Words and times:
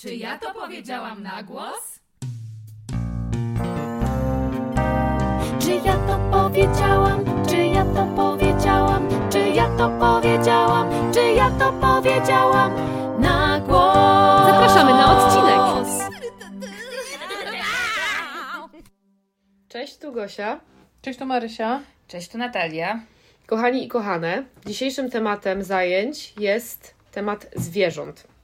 Czy 0.00 0.14
ja 0.14 0.38
to 0.38 0.54
powiedziałam 0.54 1.22
na 1.22 1.42
głos? 1.42 2.00
Czy 5.60 5.70
ja 5.70 5.96
to 5.96 6.30
powiedziałam? 6.30 7.24
Czy 7.48 7.56
ja 7.56 7.84
to 7.84 8.06
powiedziałam? 8.16 9.08
Czy 9.30 9.38
ja 9.38 9.76
to 9.76 9.88
powiedziałam? 9.88 11.12
Czy 11.12 11.20
ja 11.20 11.50
to 11.50 11.72
powiedziałam 11.72 12.72
na 13.20 13.60
głos? 13.60 14.46
Zapraszamy 14.46 14.90
na 14.90 15.18
odcinek. 15.18 15.88
Cześć, 19.68 19.98
tu 19.98 20.12
Gosia. 20.12 20.60
Cześć, 21.02 21.18
to 21.18 21.26
Marysia. 21.26 21.80
Cześć, 22.08 22.28
tu 22.28 22.38
Natalia. 22.38 23.00
Kochani 23.46 23.84
i 23.84 23.88
kochane, 23.88 24.44
dzisiejszym 24.66 25.10
tematem 25.10 25.62
zajęć 25.62 26.34
jest 26.38 26.94
temat 27.12 27.46
zwierząt. 27.56 28.37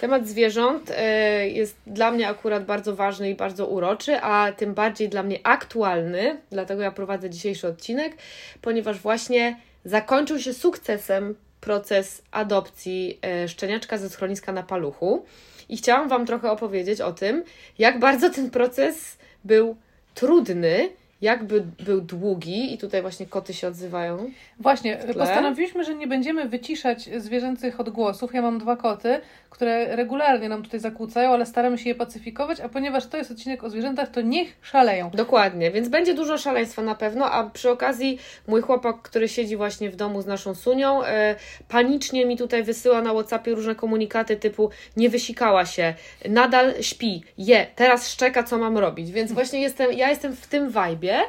Temat 0.00 0.28
zwierząt 0.28 0.90
e, 0.96 1.48
jest 1.48 1.76
dla 1.86 2.10
mnie 2.10 2.28
akurat 2.28 2.64
bardzo 2.64 2.96
ważny 2.96 3.30
i 3.30 3.34
bardzo 3.34 3.66
uroczy, 3.66 4.20
a 4.20 4.52
tym 4.52 4.74
bardziej 4.74 5.08
dla 5.08 5.22
mnie 5.22 5.38
aktualny, 5.42 6.40
dlatego 6.50 6.82
ja 6.82 6.90
prowadzę 6.90 7.30
dzisiejszy 7.30 7.68
odcinek, 7.68 8.16
ponieważ 8.62 8.98
właśnie 8.98 9.56
zakończył 9.84 10.38
się 10.38 10.54
sukcesem 10.54 11.34
proces 11.60 12.22
adopcji 12.30 13.18
e, 13.22 13.48
szczeniaczka 13.48 13.98
ze 13.98 14.10
schroniska 14.10 14.52
na 14.52 14.62
paluchu. 14.62 15.24
I 15.68 15.76
chciałam 15.76 16.08
Wam 16.08 16.26
trochę 16.26 16.50
opowiedzieć 16.50 17.00
o 17.00 17.12
tym, 17.12 17.44
jak 17.78 17.98
bardzo 17.98 18.30
ten 18.30 18.50
proces 18.50 19.18
był 19.44 19.76
trudny, 20.14 20.90
jak 21.20 21.44
by 21.44 21.60
był 21.60 22.00
długi, 22.00 22.74
i 22.74 22.78
tutaj 22.78 23.02
właśnie 23.02 23.26
koty 23.26 23.54
się 23.54 23.68
odzywają. 23.68 24.30
Właśnie, 24.60 24.96
postanowiliśmy, 24.96 25.84
że 25.84 25.94
nie 25.94 26.06
będziemy 26.06 26.48
wyciszać 26.48 27.10
zwierzęcych 27.16 27.80
odgłosów. 27.80 28.34
Ja 28.34 28.42
mam 28.42 28.58
dwa 28.58 28.76
koty, 28.76 29.20
które 29.50 29.96
regularnie 29.96 30.48
nam 30.48 30.62
tutaj 30.62 30.80
zakłócają, 30.80 31.32
ale 31.32 31.46
staramy 31.46 31.78
się 31.78 31.88
je 31.88 31.94
pacyfikować, 31.94 32.60
a 32.60 32.68
ponieważ 32.68 33.06
to 33.06 33.16
jest 33.16 33.30
odcinek 33.30 33.64
o 33.64 33.70
zwierzętach, 33.70 34.08
to 34.10 34.20
niech 34.20 34.56
szaleją. 34.62 35.10
Dokładnie, 35.10 35.70
więc 35.70 35.88
będzie 35.88 36.14
dużo 36.14 36.38
szaleństwa 36.38 36.82
na 36.82 36.94
pewno, 36.94 37.32
a 37.32 37.50
przy 37.50 37.70
okazji 37.70 38.18
mój 38.46 38.62
chłopak, 38.62 39.02
który 39.02 39.28
siedzi 39.28 39.56
właśnie 39.56 39.90
w 39.90 39.96
domu 39.96 40.22
z 40.22 40.26
naszą 40.26 40.54
Sunią, 40.54 41.04
e, 41.04 41.36
panicznie 41.68 42.26
mi 42.26 42.36
tutaj 42.36 42.62
wysyła 42.62 43.02
na 43.02 43.12
Whatsappie 43.12 43.54
różne 43.54 43.74
komunikaty 43.74 44.36
typu 44.36 44.70
nie 44.96 45.08
wysikała 45.08 45.66
się, 45.66 45.94
nadal 46.28 46.74
śpi, 46.80 47.22
je, 47.38 47.66
teraz 47.74 48.08
szczeka, 48.08 48.42
co 48.42 48.58
mam 48.58 48.78
robić, 48.78 49.10
więc 49.10 49.32
właśnie 49.32 49.60
jestem, 49.60 49.92
ja 49.92 50.10
jestem 50.10 50.36
w 50.36 50.46
tym 50.46 50.70
wajbie, 50.70 51.20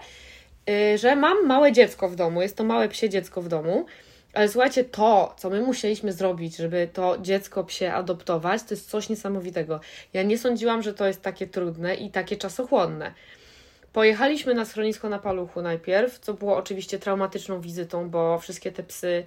y, 0.70 0.98
że 0.98 1.16
mam 1.16 1.46
małe 1.46 1.72
dziecko 1.72 2.10
w 2.10 2.16
domu, 2.16 2.42
jest 2.42 2.58
to 2.58 2.64
małe 2.64 2.90
psie 2.90 3.10
dziecko 3.10 3.42
w 3.42 3.48
domu, 3.48 3.86
ale 4.34 4.50
słuchajcie, 4.50 4.84
to, 4.84 5.36
co 5.38 5.50
my 5.50 5.62
musieliśmy 5.62 6.14
zrobić, 6.14 6.58
żeby 6.58 6.90
to 6.94 7.18
dziecko 7.22 7.64
psie 7.64 7.94
adoptować, 7.94 8.64
to 8.64 8.74
jest 8.74 8.90
coś 8.90 9.10
niesamowitego. 9.10 9.80
Ja 10.14 10.24
nie 10.24 10.38
sądziłam, 10.38 10.82
że 10.82 10.94
to 10.94 11.08
jest 11.08 11.22
takie 11.22 11.48
trudne 11.48 11.96
i 11.96 12.12
takie 12.12 12.38
czasochłonne. 12.38 13.14
Pojechaliśmy 13.94 14.54
na 14.54 14.66
schronisko 14.66 15.10
na 15.10 15.20
paluchu 15.20 15.62
najpierw, 15.62 16.20
co 16.20 16.34
było 16.34 16.58
oczywiście 16.58 17.00
traumatyczną 17.00 17.62
wizytą, 17.62 18.10
bo 18.10 18.40
wszystkie 18.40 18.72
te 18.72 18.84
psy 18.84 19.26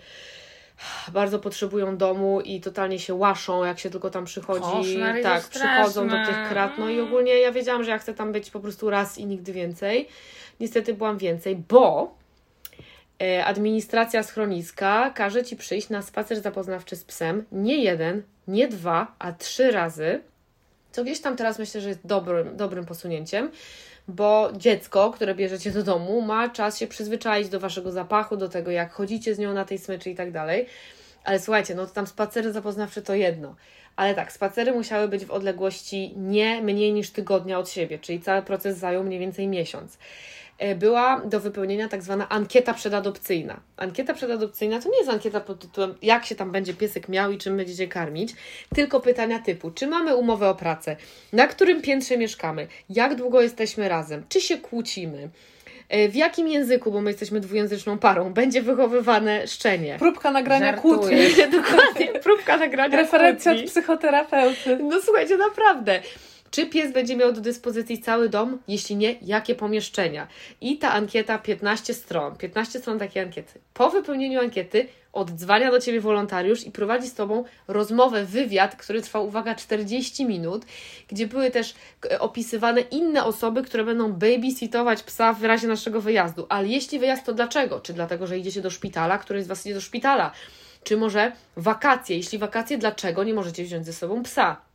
bardzo 1.13 1.39
potrzebują 1.39 1.97
domu 1.97 2.41
i 2.41 2.61
totalnie 2.61 2.99
się 2.99 3.15
łaszą, 3.15 3.65
jak 3.65 3.79
się 3.79 3.91
tylko 3.91 4.11
tam 4.11 4.25
przychodzi. 4.25 4.61
Koszmar, 4.61 5.23
tak, 5.23 5.49
przychodzą 5.49 6.09
do 6.09 6.17
tych 6.27 6.49
krat. 6.49 6.73
No 6.79 6.91
i 6.91 7.01
ogólnie 7.01 7.39
ja 7.41 7.53
wiedziałam, 7.53 7.85
że 7.85 7.91
ja 7.91 7.99
chcę 7.99 8.15
tam 8.15 8.33
być 8.33 8.51
po 8.51 8.61
prostu 8.61 8.91
raz 8.91 9.19
i 9.19 9.27
nigdy 9.27 9.53
więcej. 9.53 10.09
Niestety 10.61 10.95
byłam 10.95 11.19
więcej, 11.19 11.57
bo 11.57 12.15
administracja 13.45 14.23
schroniska 14.23 15.11
każe 15.11 15.45
ci 15.45 15.57
przyjść 15.57 15.89
na 15.89 16.03
spacer 16.03 16.41
zapoznawczy 16.41 16.97
z 16.97 17.05
psem 17.05 17.45
nie 17.53 17.77
jeden, 17.77 18.23
nie 18.49 18.69
dwa, 18.69 19.15
a 19.19 19.33
trzy 19.33 19.71
razy. 19.71 20.21
Co 20.93 21.05
gdzieś 21.05 21.21
tam 21.21 21.37
teraz 21.37 21.59
myślę, 21.59 21.81
że 21.81 21.89
jest 21.89 22.07
dobrym, 22.07 22.57
dobrym 22.57 22.87
posunięciem, 22.87 23.51
bo 24.09 24.51
dziecko, 24.57 25.11
które 25.11 25.35
bierzecie 25.35 25.71
do 25.71 25.83
domu, 25.83 26.23
ma 26.23 26.49
czas 26.49 26.79
się 26.79 26.87
przyzwyczaić 26.87 27.49
do 27.49 27.61
waszego 27.61 27.93
zapachu, 27.93 28.37
do 28.37 28.49
tego, 28.49 28.71
jak 28.71 28.93
chodzicie 28.93 29.35
z 29.35 29.39
nią 29.39 29.55
na 29.55 29.65
tej 29.65 29.79
smyczy 29.79 30.11
i 30.11 30.15
tak 30.15 30.33
dalej. 30.33 30.67
Ale 31.25 31.41
słuchajcie, 31.41 31.75
no 31.75 31.87
to 31.87 31.93
tam 31.93 32.07
spacery 32.07 32.53
zapoznawcze 32.53 33.03
to 33.03 33.15
jedno. 33.15 33.55
Ale 33.97 34.15
tak, 34.15 34.33
spacery 34.33 34.73
musiały 34.73 35.09
być 35.09 35.25
w 35.25 35.31
odległości 35.31 36.15
nie 36.17 36.63
mniej 36.63 36.93
niż 36.93 37.11
tygodnia 37.11 37.59
od 37.59 37.71
siebie, 37.71 37.99
czyli 37.99 38.21
cały 38.21 38.43
proces 38.43 38.79
zajął 38.79 39.05
mniej 39.05 39.21
więcej 39.21 39.49
miesiąc. 39.49 39.99
E, 40.63 40.75
Była 40.75 41.21
do 41.25 41.41
wypełnienia 41.41 41.89
tak 41.89 42.03
zwana 42.03 42.29
ankieta 42.29 42.75
przedadopcyjna. 42.75 43.61
Ankieta 43.77 44.15
przedadopcyjna 44.15 44.81
to 44.81 44.89
nie 44.89 44.99
jest 44.99 45.11
ankieta 45.11 45.41
pod 45.41 45.61
tytułem, 45.61 45.95
jak 46.03 46.25
się 46.25 46.35
tam 46.35 46.51
będzie 46.51 46.75
piesek 46.75 47.09
miał 47.09 47.33
i 47.33 47.39
czym 47.39 47.57
będziecie 47.57 47.89
karmić, 47.89 48.33
tylko 48.75 49.01
pytania 49.01 49.39
typu, 49.39 49.71
czy 49.71 49.87
mamy 49.87 50.17
umowę 50.17 50.49
o 50.49 50.55
pracę, 50.55 50.97
na 51.33 51.47
którym 51.47 51.83
piętrze 51.83 52.17
mieszkamy, 52.17 52.67
jak 52.91 53.15
długo 53.15 53.41
jesteśmy 53.41 53.89
razem, 53.89 54.25
czy 54.29 54.41
się 54.41 54.59
kłócimy, 54.59 55.29
e, 55.89 56.09
w 56.09 56.17
jakim 56.17 56.49
języku, 56.49 56.93
bo 56.93 57.01
my 57.01 57.11
jesteśmy 57.11 57.41
dwujęzyczną 57.41 57.99
parą, 57.99 58.33
będzie 58.33 58.63
wychowywane 58.63 59.47
szczenie. 59.47 59.97
Próbka 59.99 60.31
nagrania 60.31 60.73
kłótni. 60.73 61.17
Dokładnie, 61.61 62.21
próbka 62.23 62.57
nagrania 62.57 62.97
Referencja 62.97 63.53
od 63.53 63.63
psychoterapeuty. 63.63 64.79
No 64.83 65.01
słuchajcie, 65.05 65.37
naprawdę. 65.37 66.03
Czy 66.53 66.67
pies 66.67 66.93
będzie 66.93 67.17
miał 67.17 67.33
do 67.33 67.41
dyspozycji 67.41 67.99
cały 67.99 68.29
dom? 68.29 68.59
Jeśli 68.69 68.97
nie, 68.97 69.17
jakie 69.23 69.55
pomieszczenia? 69.55 70.29
I 70.61 70.79
ta 70.79 70.93
ankieta 70.93 71.39
15 71.39 71.95
stron. 71.95 72.37
15 72.37 72.79
stron 72.79 72.99
takiej 72.99 73.23
ankiety. 73.23 73.61
Po 73.75 73.91
wypełnieniu 73.91 74.41
ankiety 74.41 74.89
oddzwania 75.13 75.71
do 75.71 75.81
Ciebie 75.81 76.01
wolontariusz 76.01 76.67
i 76.67 76.71
prowadzi 76.71 77.09
z 77.09 77.15
Tobą 77.15 77.45
rozmowę, 77.69 78.25
wywiad, 78.25 78.77
który 78.77 79.03
trwał, 79.03 79.27
uwaga, 79.27 79.55
40 79.55 80.27
minut, 80.27 80.65
gdzie 81.09 81.27
były 81.27 81.51
też 81.51 81.75
e, 82.11 82.21
opisywane 82.21 82.81
inne 82.81 83.25
osoby, 83.25 83.63
które 83.63 83.85
będą 83.85 84.13
babysitować 84.13 85.03
psa 85.03 85.33
w 85.33 85.45
razie 85.45 85.69
naszego 85.69 86.01
wyjazdu. 86.01 86.47
Ale 86.49 86.69
jeśli 86.69 86.99
wyjazd, 86.99 87.25
to 87.25 87.35
dlaczego? 87.35 87.81
Czy 87.81 87.93
dlatego, 87.93 88.27
że 88.27 88.39
idziecie 88.39 88.63
do 88.63 88.71
szpitala? 88.71 89.19
Któryś 89.19 89.45
z 89.45 89.47
Was 89.47 89.67
idzie 89.67 89.75
do 89.75 89.81
szpitala? 89.81 90.33
Czy 90.85 90.97
może 90.97 91.33
wakacje? 91.57 92.17
Jeśli 92.17 92.39
wakacje, 92.39 92.79
dlaczego 92.79 93.25
nie 93.25 93.35
możecie 93.35 93.65
wziąć 93.65 93.87
ze 93.87 93.93
sobą 93.93 94.23
psa? 94.23 94.72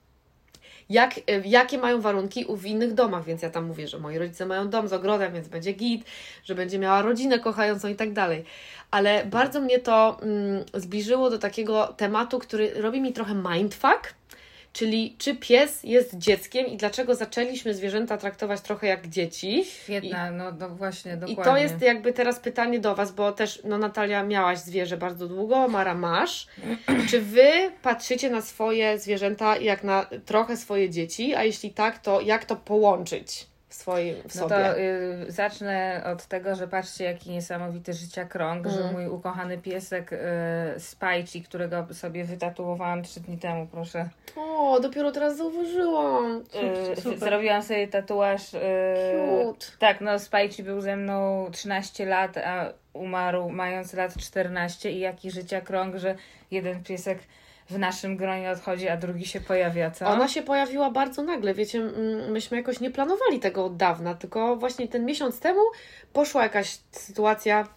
Jak, 0.90 1.18
y, 1.18 1.22
jakie 1.46 1.78
mają 1.78 2.02
warunki 2.02 2.46
w 2.50 2.66
innych 2.66 2.94
domach, 2.94 3.24
więc 3.24 3.42
ja 3.42 3.50
tam 3.50 3.66
mówię, 3.66 3.88
że 3.88 4.00
moi 4.00 4.18
rodzice 4.18 4.46
mają 4.46 4.70
dom 4.70 4.88
z 4.88 4.94
ogrodem, 4.94 5.34
więc 5.34 5.48
będzie 5.48 5.72
git, 5.72 6.06
że 6.44 6.56
będzie 6.56 6.80
miała 6.80 7.02
rodzinę 7.02 7.40
kochającą 7.40 7.88
i 7.88 7.96
tak 7.96 8.14
dalej. 8.14 8.44
Ale 8.92 9.26
bardzo 9.26 9.62
mnie 9.62 9.80
to 9.80 10.18
mm, 10.22 10.64
zbliżyło 10.74 11.30
do 11.30 11.38
takiego 11.38 11.94
tematu, 11.98 12.40
który 12.40 12.82
robi 12.82 13.02
mi 13.02 13.14
trochę 13.14 13.36
mindfuck, 13.36 14.14
czyli 14.78 15.16
czy 15.18 15.36
pies 15.36 15.84
jest 15.84 16.18
dzieckiem 16.18 16.68
i 16.68 16.78
dlaczego 16.78 17.16
zaczęliśmy 17.16 17.74
zwierzęta 17.74 18.18
traktować 18.18 18.62
trochę 18.62 18.88
jak 18.88 19.08
dzieci. 19.08 19.66
Świetna, 19.66 20.32
no, 20.32 20.52
no 20.60 20.70
właśnie, 20.70 21.14
I 21.14 21.18
dokładnie. 21.18 21.44
to 21.44 21.58
jest 21.58 21.82
jakby 21.82 22.14
teraz 22.14 22.40
pytanie 22.40 22.80
do 22.80 22.96
Was, 22.96 23.12
bo 23.12 23.32
też, 23.32 23.62
no 23.64 23.78
Natalia, 23.78 24.24
miałaś 24.24 24.60
zwierzę 24.60 24.98
bardzo 24.98 25.28
długo, 25.28 25.68
Mara 25.68 25.94
masz. 25.94 26.48
Czy 27.10 27.22
Wy 27.22 27.52
patrzycie 27.82 28.30
na 28.30 28.42
swoje 28.42 29.00
zwierzęta 29.00 29.58
jak 29.58 29.84
na 29.84 30.10
trochę 30.26 30.58
swoje 30.58 30.90
dzieci? 30.90 31.36
A 31.36 31.44
jeśli 31.44 31.72
tak, 31.72 32.00
to 32.00 32.22
jak 32.22 32.46
to 32.46 32.56
połączyć 32.56 33.48
swoim 33.78 34.16
w 34.16 34.36
No 34.36 34.42
sobie? 34.42 34.56
to 34.56 34.78
y, 34.80 35.32
zacznę 35.32 36.02
od 36.06 36.26
tego, 36.26 36.56
że 36.56 36.68
patrzcie, 36.68 37.04
jaki 37.04 37.32
niesamowity 37.32 37.94
życia 37.94 38.26
krąg, 38.26 38.68
że 38.68 38.80
Mm. 38.82 38.94
mój 38.94 39.08
ukochany 39.08 39.58
piesek 39.58 40.14
y, 40.14 40.18
Spajci, 40.80 41.42
którego 41.44 41.88
sobie 41.94 42.24
wytatuowałam 42.24 43.04
trzy 43.04 43.20
dni 43.20 43.38
temu, 43.38 43.68
proszę. 43.72 44.10
O, 44.36 44.80
dopiero 44.80 45.12
teraz 45.12 45.38
zauważyłam. 45.38 46.44
Y, 46.96 47.02
Super. 47.02 47.20
Zrobiłam 47.20 47.64
sobie 47.64 47.88
tatuaż. 47.88 48.54
Y, 48.54 48.58
Cute. 49.46 49.66
tak, 49.80 50.02
no 50.02 50.20
Spajci 50.20 50.64
był 50.64 50.82
ze 50.82 50.96
mną 50.96 51.48
13 51.52 52.06
lat, 52.06 52.38
a 52.38 52.74
umarł 52.94 53.50
mając 53.50 53.94
lat 53.94 54.18
14 54.18 54.92
i 54.92 55.00
jaki 55.00 55.32
życia 55.32 55.62
krąg, 55.62 55.96
że 55.96 56.16
jeden 56.52 56.84
piesek 56.84 57.20
w 57.70 57.80
naszym 57.80 58.18
gronie 58.18 58.52
odchodzi, 58.52 58.90
a 58.90 58.98
drugi 58.98 59.26
się 59.26 59.42
pojawia, 59.42 59.92
co? 59.92 60.08
Ona 60.08 60.28
się 60.28 60.42
pojawiła 60.42 60.92
bardzo 60.92 61.22
nagle, 61.22 61.54
wiecie, 61.54 61.82
myśmy 62.30 62.58
jakoś 62.58 62.80
nie 62.80 62.92
planowali 62.92 63.40
tego 63.40 63.66
od 63.66 63.78
dawna, 63.78 64.16
tylko 64.16 64.56
właśnie 64.56 64.88
ten 64.88 65.06
miesiąc 65.06 65.40
temu 65.40 65.62
poszła 66.14 66.44
jakaś 66.44 66.78
sytuacja, 66.92 67.68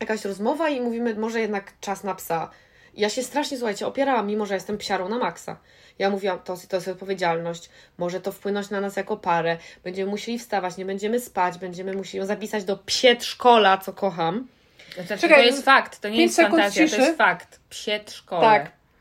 jakaś 0.00 0.24
rozmowa 0.24 0.68
i 0.68 0.80
mówimy, 0.80 1.14
może 1.14 1.40
jednak 1.40 1.72
czas 1.80 2.04
na 2.04 2.14
psa. 2.14 2.50
Ja 2.94 3.08
się 3.08 3.22
strasznie, 3.22 3.56
słuchajcie, 3.56 3.86
opierałam, 3.86 4.26
mimo 4.26 4.46
że 4.46 4.54
jestem 4.54 4.78
psiarą 4.78 5.08
na 5.08 5.18
maksa. 5.18 5.56
Ja 5.98 6.10
mówiłam, 6.10 6.38
to, 6.38 6.56
to 6.68 6.76
jest 6.76 6.88
odpowiedzialność, 6.88 7.70
może 7.98 8.20
to 8.20 8.32
wpłynąć 8.32 8.70
na 8.70 8.80
nas 8.80 8.96
jako 8.96 9.16
parę, 9.16 9.56
będziemy 9.84 10.10
musieli 10.10 10.38
wstawać, 10.38 10.76
nie 10.76 10.84
będziemy 10.84 11.20
spać, 11.20 11.58
będziemy 11.58 11.92
musieli 11.92 12.18
ją 12.18 12.26
zapisać 12.26 12.64
do 12.64 12.76
przedszkola, 12.76 13.78
co 13.78 13.92
kocham. 13.92 14.48
Znaczy, 14.94 15.18
Czekaj, 15.18 15.38
to 15.38 15.44
jest 15.44 15.64
fakt, 15.64 16.00
to 16.00 16.08
nie 16.08 16.22
jest 16.22 16.36
fantazja, 16.36 16.84
to 16.84 16.90
ciszy. 16.90 17.02
jest 17.02 17.18
fakt. 17.18 17.60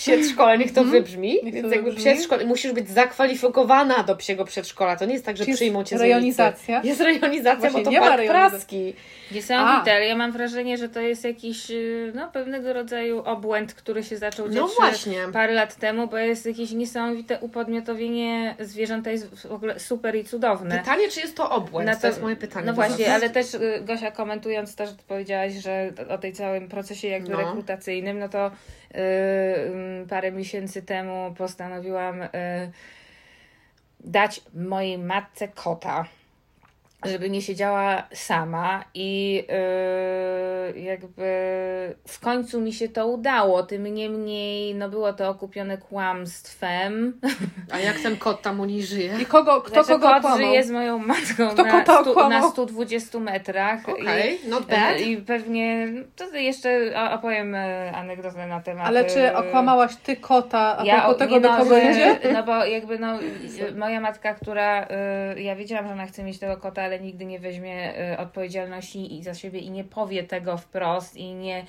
Psie 0.00 0.10
szkole. 0.12 0.18
Przedszkole, 0.22 0.58
niech 0.58 0.72
to 0.72 0.84
wybrzmi. 0.84 1.28
Niech 1.28 1.54
to 1.54 1.60
Więc 1.62 1.72
jakby 1.74 1.92
wybrzmi. 1.92 2.46
musisz 2.46 2.72
być 2.72 2.90
zakwalifikowana 2.90 4.02
do 4.02 4.16
psiego 4.16 4.44
przedszkola. 4.44 4.96
To 4.96 5.04
nie 5.04 5.12
jest 5.12 5.24
tak, 5.26 5.36
że 5.36 5.44
Czy 5.44 5.50
jest 5.50 5.58
przyjmą 5.58 5.84
cię 5.84 5.98
z 5.98 6.00
rejonizacja? 6.00 6.74
ulicy. 6.74 6.88
Jest 6.88 7.00
rejonizacja, 7.00 7.60
Właśnie, 7.70 7.78
bo 7.78 7.84
to 7.84 7.90
nie 7.90 8.00
park 8.00 8.26
praski. 8.26 8.94
Niesamowite, 9.32 9.92
ale 9.92 10.06
ja 10.06 10.16
mam 10.16 10.32
wrażenie, 10.32 10.78
że 10.78 10.88
to 10.88 11.00
jest 11.00 11.24
jakiś 11.24 11.70
y, 11.70 12.12
no, 12.14 12.28
pewnego 12.32 12.72
rodzaju 12.72 13.22
obłęd, 13.24 13.74
który 13.74 14.02
się 14.04 14.16
zaczął 14.16 14.48
dziać 14.48 14.56
No 14.56 14.66
y, 14.66 14.70
właśnie. 14.78 15.16
parę 15.32 15.52
lat 15.52 15.76
temu, 15.76 16.06
bo 16.06 16.18
jest 16.18 16.46
jakieś 16.46 16.70
niesamowite 16.72 17.38
upodmiotowienie 17.40 18.54
zwierzęta 18.60 19.10
jest 19.10 19.46
w 19.46 19.52
ogóle 19.52 19.78
super 19.80 20.16
i 20.16 20.24
cudowne. 20.24 20.78
Pytanie, 20.78 21.08
czy 21.08 21.20
jest 21.20 21.36
to 21.36 21.50
obłęd? 21.50 21.86
Na 21.90 21.96
to 21.96 22.06
jest 22.06 22.22
moje 22.22 22.36
pytanie. 22.36 22.66
No 22.66 22.72
właśnie, 22.72 23.14
ale 23.14 23.30
też 23.30 23.54
y, 23.54 23.80
Gosia 23.84 24.10
komentując 24.10 24.74
to, 24.76 24.86
że 24.86 24.92
ty 24.92 25.02
powiedziałaś, 25.08 25.52
że 25.52 25.92
o 26.08 26.18
tej 26.18 26.32
całym 26.32 26.68
procesie 26.68 27.08
jakby 27.08 27.30
No. 27.30 27.38
rekrutacyjnym, 27.38 28.18
no 28.18 28.28
to 28.28 28.46
y, 28.46 28.98
y, 28.98 29.89
parę 30.08 30.32
miesięcy 30.32 30.82
temu 30.82 31.34
postanowiłam 31.38 32.22
y, 32.22 32.28
dać 34.00 34.40
mojej 34.54 34.98
matce 34.98 35.48
kota, 35.48 36.04
żeby 37.04 37.30
nie 37.30 37.42
siedziała 37.42 38.02
sama 38.12 38.84
i 38.94 39.44
y, 40.76 40.80
jakby 40.80 41.30
w 42.08 42.20
końcu 42.20 42.60
mi 42.60 42.72
się 42.72 42.88
to 42.88 43.06
udało, 43.06 43.62
tym 43.62 43.84
niemniej 43.94 44.74
no 44.74 44.88
było 44.88 45.12
to 45.12 45.28
okupione 45.28 45.78
kłamstwem. 45.78 47.20
A 47.72 47.78
jak 47.78 47.98
ten 48.00 48.16
kot 48.16 48.42
tam 48.42 48.60
u 48.60 48.64
niej 48.64 48.82
żyje? 48.82 49.16
I 49.22 49.26
kogo, 49.26 49.60
kto 49.60 49.84
Znaczy, 49.84 49.88
kogo 49.88 50.08
kot 50.08 50.16
okłamał? 50.16 50.38
żyje 50.38 50.64
z 50.64 50.70
moją 50.70 50.98
matką 50.98 51.48
Kto 51.48 51.62
na, 51.62 51.70
kota 51.70 52.02
stu, 52.02 52.28
na 52.28 52.50
120 52.50 53.18
metrach. 53.18 53.88
Okej, 53.88 54.46
I, 54.46 54.48
not 54.48 54.66
bad. 54.66 55.00
I 55.00 55.16
pewnie 55.16 55.88
to 56.16 56.36
jeszcze 56.36 56.92
opowiem 57.12 57.54
e, 57.54 57.92
anegdotę 57.92 58.46
na 58.46 58.60
temat. 58.60 58.86
Ale 58.86 59.04
czy 59.04 59.20
e, 59.20 59.36
okłamałaś 59.36 59.96
ty 59.96 60.16
kota, 60.16 60.78
a 60.78 60.84
ja 60.84 61.00
propos 61.00 61.18
tego, 61.18 61.34
nie, 61.34 61.40
do 61.40 61.48
no, 61.48 61.56
kogo 61.58 61.70
że- 61.70 61.90
idzie? 61.90 62.18
No 62.32 62.42
bo 62.42 62.64
jakby 62.64 62.98
no, 62.98 63.18
moja 63.76 64.00
matka, 64.00 64.34
która 64.34 64.86
y, 65.36 65.42
ja 65.42 65.56
wiedziałam, 65.56 65.86
że 65.86 65.92
ona 65.92 66.06
chce 66.06 66.22
mieć 66.22 66.38
tego 66.38 66.56
kota, 66.56 66.89
ale 66.90 67.00
nigdy 67.00 67.24
nie 67.24 67.38
weźmie 67.40 67.94
y, 68.12 68.18
odpowiedzialności 68.18 69.18
i 69.18 69.22
za 69.22 69.34
siebie 69.34 69.58
i 69.60 69.70
nie 69.70 69.84
powie 69.84 70.22
tego 70.24 70.56
wprost 70.56 71.16
i 71.16 71.34
nie 71.34 71.64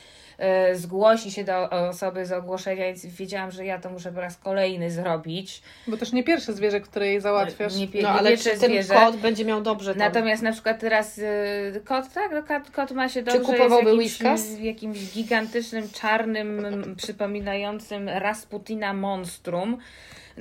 y, 0.72 0.76
zgłosi 0.76 1.32
się 1.32 1.44
do 1.44 1.70
osoby 1.70 2.26
z 2.26 2.32
ogłoszenia, 2.32 2.86
więc 2.86 3.06
wiedziałam, 3.06 3.52
że 3.52 3.66
ja 3.66 3.80
to 3.80 3.90
muszę 3.90 4.12
po 4.12 4.22
raz 4.22 4.38
kolejny 4.38 4.92
zrobić. 4.92 5.62
Bo 5.88 5.98
też 5.98 6.12
nie 6.14 6.24
pierwsze 6.24 6.54
zwierzę, 6.54 6.82
które 6.82 7.08
jej 7.08 7.22
załatwiasz. 7.22 7.76
Nie, 7.76 7.86
No 7.94 8.00
nie 8.02 8.08
ale 8.10 8.30
pierwsze 8.30 8.50
czy 8.50 8.60
ten 8.60 8.70
zwierzę. 8.70 8.94
kot 8.94 9.16
będzie 9.18 9.46
miał 9.46 9.62
dobrze 9.62 9.92
tam? 9.92 10.00
Natomiast 10.00 10.44
na 10.44 10.52
przykład 10.52 10.80
teraz 10.80 11.18
y, 11.18 11.82
kot, 11.86 12.14
tak, 12.14 12.32
no, 12.32 12.44
kot, 12.44 12.72
kot 12.72 12.92
ma 12.92 13.10
się 13.10 13.24
dobrze. 13.24 13.40
kupowałby 13.40 13.90
jest 13.90 13.98
Whiskas? 13.98 14.50
jakimś, 14.50 14.66
jakimś 14.66 15.14
gigantycznym, 15.14 15.90
czarnym, 15.90 16.66
przypominającym 16.98 18.10
Rasputina 18.10 18.94
monstrum. 18.94 19.78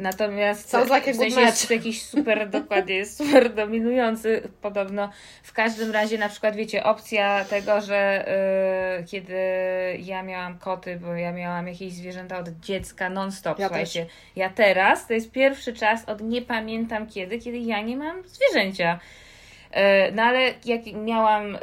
Natomiast 0.00 0.70
Sounds 0.70 0.90
like 0.94 1.10
a 1.10 1.14
w 1.14 1.16
sensie 1.16 1.40
jest 1.40 1.70
jakiś 1.70 2.02
super, 2.02 2.48
dokładnie, 2.58 2.94
jest 2.94 3.16
super 3.16 3.54
dominujący 3.54 4.42
podobno. 4.60 5.10
W 5.42 5.52
każdym 5.52 5.90
razie 5.90 6.18
na 6.18 6.28
przykład, 6.28 6.56
wiecie, 6.56 6.84
opcja 6.84 7.44
tego, 7.44 7.80
że 7.80 8.28
y, 9.00 9.04
kiedy 9.04 9.38
ja 9.98 10.22
miałam 10.22 10.58
koty, 10.58 10.96
bo 10.96 11.14
ja 11.14 11.32
miałam 11.32 11.68
jakieś 11.68 11.92
zwierzęta 11.92 12.38
od 12.38 12.48
dziecka 12.48 13.10
non-stop, 13.10 13.58
Ja 13.58 13.66
słuchajcie. 13.66 14.06
Ja 14.36 14.50
teraz, 14.50 15.06
to 15.06 15.12
jest 15.12 15.30
pierwszy 15.32 15.72
czas 15.72 16.08
od 16.08 16.20
nie 16.20 16.42
pamiętam 16.42 17.06
kiedy, 17.06 17.38
kiedy 17.38 17.58
ja 17.58 17.82
nie 17.82 17.96
mam 17.96 18.22
zwierzęcia. 18.26 19.00
E, 19.70 20.12
No 20.12 20.22
ale 20.22 20.40
jak 20.64 20.80
miałam 21.04 21.56
e, 21.56 21.58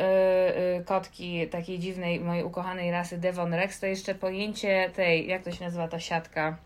kotki 0.85 1.47
takiej 1.47 1.79
dziwnej, 1.79 2.19
mojej 2.19 2.43
ukochanej 2.43 2.91
rasy 2.91 3.17
Devon 3.17 3.53
Rex, 3.53 3.79
to 3.79 3.85
jeszcze 3.85 4.15
pojęcie 4.15 4.91
tej, 4.95 5.27
jak 5.27 5.43
to 5.43 5.51
się 5.51 5.65
nazywa 5.65 5.87
ta 5.87 5.99
siatka, 5.99 6.57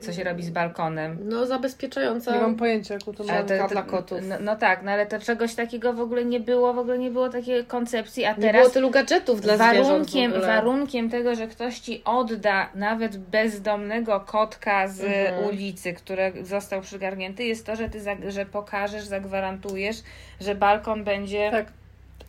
co 0.00 0.12
się 0.12 0.24
robi 0.24 0.42
z 0.42 0.50
balkonem. 0.50 1.18
No 1.24 1.46
zabezpieczająca. 1.46 2.34
Nie 2.34 2.40
mam 2.40 2.56
pojęcia, 2.56 2.94
jaką 2.94 3.12
to 3.12 3.24
ma. 3.24 3.42
Dla 3.68 3.82
kotów. 3.82 4.18
No, 4.28 4.34
no 4.40 4.56
tak, 4.56 4.82
no 4.82 4.90
ale 4.90 5.06
to 5.06 5.18
czegoś 5.18 5.54
takiego 5.54 5.92
w 5.92 6.00
ogóle 6.00 6.24
nie 6.24 6.40
było, 6.40 6.74
w 6.74 6.78
ogóle 6.78 6.98
nie 6.98 7.10
było 7.10 7.28
takiej 7.28 7.64
koncepcji, 7.64 8.24
a 8.24 8.32
Nie 8.34 8.42
teraz 8.42 8.62
było 8.62 8.70
tylu 8.70 8.90
gadżetów 8.90 9.40
dla 9.40 9.56
warunkiem, 9.56 10.32
warunkiem 10.40 11.10
tego, 11.10 11.34
że 11.34 11.46
ktoś 11.46 11.78
ci 11.78 12.02
odda 12.04 12.68
nawet 12.74 13.16
bezdomnego 13.16 14.20
kotka 14.20 14.88
z 14.88 15.00
Mhm. 15.00 15.44
ulicy, 15.48 15.92
który 15.92 16.32
został 16.42 16.80
przygarnięty, 16.80 17.44
jest 17.44 17.66
to, 17.66 17.76
że 17.76 17.88
ty 17.88 18.00
za, 18.00 18.16
że 18.28 18.46
pokażesz, 18.46 19.04
zagwarantujesz, 19.04 19.96
że 20.40 20.54
balkon 20.54 21.04
będzie 21.04 21.50
Tak. 21.50 21.66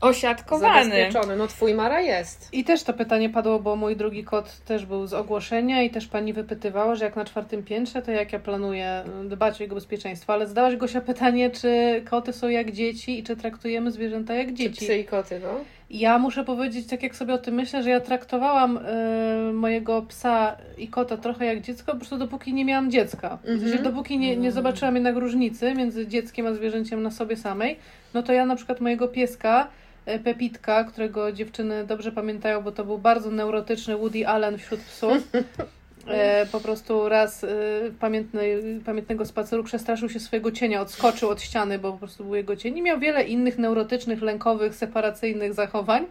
Osiadkowany. 0.04 0.84
Zabezpieczony. 0.92 1.36
No 1.36 1.48
twój 1.48 1.74
Mara 1.74 2.02
jest. 2.02 2.50
I 2.54 2.64
też 2.64 2.84
to 2.84 2.94
pytanie 2.94 3.30
padło, 3.30 3.60
bo 3.60 3.76
mój 3.76 3.96
drugi 3.96 4.24
kot 4.24 4.58
też 4.66 4.86
był 4.86 5.08
z 5.08 5.14
ogłoszenia 5.14 5.84
i 5.84 5.90
też 5.90 6.08
pani 6.08 6.34
wypytywała, 6.34 6.96
że 6.96 7.06
jak 7.06 7.16
na 7.16 7.26
czwartym 7.26 7.64
piętrze, 7.64 8.02
to 8.02 8.12
jak 8.12 8.34
ja 8.34 8.40
planuję 8.40 9.04
dbać 9.26 9.60
o 9.60 9.64
jego 9.64 9.76
bezpieczeństwo. 9.76 10.34
Ale 10.34 10.48
zadałaś 10.48 10.76
Gosia 10.76 11.02
pytanie, 11.02 11.50
czy 11.52 12.02
koty 12.10 12.34
są 12.34 12.50
jak 12.50 12.72
dzieci 12.72 13.20
i 13.20 13.24
czy 13.24 13.36
traktujemy 13.36 13.92
zwierzęta 13.92 14.34
jak 14.34 14.48
Czy 14.48 14.54
dzieci. 14.54 14.86
psy 14.86 14.98
i 14.98 15.06
koty, 15.06 15.40
no. 15.44 15.50
Ja 15.90 16.20
muszę 16.20 16.44
powiedzieć, 16.44 16.88
tak 16.88 17.04
jak 17.04 17.16
sobie 17.16 17.34
o 17.34 17.38
tym 17.38 17.56
myślę, 17.56 17.84
że 17.84 17.90
ja 17.90 18.00
traktowałam 18.00 18.78
y, 18.78 19.54
mojego 19.54 20.02
psa 20.02 20.56
i 20.78 20.88
kota 20.88 21.18
trochę 21.18 21.46
jak 21.46 21.62
dziecko, 21.62 21.92
po 21.92 21.98
prostu 21.98 22.18
dopóki 22.18 22.54
nie 22.54 22.66
miałam 22.66 22.92
dziecka. 22.92 23.38
W 23.44 23.46
sensie, 23.48 23.66
Mhm. 23.66 23.84
dopóki 23.84 24.18
nie, 24.20 24.38
nie 24.38 24.52
zobaczyłam 24.52 24.96
jednak 24.96 25.16
różnicy 25.16 25.74
między 25.76 26.08
dzieckiem 26.08 26.48
a 26.48 26.54
zwierzęciem 26.54 27.04
na 27.04 27.12
sobie 27.12 27.38
samej, 27.38 27.78
no 28.14 28.24
to 28.24 28.34
ja 28.34 28.46
na 28.46 28.56
przykład 28.56 28.82
mojego 28.82 29.08
pieska, 29.08 29.68
Pepitka, 30.24 30.84
którego 30.84 31.32
dziewczyny 31.32 31.86
dobrze 31.86 32.12
pamiętają, 32.12 32.62
bo 32.62 32.72
to 32.72 32.86
był 32.86 32.98
bardzo 32.98 33.32
neurotyczny 33.32 33.98
Woody 33.98 34.28
Allen 34.28 34.58
wśród 34.58 34.80
psów. 34.80 35.18
E, 36.08 36.46
po 36.46 36.60
prostu 36.60 37.10
raz 37.10 37.44
e, 37.44 37.48
pamiętny, 38.00 38.60
pamiętnego 38.86 39.26
spaceru 39.26 39.64
przestraszył 39.64 40.10
się 40.10 40.20
swojego 40.20 40.52
cienia, 40.52 40.82
odskoczył 40.82 41.30
od 41.30 41.42
ściany, 41.42 41.80
bo 41.80 41.92
po 41.92 41.98
prostu 41.98 42.24
był 42.24 42.36
jego 42.36 42.56
cień. 42.56 42.78
I 42.78 42.82
miał 42.82 43.00
wiele 43.00 43.24
innych 43.24 43.58
neurotycznych, 43.58 44.22
lękowych, 44.22 44.76
separacyjnych 44.76 45.54
zachowań. 45.54 46.06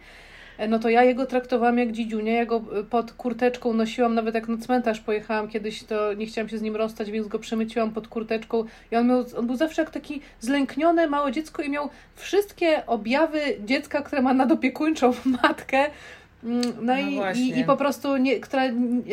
E, 0.57 0.67
No 0.67 0.79
to 0.79 0.89
ja 0.89 1.03
jego 1.03 1.25
traktowałam 1.25 1.77
jak 1.77 1.91
dzidziunia, 1.91 2.33
ja 2.33 2.45
go 2.45 2.61
e, 2.79 2.83
pod 2.83 3.11
kurteczką 3.11 3.73
nosiłam, 3.73 4.15
nawet 4.15 4.35
jak 4.35 4.47
na 4.47 4.57
cmentarz 4.57 4.99
pojechałam 4.99 5.47
kiedyś, 5.47 5.83
to 5.83 6.13
nie 6.13 6.25
chciałam 6.25 6.49
się 6.49 6.57
z 6.57 6.61
nim 6.61 6.75
rozstać, 6.75 7.11
więc 7.11 7.27
go 7.27 7.39
przemyciłam 7.39 7.91
pod 7.91 8.07
kurteczką 8.07 8.63
i 8.91 8.95
on, 8.95 9.07
miał, 9.07 9.25
on 9.37 9.47
był 9.47 9.55
zawsze 9.55 9.81
jak 9.81 9.91
taki 9.91 10.21
zlęknione 10.39 11.07
małe 11.07 11.31
dziecko 11.31 11.61
i 11.61 11.69
miał 11.69 11.89
wszystkie 12.15 12.85
objawy 12.85 13.39
dziecka, 13.65 14.01
które 14.01 14.21
ma 14.21 14.33
nadopiekuńczą 14.33 15.13
matkę. 15.43 15.89
Mm, 16.43 16.61
No, 16.81 16.93
No 16.93 16.99
i, 17.31 17.39
i, 17.39 17.59
i 17.59 17.63
po 17.63 17.77
prostu, 17.77 18.17
nie, 18.17 18.39
która 18.39 18.61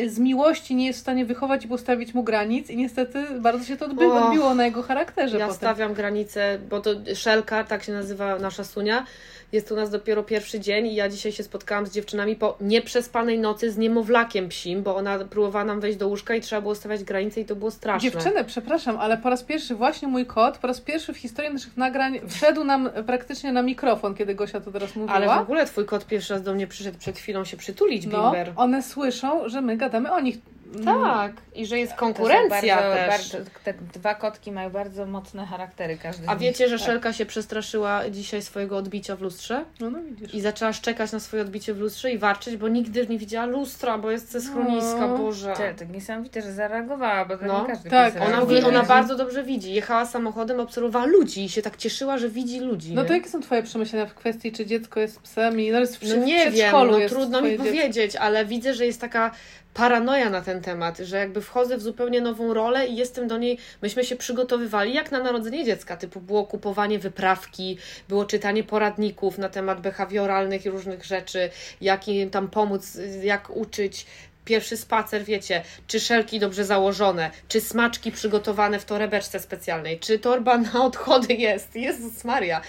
z 0.07 0.19
miłości 0.19 0.75
nie 0.75 0.85
jest 0.85 0.99
w 0.99 1.01
stanie 1.01 1.25
wychować 1.25 1.65
i 1.65 1.67
postawić 1.67 2.13
mu 2.13 2.23
granic 2.23 2.69
i 2.69 2.77
niestety 2.77 3.25
bardzo 3.39 3.65
się 3.65 3.77
to 3.77 3.87
odbi- 3.87 4.05
Och. 4.11 4.23
odbiło 4.25 4.55
na 4.55 4.65
jego 4.65 4.83
charakterze 4.83 5.37
Ja 5.37 5.45
potem. 5.45 5.57
stawiam 5.57 5.93
granicę, 5.93 6.59
bo 6.69 6.79
to 6.81 6.89
Szelka, 7.15 7.63
tak 7.63 7.83
się 7.83 7.93
nazywa 7.93 8.39
nasza 8.39 8.63
Sunia, 8.63 9.05
jest 9.51 9.71
u 9.71 9.75
nas 9.75 9.89
dopiero 9.89 10.23
pierwszy 10.23 10.59
dzień 10.59 10.87
i 10.87 10.95
ja 10.95 11.09
dzisiaj 11.09 11.31
się 11.31 11.43
spotkałam 11.43 11.85
z 11.85 11.91
dziewczynami 11.91 12.35
po 12.35 12.57
nieprzespanej 12.61 13.39
nocy 13.39 13.71
z 13.71 13.77
niemowlakiem 13.77 14.49
psim, 14.49 14.83
bo 14.83 14.95
ona 14.95 15.19
próbowała 15.19 15.65
nam 15.65 15.79
wejść 15.79 15.97
do 15.97 16.07
łóżka 16.07 16.35
i 16.35 16.41
trzeba 16.41 16.61
było 16.61 16.75
stawiać 16.75 17.03
granice 17.03 17.41
i 17.41 17.45
to 17.45 17.55
było 17.55 17.71
straszne. 17.71 18.11
Dziewczyny, 18.11 18.43
przepraszam, 18.43 18.97
ale 18.97 19.17
po 19.17 19.29
raz 19.29 19.43
pierwszy 19.43 19.75
właśnie 19.75 20.07
mój 20.07 20.25
kot, 20.25 20.57
po 20.57 20.67
raz 20.67 20.81
pierwszy 20.81 21.13
w 21.13 21.17
historii 21.17 21.53
naszych 21.53 21.77
nagrań 21.77 22.19
wszedł 22.27 22.63
nam 22.63 22.89
praktycznie 23.05 23.51
na 23.51 23.61
mikrofon, 23.61 24.15
kiedy 24.15 24.35
Gosia 24.35 24.59
to 24.61 24.71
teraz 24.71 24.95
mówiła. 24.95 25.13
Ale 25.15 25.25
w 25.27 25.41
ogóle 25.41 25.65
twój 25.65 25.85
kot 25.85 26.05
pierwszy 26.05 26.33
raz 26.33 26.43
do 26.43 26.53
mnie 26.53 26.67
przyszedł 26.67 26.97
przed 26.97 27.17
chwilą 27.21 27.45
się 27.45 27.57
przytulić, 27.57 28.05
no, 28.05 28.23
Bimber. 28.23 28.53
one 28.55 28.83
słyszą, 28.83 29.49
że 29.49 29.61
my 29.61 29.77
gadamy 29.77 30.11
o 30.11 30.19
nich. 30.19 30.37
Mm, 30.75 30.85
Tak, 30.85 31.31
i 31.55 31.65
że 31.65 31.79
jest 31.79 31.93
konkurencja 31.93 32.75
bardzo, 32.75 32.95
też. 32.95 33.31
Bardzo, 33.31 33.49
te 33.63 33.73
dwa 33.73 34.15
kotki 34.15 34.51
mają 34.51 34.69
bardzo 34.69 35.05
mocne 35.05 35.45
charaktery 35.45 35.97
każdy 35.97 36.29
A 36.29 36.35
wiecie, 36.35 36.69
że 36.69 36.77
Tak. 36.77 36.85
Szelka 36.85 37.13
się 37.13 37.25
przestraszyła 37.25 38.09
dzisiaj 38.09 38.41
swojego 38.41 38.77
odbicia 38.77 39.15
w 39.15 39.21
lustrze? 39.21 39.65
No, 39.79 39.89
no 39.89 39.99
widzisz. 40.03 40.33
I 40.33 40.41
zaczęła 40.41 40.73
szczekać 40.73 41.11
na 41.11 41.19
swoje 41.19 41.41
odbicie 41.41 41.73
w 41.73 41.79
lustrze 41.79 42.11
i 42.11 42.17
warczeć, 42.17 42.57
bo 42.57 42.67
nigdy 42.67 43.07
nie 43.07 43.17
widziała 43.17 43.45
lustra, 43.45 43.97
bo 43.97 44.11
jest 44.11 44.31
ze 44.31 44.41
schroniska, 44.41 45.07
No. 45.07 45.17
Boże. 45.17 45.53
To, 45.57 45.85
to 45.85 45.93
niesamowite, 45.93 46.41
że 46.41 46.53
zareagowała, 46.53 47.25
bo 47.25 47.37
to 47.37 47.45
No, 47.45 47.61
nie 47.61 47.67
każdy 47.67 47.89
tak, 47.89 48.13
Ona, 48.21 48.67
ona 48.67 48.83
bardzo 48.83 49.15
dobrze 49.15 49.43
widzi. 49.43 49.73
Jechała 49.73 50.05
samochodem, 50.05 50.59
obserwowała 50.59 51.05
ludzi 51.05 51.43
i 51.45 51.49
się 51.49 51.61
tak 51.61 51.77
cieszyła, 51.77 52.17
że 52.17 52.29
widzi 52.29 52.59
ludzi. 52.59 52.93
No 52.93 53.01
nie? 53.01 53.07
to 53.07 53.13
jakie 53.13 53.29
są 53.29 53.41
Twoje 53.41 53.63
przemyślenia 53.63 54.05
w 54.05 54.13
kwestii, 54.13 54.51
czy 54.51 54.65
dziecko 54.65 54.99
jest 54.99 55.21
psem 55.21 55.59
i 55.59 55.71
no 55.71 55.79
jest 55.79 55.97
w, 55.97 56.09
No 56.09 56.15
w 56.21 56.25
nie 56.25 56.37
wiem, 56.45 56.53
przedszkolu 56.53 56.99
no 56.99 57.09
trudno 57.09 57.41
mi 57.41 57.49
dziecko. 57.49 57.63
powiedzieć, 57.65 58.15
ale 58.15 58.45
widzę, 58.45 58.73
że 58.73 58.85
jest 58.85 59.01
taka 59.01 59.31
paranoja 59.73 60.29
na 60.29 60.41
ten 60.41 60.61
temat, 60.61 60.97
że 60.97 61.17
jakby 61.17 61.41
wchodzę 61.41 61.77
w 61.77 61.81
zupełnie 61.81 62.21
nową 62.21 62.53
rolę 62.53 62.87
i 62.87 62.95
jestem 62.95 63.27
do 63.27 63.37
niej, 63.37 63.57
myśmy 63.81 64.03
się 64.03 64.15
przygotowywali 64.15 64.93
jak 64.93 65.11
na 65.11 65.23
narodzenie 65.23 65.65
dziecka, 65.65 65.97
typu 65.97 66.21
było 66.21 66.45
kupowanie 66.45 66.99
wyprawki, 66.99 67.77
było 68.09 68.25
czytanie 68.25 68.63
poradników 68.63 69.37
na 69.37 69.49
temat 69.49 69.81
behawioralnych 69.81 70.65
i 70.65 70.69
różnych 70.69 71.05
rzeczy, 71.05 71.49
jak 71.81 72.07
im 72.07 72.29
tam 72.29 72.47
pomóc, 72.47 72.97
jak 73.23 73.49
uczyć, 73.49 74.05
Pierwszy 74.45 74.77
spacer, 74.77 75.23
wiecie, 75.23 75.63
czy 75.87 75.99
szelki 75.99 76.39
dobrze 76.39 76.65
założone, 76.65 77.31
czy 77.47 77.61
smaczki 77.61 78.11
przygotowane 78.11 78.79
w 78.79 78.85
torebeczce 78.85 79.39
specjalnej, 79.39 79.99
czy 79.99 80.19
torba 80.19 80.57
na 80.57 80.83
odchody 80.85 81.33
jest. 81.33 81.75
Jezus 81.75 82.23
Maria. 82.23 82.61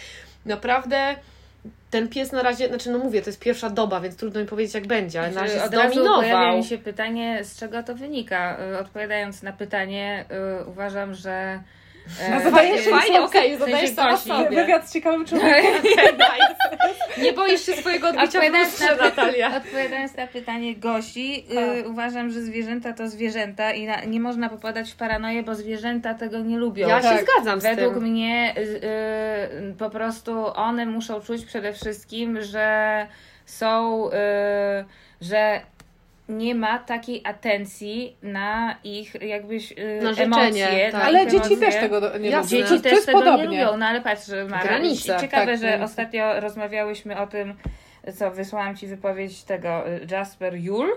Naprawdę 0.47 1.17
ten 1.91 2.09
pies 2.09 2.33
na 2.33 2.43
razie, 2.43 2.69
znaczy 2.69 2.91
no 2.91 2.99
mówię, 2.99 3.23
to 3.23 3.31
jest 3.31 3.41
pierwsza 3.41 3.71
doba, 3.71 4.01
więc 4.01 4.17
trudno 4.17 4.41
mi 4.41 4.47
powiedzieć 4.47 4.75
jak 4.75 4.87
będzie, 4.87 5.21
ale 5.21 5.31
na 5.31 5.41
razie 5.41 5.55
Znaczy, 5.55 5.67
Od 5.67 5.75
razu 5.75 6.05
pojawia 6.05 6.57
mi 6.57 6.65
się 6.65 6.79
pytanie, 6.79 7.45
z 7.45 7.57
czego 7.57 7.83
to 7.83 7.95
wynika. 7.95 8.59
Y, 8.73 8.79
Odpowiadając 8.79 9.43
na 9.43 9.53
pytanie, 9.53 10.25
y, 10.63 10.67
uważam, 10.67 11.15
że. 11.15 11.61
No, 12.31 12.37
e, 12.37 12.43
zadajesz 12.43 12.87
y, 12.87 12.91
Fajnie, 12.91 13.21
okej, 13.23 13.57
w 13.57 13.59
sensie 13.59 13.65
zadajesz 13.73 13.95
sama 13.95 14.11
Gosi. 14.11 14.29
sobie. 14.29 14.57
Wywiad 14.57 14.89
z 14.89 14.93
ciekawym 14.93 15.25
człowiekiem. 15.27 15.63
Nie 17.23 17.33
boisz 17.33 17.67
się 17.67 17.73
swojego 17.73 18.07
odbicia 18.09 18.25
Odpowiadając 18.25 18.81
na, 18.81 18.95
Natalia. 18.97 19.57
odpowiadając 19.57 20.17
na 20.17 20.27
pytanie 20.27 20.77
Gosi, 20.77 21.45
y, 21.85 21.89
uważam, 21.89 22.31
że 22.31 22.41
zwierzęta 22.41 22.93
to 22.93 23.09
zwierzęta 23.09 23.73
i 23.73 23.87
na, 23.87 24.05
nie 24.05 24.21
można 24.21 24.49
popadać 24.49 24.93
w 24.93 24.97
paranoję, 24.97 25.43
bo 25.43 25.55
zwierzęta 25.55 26.15
tego 26.15 26.39
nie 26.39 26.59
lubią. 26.59 26.89
Ja 26.89 27.01
Tak. 27.01 27.19
się 27.19 27.25
zgadzam 27.25 27.61
z 27.61 27.63
Według 27.65 27.95
tym. 27.95 28.03
mnie 28.03 28.55
y, 28.59 28.61
y, 28.61 29.75
po 29.79 29.91
prostu 29.91 30.47
one 30.55 30.87
muszą 30.87 31.21
czuć 31.21 31.45
przede 31.45 31.73
wszystkim, 31.73 32.43
że 32.43 33.07
są, 33.47 34.07
y, 34.09 34.13
że 35.21 35.61
nie 36.29 36.55
ma 36.55 36.79
takiej 36.79 37.21
atencji 37.25 38.17
na 38.23 38.77
ich 38.85 39.23
jakbyś 39.23 39.73
y, 39.73 40.01
Na 40.03 40.11
życzenie, 40.11 40.27
emocje. 40.67 40.89
tak. 40.93 41.01
na 41.01 41.03
Ale 41.09 41.25
dzieci 41.27 41.37
emocje. 41.37 41.57
też 41.57 41.75
tego 41.75 42.01
do- 42.01 42.19
nie 42.19 42.31
lubią. 42.31 42.47
Dzieci 42.49 42.75
to 42.77 42.81
też 42.81 42.93
jest 42.93 43.07
tego 43.07 43.19
podobnie. 43.19 43.43
nie 43.49 43.65
lubią, 43.65 43.77
no 43.77 43.87
ale 43.87 44.01
patrz, 44.01 44.29
Mara, 44.49 44.81
ciekawe, 44.95 45.29
tak, 45.47 45.49
że 45.61 45.67
granice. 45.67 45.85
ostatnio 45.85 46.41
rozmawiałyśmy 46.41 47.19
o 47.19 47.27
tym, 47.27 47.55
co 48.19 48.31
wysłałam 48.31 48.77
Ci 48.77 48.87
wypowiedź 48.87 49.45
tego 49.45 49.89
y, 49.89 50.07
Jasper 50.11 50.55
Jul, 50.55 50.89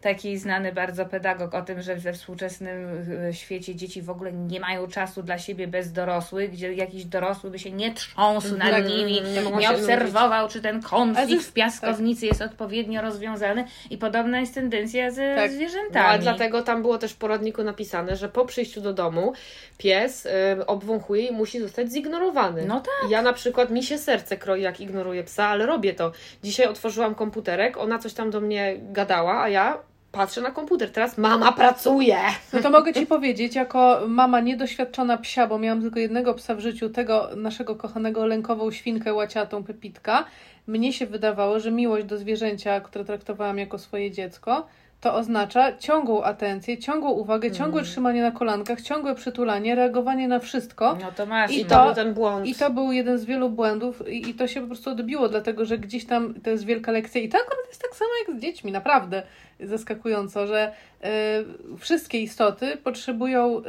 taki 0.00 0.38
znany 0.38 0.72
bardzo 0.72 1.06
pedagog 1.06 1.54
o 1.54 1.62
tym, 1.62 1.82
że 1.82 1.96
we 1.96 2.12
współczesnym 2.12 3.04
y, 3.28 3.34
świecie 3.34 3.74
dzieci 3.74 4.02
w 4.02 4.10
ogóle 4.10 4.32
nie 4.32 4.60
mają 4.60 4.86
czasu 4.86 5.22
dla 5.22 5.38
siebie 5.38 5.66
bez 5.66 5.92
dorosłych, 5.92 6.50
gdzie 6.52 6.74
jakiś 6.74 7.04
dorosły 7.04 7.50
by 7.50 7.58
się 7.58 7.70
nie 7.70 7.94
trząsł 7.94 8.56
nad 8.56 8.70
Tak, 8.70 8.88
nimi, 8.88 9.20
nie 9.58 9.70
obserwował, 9.70 10.48
czy 10.48 10.60
ten 10.60 10.82
konflikt 10.82 11.44
w 11.44 11.52
piaskownicy 11.52 12.26
jest 12.26 12.42
odpowiednio 12.42 13.02
rozwiązany 13.02 13.64
i 13.90 13.98
podobna 13.98 14.40
jest 14.40 14.54
tendencja 14.54 15.10
ze 15.10 15.34
Tak. 15.34 15.50
zwierzętami. 15.50 15.94
No, 15.94 16.00
ale 16.00 16.18
dlatego 16.18 16.62
tam 16.62 16.82
było 16.82 16.98
też 16.98 17.12
w 17.12 17.16
poradniku 17.16 17.64
napisane, 17.64 18.16
że 18.16 18.28
po 18.28 18.44
przyjściu 18.44 18.80
do 18.80 18.92
domu 18.92 19.32
pies 19.78 20.26
y, 20.26 20.30
obwąchuje 20.66 21.26
i 21.26 21.32
musi 21.32 21.60
zostać 21.60 21.92
zignorowany. 21.92 22.64
No 22.66 22.80
tak. 22.80 23.10
Ja 23.10 23.22
na 23.22 23.32
przykład 23.32 23.70
mi 23.70 23.82
się 23.82 23.98
serce 23.98 24.36
kroi, 24.36 24.62
jak 24.62 24.80
ignoruję 24.80 25.24
psa, 25.24 25.46
ale 25.46 25.66
robię 25.66 25.94
to. 25.94 26.12
Dzisiaj 26.42 26.66
otworzyłam 26.66 27.14
komputerek, 27.14 27.76
ona 27.76 27.98
coś 27.98 28.14
tam 28.14 28.30
do 28.30 28.40
mnie 28.40 28.76
gadała, 28.80 29.42
a 29.42 29.48
ja 29.48 29.78
patrzę 30.12 30.40
na 30.40 30.50
komputer. 30.50 30.92
Teraz 30.92 31.18
mama 31.18 31.52
pracuje. 31.52 32.18
No 32.52 32.60
to 32.62 32.70
mogę 32.70 32.92
Ci 32.92 33.06
powiedzieć, 33.06 33.54
jako 33.54 34.00
mama 34.08 34.40
niedoświadczona 34.40 35.16
psia, 35.16 35.46
bo 35.46 35.58
miałam 35.58 35.82
tylko 35.82 35.98
jednego 35.98 36.34
psa 36.34 36.54
w 36.54 36.60
życiu, 36.60 36.90
tego 36.90 37.28
naszego 37.36 37.76
kochanego 37.76 38.26
lękową 38.26 38.70
świnkę 38.70 39.14
łaciatą 39.14 39.64
Pepitka, 39.64 40.24
mnie 40.66 40.92
się 40.92 41.06
wydawało, 41.06 41.60
że 41.60 41.70
miłość 41.70 42.06
do 42.06 42.18
zwierzęcia, 42.18 42.80
które 42.80 43.04
traktowałam 43.04 43.58
jako 43.58 43.78
swoje 43.78 44.10
dziecko, 44.10 44.66
to 45.00 45.14
oznacza 45.14 45.76
ciągłą 45.76 46.22
atencję, 46.22 46.78
ciągłą 46.78 47.10
uwagę, 47.10 47.50
ciągłe 47.50 47.82
trzymanie 47.82 48.22
na 48.22 48.30
kolankach, 48.30 48.80
ciągłe 48.80 49.14
przytulanie, 49.14 49.74
reagowanie 49.74 50.28
na 50.28 50.38
wszystko. 50.38 50.98
No 51.00 51.12
to 51.12 51.26
masz. 51.26 51.50
I 51.50 51.62
no. 51.62 51.68
to, 51.68 51.94
ten 51.94 52.14
błąd. 52.14 52.46
I 52.46 52.54
to 52.54 52.70
był 52.70 52.92
jeden 52.92 53.18
z 53.18 53.24
wielu 53.24 53.50
błędów 53.50 54.08
i, 54.08 54.30
i 54.30 54.34
to 54.34 54.46
się 54.46 54.60
po 54.60 54.66
prostu 54.66 54.90
odbiło, 54.90 55.28
dlatego 55.28 55.64
że 55.64 55.78
gdzieś 55.78 56.06
tam 56.06 56.34
to 56.40 56.50
jest 56.50 56.64
wielka 56.64 56.92
lekcja 56.92 57.20
i 57.20 57.28
to 57.28 57.38
akurat 57.38 57.68
jest 57.68 57.82
tak 57.82 57.94
samo 57.94 58.10
jak 58.28 58.38
z 58.38 58.42
dziećmi, 58.42 58.72
naprawdę 58.72 59.22
zaskakująco, 59.60 60.46
że 60.46 60.72
y, 61.04 61.78
wszystkie 61.78 62.20
istoty 62.20 62.76
potrzebują 62.76 63.58
y, 63.58 63.62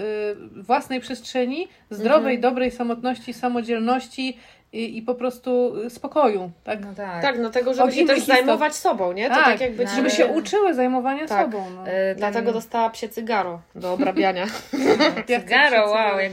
własnej 0.64 1.00
przestrzeni, 1.00 1.68
zdrowej, 1.90 2.36
Mhm. 2.36 2.42
dobrej 2.42 2.72
samotności, 2.72 3.34
samodzielności 3.34 4.38
i, 4.74 4.98
i 4.98 5.02
po 5.02 5.16
prostu 5.16 5.74
spokoju, 5.90 6.52
tak? 6.64 6.80
No 6.86 6.94
tak. 6.96 7.22
Tak, 7.22 7.40
no 7.40 7.50
tego, 7.50 7.74
żeby 7.74 7.90
Od 7.90 7.96
się 7.96 8.06
też 8.06 8.20
zajmować 8.20 8.76
sobą, 8.76 9.12
nie? 9.12 9.30
To 9.30 9.36
Tak, 9.36 9.46
tak, 9.46 9.62
jakby 9.62 9.86
no, 9.86 9.92
Żeby 9.96 10.10
się 10.10 10.28
uczyły 10.28 10.74
zajmowania 10.74 11.28
Tak. 11.28 11.46
sobą. 11.46 11.70
No. 11.76 11.88
E, 11.88 12.16
Dlatego 12.16 12.54
dostała 12.54 12.90
psie 12.90 13.10
cygaro 13.10 13.62
do 13.76 13.94
obrabiania. 13.94 14.46
Chcę 15.24 15.40
Cygaro, 15.40 15.90
wow, 15.90 16.20
jak 16.20 16.32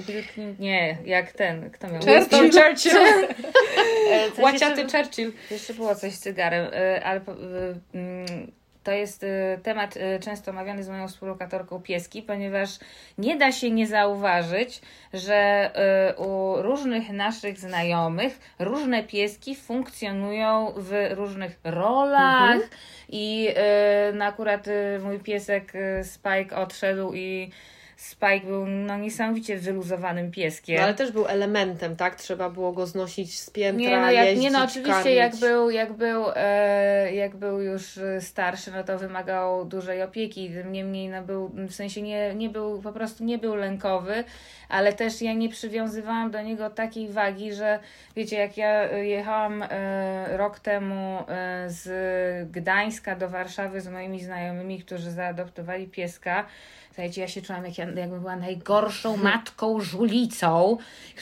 nie, 0.59 0.99
jak 1.05 1.33
ten, 1.33 1.71
kto 1.71 1.89
miał? 1.89 2.01
Churchill. 2.01 2.41
Winston 2.41 2.63
Churchill. 2.63 2.99
E, 4.11 4.43
Łaciaty 4.43 4.83
jeszcze, 4.83 4.99
Churchill. 5.03 5.33
jeszcze 5.51 5.75
było 5.75 5.95
coś 5.95 6.13
z 6.15 6.21
cygarem, 6.21 6.67
e, 6.73 7.05
ale 7.05 7.21
e, 7.21 7.25
mm, 7.95 8.53
to 8.87 8.93
jest 8.93 9.25
e, 9.25 9.59
temat 9.63 9.97
e, 9.97 10.19
często 10.19 10.51
omawiany 10.51 10.85
z 10.85 10.89
moją 10.89 11.09
współlokatorką 11.09 11.83
pieski, 11.83 12.23
ponieważ 12.23 12.79
nie 13.19 13.37
da 13.37 13.53
się 13.53 13.71
nie 13.71 13.87
zauważyć, 13.87 14.81
że 15.15 15.35
e, 15.35 16.15
u 16.17 16.63
różnych 16.63 17.11
naszych 17.11 17.59
znajomych 17.59 18.39
różne 18.59 19.03
pieski 19.03 19.57
funkcjonują 19.57 20.73
w 20.77 21.09
różnych 21.11 21.61
rolach 21.65 22.61
i 23.09 23.49
e, 23.57 24.13
no 24.15 24.25
akurat 24.25 24.67
mój 25.03 25.19
piesek 25.19 25.73
Spike 26.03 26.57
odszedł 26.57 27.13
i 27.15 27.51
Spike 27.97 28.47
był 28.47 28.67
no, 28.67 28.99
niesamowicie 28.99 29.59
wyluzowanym 29.59 30.31
pieskiem. 30.31 30.77
No, 30.77 30.83
ale 30.83 30.95
też 30.95 31.13
był 31.13 31.27
elementem, 31.27 31.97
tak? 31.97 32.17
Trzeba 32.17 32.51
było 32.51 32.73
go 32.73 32.87
znosić 32.87 33.41
z 33.41 33.51
piętra, 33.51 33.81
Nie 33.81 34.01
no, 34.01 34.11
jak, 34.11 34.27
jeździć, 34.27 34.45
nie 34.45 34.51
no 34.51 34.65
oczywiście 34.65 34.93
karmić. 34.93 35.17
jak 35.17 35.37
był, 35.37 35.71
jak, 35.71 35.93
był, 35.93 36.25
e, 36.35 37.15
jak 37.15 37.37
był 37.37 37.61
już 37.61 37.99
e, 37.99 38.21
starszy, 38.21 38.71
no 38.73 38.85
to 38.85 38.99
wymagał 38.99 39.65
dużej 39.65 40.03
opieki. 40.03 40.51
Niemniej 40.71 41.09
no 41.09 41.23
był, 41.23 41.49
w 41.49 41.73
sensie 41.73 42.03
nie, 42.03 42.35
nie 42.35 42.49
był, 42.49 42.83
po 42.83 42.93
prostu 42.93 43.25
nie 43.25 43.39
był 43.39 43.55
lękowy, 43.55 44.25
ale 44.69 44.93
też 44.93 45.23
ja 45.23 45.33
nie 45.33 45.49
przywiązywałam 45.49 46.31
do 46.31 46.43
niego 46.43 46.71
takiej 46.71 47.09
wagi, 47.09 47.55
że 47.55 47.79
wiecie, 48.17 48.37
jak 48.37 48.57
ja 48.57 48.91
e, 48.91 49.07
jechałam 49.07 49.63
e, 49.63 50.37
rok 50.37 50.61
temu 50.61 51.19
e, 51.29 51.65
z 51.71 52.51
Gdańska 52.51 53.17
do 53.17 53.29
Warszawy 53.29 53.81
z 53.81 53.89
moimi 53.89 54.25
znajomymi, 54.25 54.83
którzy 54.83 55.11
zaadoptowali 55.11 55.87
pieska, 55.87 56.47
Słuchajcie, 56.97 57.21
ja 57.21 57.29
się 57.29 57.43
czułam, 57.43 57.65
jak 57.65 57.79
ja, 57.79 57.85
jakbym 57.85 58.21
była 58.21 58.37
najgorszą 58.37 59.17
matką 59.17 59.81
żulicą, 59.81 60.77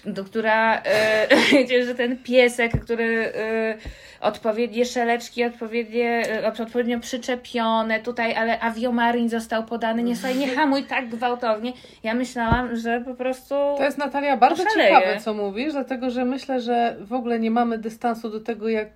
do, 0.05 0.25
która, 0.25 0.83
e, 0.83 1.29
wiecie, 1.53 1.85
że 1.85 1.95
ten 1.95 2.17
piesek, 2.17 2.85
który 2.85 3.33
e, 3.35 3.77
odpowiednie 4.21 4.85
szeleczki, 4.85 5.45
odpowiednie, 5.45 6.23
e, 6.43 6.53
odpowiednio 6.63 7.01
przyczepione 7.01 8.01
tutaj, 8.01 8.35
ale 8.35 8.61
aviomarin 8.61 9.29
został 9.29 9.65
podany, 9.65 10.03
nie 10.03 10.17
słuchaj, 10.17 10.37
nie 10.37 10.49
hamuj 10.49 10.85
tak 10.85 11.09
gwałtownie. 11.09 11.73
Ja 12.03 12.15
myślałam, 12.15 12.77
że 12.77 13.01
po 13.01 13.15
prostu... 13.15 13.55
To 13.55 13.85
jest 13.85 13.99
Natalia 13.99 14.37
bardzo 14.37 14.63
Oszaleję. 14.63 14.89
ciekawe, 14.89 15.21
co 15.21 15.35
mówisz, 15.35 15.73
dlatego 15.73 16.11
że 16.11 16.25
myślę, 16.25 16.61
że 16.61 16.97
w 17.01 17.13
ogóle 17.13 17.41
nie 17.41 17.51
mamy 17.51 17.79
dystansu 17.79 18.31
do 18.31 18.41
tego, 18.41 18.69
jak 18.69 18.89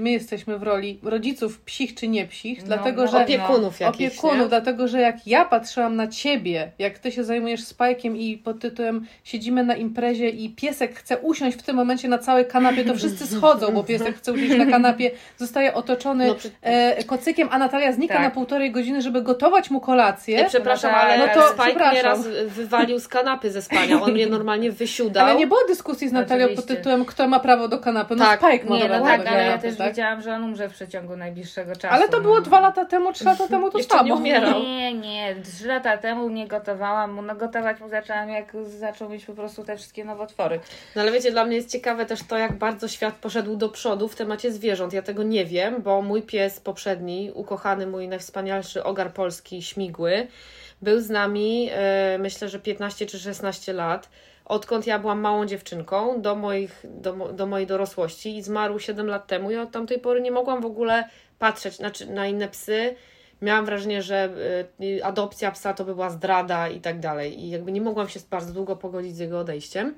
my 0.00 0.10
jesteśmy 0.10 0.58
w 0.58 0.62
roli 0.62 0.98
rodziców 1.02 1.60
psich 1.60 1.94
czy 1.94 2.08
nie 2.08 2.26
psich, 2.26 2.58
No, 2.60 2.66
dlatego 2.66 3.04
no, 3.04 3.10
że 3.10 3.22
Opiekunów 3.22 3.80
jakichś, 3.80 4.08
opiekunów, 4.18 4.38
nie? 4.42 4.48
dlatego 4.48 4.88
że 4.88 5.00
jak 5.00 5.26
ja 5.26 5.44
patrzyłam 5.44 5.96
na 5.96 6.06
ciebie, 6.06 6.70
jak 6.78 6.98
ty 6.98 7.12
się 7.12 7.24
zajmujesz 7.24 7.64
spajkiem 7.64 8.16
i 8.16 8.38
pod 8.38 8.60
tytułem 8.60 9.06
siedzimy 9.24 9.64
na 9.64 9.74
imprezie 9.76 10.28
i 10.28 10.50
piesek 10.50 10.94
chce 10.98 11.18
usiąść 11.18 11.56
w 11.58 11.62
tym 11.62 11.76
momencie 11.76 12.08
na 12.08 12.18
całej 12.18 12.46
kanapie, 12.46 12.84
to 12.84 12.94
wszyscy 12.94 13.26
schodzą, 13.26 13.72
bo 13.72 13.84
piesek 13.84 14.16
chce 14.16 14.32
usiąść 14.32 14.56
na 14.56 14.66
kanapie, 14.66 15.10
zostaje 15.36 15.74
otoczony 15.74 16.26
No, 16.26 16.34
przy- 16.34 16.50
e, 16.62 17.04
kocykiem, 17.04 17.48
a 17.50 17.58
Natalia 17.58 17.92
znika 17.92 18.14
Tak. 18.14 18.22
na 18.22 18.30
półtorej 18.30 18.70
godziny, 18.72 19.02
żeby 19.02 19.22
gotować 19.22 19.70
mu 19.70 19.80
kolację. 19.80 20.38
Ja 20.38 20.48
przepraszam, 20.48 20.92
No 20.92 20.98
ale 20.98 21.18
no 21.18 21.26
no 21.26 21.34
to 21.34 21.48
Spike 21.48 21.62
przepraszam. 21.66 21.92
mnie 21.92 22.02
raz 22.02 22.26
wywalił 22.46 22.98
z 23.00 23.08
kanapy 23.08 23.50
ze 23.50 23.62
spania. 23.62 24.02
On 24.02 24.12
mnie 24.12 24.26
normalnie 24.26 24.72
wysiudał. 24.72 25.26
Ale 25.26 25.34
nie 25.36 25.46
było 25.46 25.60
dyskusji 25.68 26.08
z 26.08 26.12
Natalią 26.12 26.46
pod 26.48 26.52
Oczywiście. 26.58 26.76
tytułem, 26.76 27.04
kto 27.04 27.28
ma 27.28 27.40
prawo 27.40 27.68
do 27.68 27.78
kanapy. 27.78 28.16
No 28.16 28.24
Tak. 28.24 28.40
Spike 28.40 28.64
ma 28.70 28.76
Nie, 28.76 28.84
prawo 28.84 29.04
no 29.04 29.10
tak, 29.10 29.24
do 29.24 29.28
ale 29.30 29.38
ja 29.44 29.46
kanapy, 29.46 29.72
też 29.76 29.86
tak? 29.86 29.88
wiedziałam, 29.88 30.22
że 30.22 30.34
on 30.34 30.44
umrze 30.44 30.68
w 30.68 30.72
przeciągu 30.72 31.16
najbliższego 31.16 31.76
czasu. 31.76 31.94
Ale 31.94 32.08
to 32.08 32.20
było 32.20 32.34
no. 32.34 32.40
dwa 32.40 32.60
lata 32.60 32.84
temu, 32.84 33.12
trzy 33.12 33.24
lata 33.24 33.48
temu 33.48 33.70
to 33.70 33.78
Jeszcze 33.78 33.94
nie 33.94 34.00
samo. 34.00 34.14
umierał. 34.14 34.62
Nie, 34.62 34.94
nie. 34.94 35.36
Trzy 35.42 35.66
lata 35.66 35.98
temu 35.98 36.28
nie 36.28 36.48
gotowałam 36.48 37.12
mu. 37.12 37.22
No 37.22 37.34
gotować 37.34 37.80
mu 37.80 37.88
zaczęłam, 37.88 38.28
jak 38.28 38.52
zaczął 38.64 39.08
mieć 39.08 39.24
po 39.24 39.32
prostu 39.32 39.64
te 39.64 39.76
wszystkie 39.76 40.04
nowotwory. 40.04 40.60
No 40.96 41.02
ale 41.02 41.12
wiecie, 41.12 41.30
dla 41.30 41.44
mnie 41.44 41.56
jest 41.56 41.72
ciekawe 41.72 42.06
też 42.06 42.22
to, 42.22 42.38
jak 42.38 42.52
bardzo 42.52 42.88
świat 42.88 43.14
poszedł 43.14 43.56
do 43.56 43.68
przodu 43.68 44.08
w 44.08 44.16
temacie 44.16 44.52
zwierząt. 44.52 44.92
Ja 44.92 45.02
tego 45.02 45.22
nie 45.22 45.44
wiem, 45.44 45.82
bo 45.82 46.02
mój 46.02 46.22
pies 46.22 46.60
poprzedni, 46.60 47.30
ukochany 47.34 47.86
mój 47.86 48.08
najwspanialszy 48.08 48.84
ogar 48.84 49.12
polski, 49.12 49.62
Śmigły, 49.62 50.26
był 50.82 51.00
z 51.00 51.10
nami 51.10 51.68
e, 51.72 52.18
myślę, 52.18 52.48
że 52.48 52.58
15 52.58 53.06
czy 53.06 53.18
16 53.18 53.72
lat. 53.72 54.08
Odkąd 54.46 54.86
ja 54.86 54.98
byłam 54.98 55.20
małą 55.20 55.46
dziewczynką 55.46 56.22
do, 56.22 56.36
moich, 56.36 56.84
do, 56.84 57.12
do 57.12 57.46
mojej 57.46 57.66
dorosłości 57.66 58.36
i 58.36 58.42
zmarł 58.42 58.78
7 58.78 59.06
lat 59.06 59.26
temu. 59.26 59.50
Ja 59.50 59.62
od 59.62 59.70
tamtej 59.70 59.98
pory 59.98 60.20
nie 60.20 60.30
mogłam 60.30 60.62
w 60.62 60.66
ogóle 60.66 61.08
patrzeć 61.38 61.76
znaczy, 61.76 62.06
na 62.06 62.26
inne 62.26 62.48
psy. 62.48 62.96
Miałam 63.42 63.64
wrażenie, 63.64 64.02
że 64.02 64.30
y, 64.80 65.04
adopcja 65.04 65.50
psa 65.50 65.74
to 65.74 65.84
by 65.84 65.94
była 65.94 66.10
zdrada 66.10 66.68
i 66.68 66.80
tak 66.80 67.00
dalej. 67.00 67.44
I 67.44 67.50
jakby 67.50 67.72
nie 67.72 67.80
mogłam 67.80 68.08
się 68.08 68.20
bardzo 68.30 68.52
długo 68.52 68.76
pogodzić 68.76 69.16
z 69.16 69.18
jego 69.18 69.40
odejściem. 69.40 69.94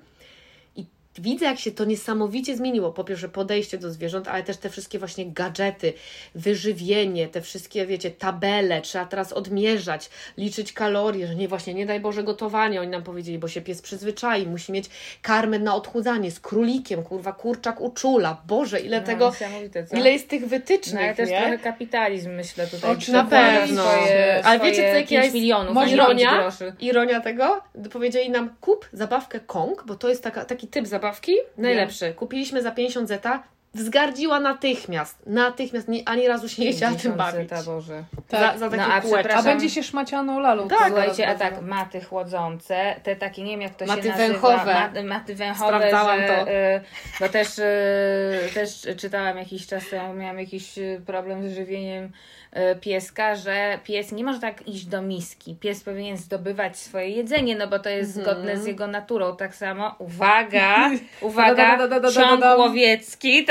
Widzę, 1.20 1.44
jak 1.46 1.58
się 1.58 1.72
to 1.72 1.84
niesamowicie 1.84 2.56
zmieniło. 2.56 2.92
Po 2.92 3.04
pierwsze, 3.04 3.28
podejście 3.28 3.78
do 3.78 3.90
zwierząt, 3.90 4.28
ale 4.28 4.42
też 4.42 4.56
te 4.56 4.70
wszystkie 4.70 4.98
właśnie 4.98 5.26
gadżety, 5.26 5.92
wyżywienie, 6.34 7.28
te 7.28 7.40
wszystkie, 7.40 7.87
wiecie, 7.87 8.10
tabele, 8.10 8.80
trzeba 8.80 9.04
teraz 9.04 9.32
odmierzać, 9.32 10.10
liczyć 10.37 10.72
kalorie, 10.72 11.26
że 11.26 11.34
nie 11.34 11.48
właśnie, 11.48 11.75
nie 11.75 11.87
daj 11.87 12.00
Boże, 12.00 12.22
gotowanie, 12.22 12.80
oni 12.80 12.90
nam 12.90 13.02
powiedzieli, 13.02 13.38
bo 13.38 13.48
się 13.48 13.60
pies 13.60 13.82
przyzwyczai, 13.82 14.46
musi 14.46 14.72
mieć 14.72 14.87
karmę 15.22 15.58
na 15.58 15.75
odchudzanie 15.75 16.30
z 16.30 16.40
królikiem, 16.40 17.02
kurwa, 17.02 17.32
kurczak 17.32 17.80
uczula. 17.80 18.42
Boże, 18.46 18.80
ile 18.80 19.00
No, 19.00 19.06
tego, 19.06 19.32
ile 19.92 20.12
jest 20.12 20.28
tych 20.28 20.42
No 20.42 20.48
wytycznych, 20.48 21.02
ale 21.04 21.14
też 21.14 21.30
nie? 21.30 21.38
trochę 21.40 21.58
kapitalizm, 21.58 22.30
myślę 22.30 22.66
tutaj. 22.66 22.90
Oczywiście. 22.90 23.12
Na 23.12 23.25
pewno. 23.25 23.82
Swoje, 23.82 24.44
Ale 24.44 24.58
swoje 24.58 24.70
wiecie, 24.72 24.82
co, 24.82 24.96
jaka 24.96 25.08
5 25.08 25.10
jest 25.10 25.34
milionów, 25.34 25.88
ironia? 25.88 26.50
Ironia 26.80 27.20
tego, 27.20 27.60
powiedzieli 27.92 28.30
nam 28.30 28.54
kup 28.60 28.88
zabawkę 28.92 29.40
Kong, 29.40 29.84
bo 29.87 29.94
to 29.94 30.08
jest 30.08 30.22
taka, 30.22 30.44
taki 30.44 30.68
typ 30.68 30.87
zabawki, 31.08 31.34
najlepszy. 31.58 32.14
Kupiliśmy 32.14 32.62
za 32.62 32.70
50 32.70 33.08
zeta, 33.08 33.42
wzgardziła 33.74 34.40
natychmiast, 34.40 35.26
natychmiast, 35.26 35.88
nie, 35.88 36.02
ani 36.08 36.28
razu 36.28 36.48
się 36.48 36.62
nie 36.62 36.72
chciała 36.72 36.92
tym 36.92 37.12
50 37.12 37.16
bawić. 37.16 37.48
zeta, 37.50 37.62
Boże. 37.62 38.04
Tak. 38.28 38.40
Za, 38.40 38.58
za 38.58 38.64
No, 38.64 38.70
takie 38.70 38.92
a 38.92 39.00
kółeczko. 39.00 39.18
A 39.18 39.20
przepraszam. 39.22 39.44
będzie 39.44 39.70
się 39.70 39.82
szmacianą 39.82 40.40
lalą. 40.40 40.68
Tak, 40.68 40.86
Słuchajcie, 40.88 41.28
a 41.28 41.34
tak, 41.34 41.62
maty 41.62 42.00
chłodzące, 42.00 42.94
te 43.02 43.16
takie, 43.16 43.42
nie 43.42 43.50
wiem 43.50 43.60
jak 43.62 43.74
to 43.74 43.86
Maty 43.86 44.02
się 44.02 44.08
nazywa. 44.08 44.28
węchowe. 44.28 44.74
Maty, 44.74 45.04
maty 45.04 45.34
węchowe, 45.34 45.76
Sprawdzałam 45.76 46.20
że, 46.20 46.26
to. 46.28 46.50
y, 46.50 46.80
bo 47.20 47.28
też, 47.28 47.58
y, 47.58 47.64
też 48.54 48.86
czytałam 48.96 49.38
jakiś 49.38 49.66
czas 49.66 49.88
temu, 49.90 50.14
miałam 50.14 50.38
jakiś 50.38 50.78
y, 50.78 51.02
problem 51.06 51.48
z 51.50 51.54
żywieniem 51.54 52.12
pieska, 52.81 53.35
że 53.37 53.78
pies 53.85 54.12
nie 54.12 54.25
może 54.25 54.40
tak 54.40 54.69
iść 54.69 54.85
do 54.87 55.02
miski. 55.02 55.57
Pies 55.61 55.85
powinien 55.85 56.17
zdobywać 56.17 56.76
swoje 56.78 57.09
jedzenie, 57.09 57.57
no 57.57 57.67
bo 57.67 57.78
to 57.78 57.88
jest 57.88 58.17
Mhm. 58.17 58.37
zgodne 58.37 58.57
z 58.57 58.67
jego 58.67 58.87
naturą. 58.87 59.37
Tak 59.37 59.55
samo, 59.55 59.95
uwaga, 59.99 60.90
uwaga, 61.21 61.78
ciąg 62.14 62.40
łowiecki. 62.59 63.47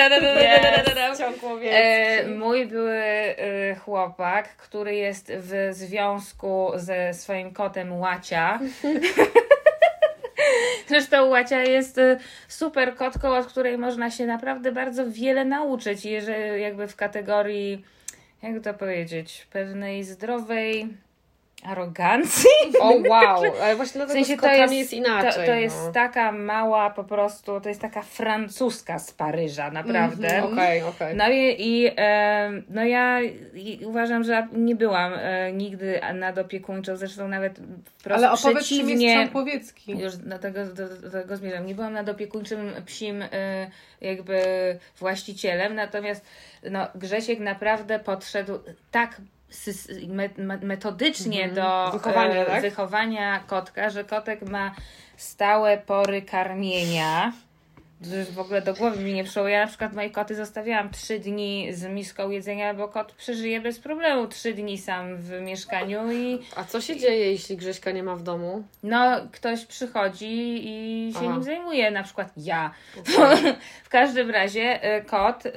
Ciąg 1.17 1.43
E, 1.43 1.47
łowiecki. 1.47 2.31
mój 2.31 2.65
były 2.65 2.93
e, 2.97 3.75
chłopak, 3.75 4.49
który 4.55 4.95
jest 4.95 5.31
w 5.35 5.69
związku 5.71 6.71
ze 6.75 7.13
swoim 7.13 7.53
kotem 7.53 7.93
Łacia. 7.99 8.59
Zresztą 10.87 11.25
Łacia 11.25 11.61
jest 11.63 11.97
e, 11.97 12.17
super 12.47 12.95
kotką, 12.95 13.35
od 13.37 13.45
której 13.45 13.77
można 13.77 14.11
się 14.11 14.25
naprawdę 14.25 14.71
bardzo 14.71 15.03
wiele 15.11 15.45
nauczyć. 15.45 16.05
Jeżeli 16.05 16.61
jakby 16.61 16.87
w 16.87 16.95
kategorii, 16.95 17.85
jak 18.41 18.63
to 18.63 18.73
powiedzieć, 18.73 19.47
pewnej 19.51 20.03
zdrowej 20.03 20.87
arogancji. 21.63 22.49
O 22.79 22.93
wow, 23.09 23.43
ale 23.63 23.75
właśnie 23.75 24.01
W 24.01 24.05
dlatego 24.05 24.13
sensie 24.13 24.37
z 24.37 24.41
to 24.41 24.51
jest, 24.51 24.73
jest, 24.73 24.93
inaczej. 24.93 25.31
to, 25.31 25.51
to 25.51 25.55
jest 25.55 25.85
no. 25.85 25.91
taka 25.91 26.31
mała 26.31 26.89
po 26.89 27.03
prostu, 27.03 27.61
to 27.61 27.69
jest 27.69 27.81
taka 27.81 28.01
francuska 28.01 28.99
z 28.99 29.11
Paryża, 29.11 29.71
naprawdę. 29.71 30.35
Mhm. 30.35 30.53
Okej, 30.53 30.83
okej. 30.83 31.15
No 31.15 31.29
i, 31.29 31.55
i 31.59 31.91
em, 31.95 32.63
no 32.69 32.83
ja 32.85 33.21
i 33.53 33.85
uważam, 33.85 34.23
że 34.23 34.47
nie 34.53 34.75
byłam 34.75 35.13
e, 35.15 35.53
nigdy 35.53 35.99
nadopiekuńczą, 36.13 36.95
zresztą 36.97 37.27
nawet 37.27 37.59
wprost 37.97 38.23
Ale 38.23 38.31
opowiedz, 38.31 38.67
czym 38.67 38.89
jest. 38.89 40.03
Już 40.03 40.17
do 40.17 40.39
tego, 40.39 40.65
do, 40.65 40.97
do 40.97 41.11
tego 41.11 41.37
zmierzam. 41.37 41.65
Nie 41.65 41.75
byłam 41.75 41.93
nadopiekuńczym 41.93 42.71
psim 42.85 43.21
e, 43.21 43.27
jakby 44.01 44.39
właścicielem, 44.99 45.75
natomiast 45.75 46.25
no, 46.71 46.87
Grzesiek 46.95 47.39
naprawdę 47.39 47.99
podszedł 47.99 48.59
tak 48.91 49.21
metodycznie 50.61 51.43
Mhm. 51.43 51.55
do 51.55 51.91
Wychowania, 51.97 52.35
e, 52.41 52.45
tak? 52.45 52.61
wychowania 52.61 53.39
kotka, 53.39 53.89
że 53.89 54.03
kotek 54.03 54.41
ma 54.41 54.71
stałe 55.17 55.77
pory 55.77 56.21
karmienia. 56.21 57.31
W 58.31 58.39
ogóle 58.39 58.61
do 58.61 58.73
głowy 58.73 59.03
mi 59.03 59.13
nie 59.13 59.23
przyszło. 59.23 59.47
Ja 59.47 59.61
na 59.61 59.67
przykład 59.67 59.93
moje 59.93 60.09
koty 60.09 60.35
zostawiałam 60.35 60.89
trzy 60.89 61.19
dni 61.19 61.73
z 61.73 61.83
miską 61.85 62.29
jedzenia, 62.29 62.73
bo 62.73 62.87
kot 62.87 63.11
przeżyje 63.11 63.61
bez 63.61 63.79
problemu 63.79 64.27
trzy 64.27 64.53
dni 64.53 64.77
sam 64.77 65.17
w 65.17 65.41
mieszkaniu 65.41 66.11
i 66.11 66.39
A 66.55 66.63
co 66.63 66.81
się 66.81 66.97
dzieje, 66.97 67.31
jeśli 67.31 67.57
Grześka 67.57 67.91
nie 67.91 68.03
ma 68.03 68.15
w 68.15 68.23
domu? 68.23 68.63
no 68.83 69.17
ktoś 69.31 69.65
przychodzi 69.65 70.59
i 70.63 71.13
się 71.13 71.19
Aha. 71.19 71.33
nim 71.33 71.43
zajmuje, 71.43 71.91
na 71.91 72.03
przykład 72.03 72.27
ja. 72.37 72.71
w 73.83 73.89
każdym 73.89 74.31
razie 74.31 74.97
y, 74.97 75.05
kot 75.05 75.45
y, 75.45 75.51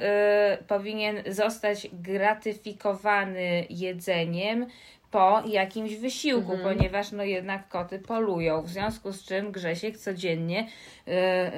powinien 0.67 1.23
zostać 1.27 1.87
gratyfikowany 1.93 3.65
jedzeniem 3.69 4.65
po 5.11 5.43
jakimś 5.47 5.95
wysiłku, 5.95 6.51
Mhm. 6.53 6.77
ponieważ 6.77 7.11
no 7.11 7.23
jednak 7.23 7.67
koty 7.67 7.99
polują, 7.99 8.61
w 8.61 8.69
związku 8.69 9.11
z 9.11 9.23
czym 9.25 9.51
Grzesiek 9.51 9.97
codziennie 9.97 10.67
y, 11.07 11.11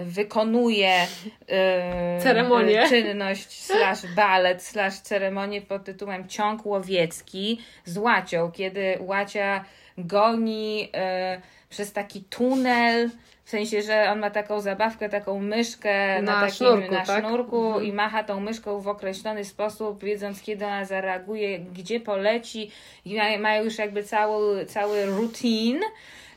wykonuje 0.06 1.04
y, 1.04 2.22
Ceremonię. 2.24 2.86
y, 2.86 2.90
czynność 2.90 3.62
slash 3.62 4.06
balet 4.16 4.64
slash 4.64 4.94
ceremonię 5.00 5.62
pod 5.62 5.84
tytułem 5.84 6.28
ciąg 6.28 6.66
łowiecki 6.66 7.62
z 7.86 7.98
łacią, 7.98 8.52
kiedy 8.52 8.98
łacia 9.00 9.66
goni 9.98 10.90
y, 11.38 11.42
przez 11.70 11.94
taki 11.94 12.24
tunel, 12.24 13.10
w 13.46 13.50
sensie, 13.50 13.82
że 13.82 14.10
on 14.12 14.20
ma 14.20 14.30
taką 14.30 14.62
zabawkę, 14.62 15.10
taką 15.10 15.40
myszkę 15.40 16.22
na, 16.22 16.32
Na 16.34 16.40
takim, 16.42 16.56
sznurku, 16.56 16.94
na 16.94 17.06
tak? 17.06 17.26
sznurku 17.26 17.66
Mhm. 17.68 17.86
i 17.86 17.94
macha 17.94 18.24
tą 18.24 18.40
myszką 18.40 18.82
w 18.82 18.88
określony 18.88 19.46
sposób, 19.46 20.04
wiedząc 20.04 20.42
kiedy 20.42 20.66
ona 20.66 20.86
zareaguje, 20.86 21.60
gdzie 21.60 22.00
poleci 22.00 22.72
i 23.06 23.18
ma- 23.18 23.38
mają 23.38 23.64
już 23.64 23.78
jakby 23.78 24.04
cały, 24.04 24.66
cały 24.66 25.06
routine. 25.06 25.80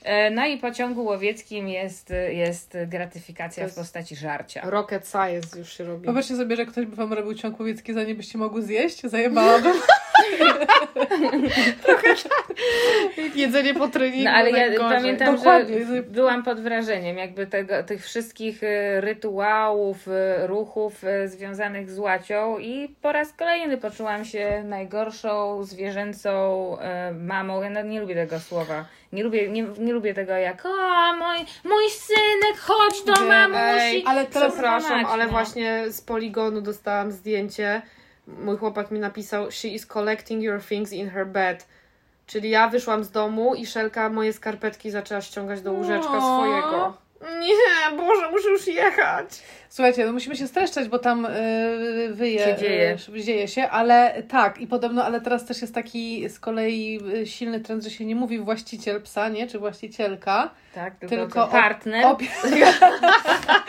E, 0.04 0.30
No 0.30 0.46
i 0.46 0.56
po 0.58 0.70
ciągu 0.70 1.04
łowieckim 1.04 1.68
jest, 1.68 2.12
jest 2.30 2.76
gratyfikacja 2.86 3.62
jest- 3.62 3.76
w 3.76 3.78
postaci 3.78 4.16
żarcia. 4.16 4.60
Rocket 4.64 5.08
science 5.08 5.58
już 5.58 5.72
się 5.76 5.84
robi. 5.84 6.04
Wyobraźcie 6.04 6.36
sobie, 6.36 6.56
że 6.56 6.66
ktoś 6.66 6.86
by 6.86 6.96
wam 6.96 7.12
robił 7.12 7.34
ciąg 7.34 7.60
łowiecki, 7.60 7.94
zanim 7.94 8.16
byście 8.16 8.38
mogły 8.38 8.62
zjeść. 8.62 9.00
Zajebałabym. 9.02 9.72
Jedzenie 13.34 13.74
po 13.74 13.88
treningu 13.88 14.24
No 14.24 14.30
ale 14.30 14.50
ja 14.50 14.78
pamiętam, 14.78 15.36
Dokładnie. 15.36 15.86
że 15.86 16.02
byłam 16.02 16.42
pod 16.42 16.60
wrażeniem 16.60 17.18
jakby 17.18 17.46
tego, 17.46 17.82
tych 17.82 18.04
wszystkich 18.04 18.62
e, 18.64 19.00
rytuałów, 19.00 20.08
e, 20.08 20.46
ruchów 20.46 21.04
e, 21.04 21.28
związanych 21.28 21.90
z 21.90 21.98
łacią 21.98 22.58
i 22.58 22.94
po 23.02 23.12
raz 23.12 23.32
kolejny 23.32 23.78
poczułam 23.78 24.24
się 24.24 24.62
najgorszą 24.64 25.64
zwierzęcą 25.64 26.76
mamą. 27.20 27.62
Ja 27.62 27.70
nawet 27.70 27.90
nie 27.90 28.00
lubię 28.00 28.14
tego 28.14 28.40
słowa. 28.40 28.84
Nie 29.12 29.24
lubię, 29.24 29.48
nie, 29.48 29.66
nie 29.78 29.92
lubię 29.92 30.14
tego 30.14 30.32
jak 30.32 30.66
o 30.66 31.14
mój, 31.14 31.36
mój 31.64 31.90
synek, 31.90 32.58
chodź 32.60 33.02
do 33.06 33.26
mamusi. 33.26 34.04
Ale 34.06 34.26
Przepraszam, 34.26 35.06
ale 35.06 35.26
właśnie 35.26 35.84
z 35.88 36.00
poligonu 36.00 36.60
dostałam 36.60 37.12
zdjęcie. 37.12 37.82
Mój 38.26 38.56
chłopak 38.56 38.90
mi 38.90 38.98
napisał 38.98 39.50
She 39.50 39.68
is 39.68 39.86
collecting 39.86 40.42
your 40.42 40.62
things 40.62 40.92
in 40.92 41.10
her 41.10 41.26
bed. 41.26 41.66
Czyli 42.26 42.50
ja 42.50 42.68
wyszłam 42.68 43.04
z 43.04 43.10
domu 43.10 43.54
i 43.54 43.66
Szelka 43.66 44.08
moje 44.10 44.32
skarpetki 44.32 44.90
zaczęła 44.90 45.20
ściągać 45.20 45.60
do 45.60 45.72
łóżeczka 45.72 46.18
O. 46.18 46.20
swojego. 46.36 46.96
Nie, 47.40 47.96
Boże, 47.96 48.30
muszę 48.30 48.48
już 48.48 48.66
jechać. 48.66 49.42
Słuchajcie, 49.68 50.06
no 50.06 50.12
musimy 50.12 50.36
się 50.36 50.46
streszczać, 50.48 50.88
bo 50.88 50.98
tam 50.98 51.26
yy, 52.08 52.14
wyje, 52.14 52.38
Się 52.44 52.56
dzieje. 52.56 52.96
yy, 53.14 53.22
dzieje 53.22 53.48
się, 53.48 53.68
ale 53.68 54.22
tak, 54.28 54.58
i 54.60 54.66
podobno, 54.66 55.04
ale 55.04 55.20
teraz 55.20 55.44
też 55.46 55.60
jest 55.62 55.74
taki 55.74 56.28
z 56.28 56.40
kolei 56.40 57.00
y, 57.14 57.26
silny 57.26 57.60
trend, 57.60 57.84
że 57.84 57.90
się 57.90 58.04
nie 58.04 58.14
mówi 58.14 58.38
właściciel 58.38 59.02
psa, 59.02 59.28
nie, 59.28 59.46
czy 59.46 59.58
właścicielka, 59.58 60.50
Tak, 60.74 60.94
tylko, 60.94 61.16
tylko 61.16 61.46
partner. 61.46 62.06
opie... 62.06 62.26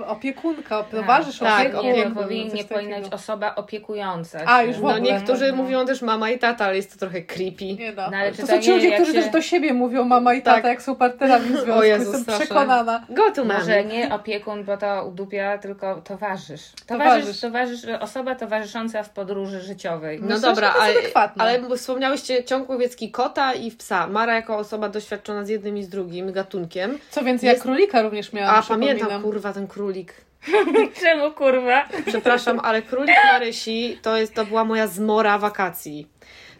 Y, 0.00 0.04
opiekunka, 0.06 0.82
towarzysz 0.82 1.38
tak, 1.38 1.60
opiekun, 1.60 1.84
nie, 1.86 1.92
to 1.92 2.00
opiekun, 2.00 2.22
powinien, 2.22 2.66
powinna 2.68 3.00
być 3.00 3.12
osoba 3.12 3.54
opiekująca. 3.54 4.40
A, 4.46 4.60
się. 4.62 4.66
już 4.68 4.76
w 4.76 4.82
No 4.82 4.88
ogóle, 4.88 5.00
niektórzy 5.12 5.50
no. 5.52 5.56
mówią 5.56 5.86
też 5.86 6.02
mama 6.02 6.30
i 6.30 6.38
tata, 6.38 6.64
ale 6.64 6.76
jest 6.76 6.92
to 6.92 6.98
trochę 6.98 7.22
creepy. 7.22 7.64
Nie 7.64 7.92
no. 7.92 8.10
No, 8.10 8.16
ale 8.16 8.32
to 8.32 8.46
są 8.46 8.60
ci 8.60 8.70
ludzie, 8.70 8.92
którzy 8.92 9.12
się- 9.12 9.22
też 9.22 9.30
do 9.32 9.42
siebie 9.42 9.72
mówią 9.74 10.04
mama 10.04 10.34
i 10.34 10.42
tata, 10.42 10.56
Tak. 10.56 10.64
jak 10.64 10.82
są 10.82 10.94
partnerami 10.94 11.44
w 11.44 11.52
związku, 11.60 11.72
O 11.72 11.82
Jezu, 11.82 12.02
jestem 12.02 12.22
straszne. 12.22 12.44
przekonana. 12.46 13.06
Go 13.08 13.30
to 13.30 13.44
Może 13.44 13.84
nie 13.84 14.14
opiekun, 14.14 14.64
bo 14.64 14.76
to 14.76 15.04
udupia, 15.08 15.58
tylko 15.58 16.00
towarzysz. 16.04 16.62
Towarzysz, 16.86 17.40
Towarzysz. 17.40 17.40
towarzysz 17.40 17.80
osoba 18.00 18.34
towarzysząca 18.34 19.02
w 19.02 19.10
podróży 19.10 19.60
życiowej. 19.60 20.18
No 20.20 20.26
Myślę, 20.26 20.40
dobra, 20.40 20.74
ale, 20.80 20.94
ale 21.38 21.76
wspomniałyście 21.76 22.44
ciąg 22.44 22.68
łowiecki 22.68 23.10
kota 23.10 23.54
i 23.54 23.70
psa. 23.70 24.06
Mara 24.06 24.34
jako 24.34 24.56
osoba 24.56 24.88
doświadczona 24.88 25.44
z 25.44 25.48
jednym 25.48 25.76
i 25.78 25.82
z 25.82 25.88
drugim 25.88 26.32
gatunkiem. 26.32 26.98
Co 27.10 27.24
więcej, 27.24 27.46
ja 27.46 27.52
Jest- 27.52 27.62
królika 27.62 28.02
również 28.02 28.32
miałam, 28.32 28.54
A 28.56 28.60
przypominam. 28.62 28.95
Pamiętam, 29.00 29.22
kurwa, 29.22 29.52
ten 29.52 29.66
królik. 29.66 30.14
Czemu 31.00 31.32
kurwa? 31.32 31.88
Przepraszam, 32.06 32.60
ale 32.60 32.82
królik 32.82 33.16
Marysi 33.32 33.98
to, 34.02 34.16
jest, 34.16 34.34
to 34.34 34.44
była 34.44 34.64
moja 34.64 34.86
zmora 34.86 35.38
wakacji. 35.38 36.08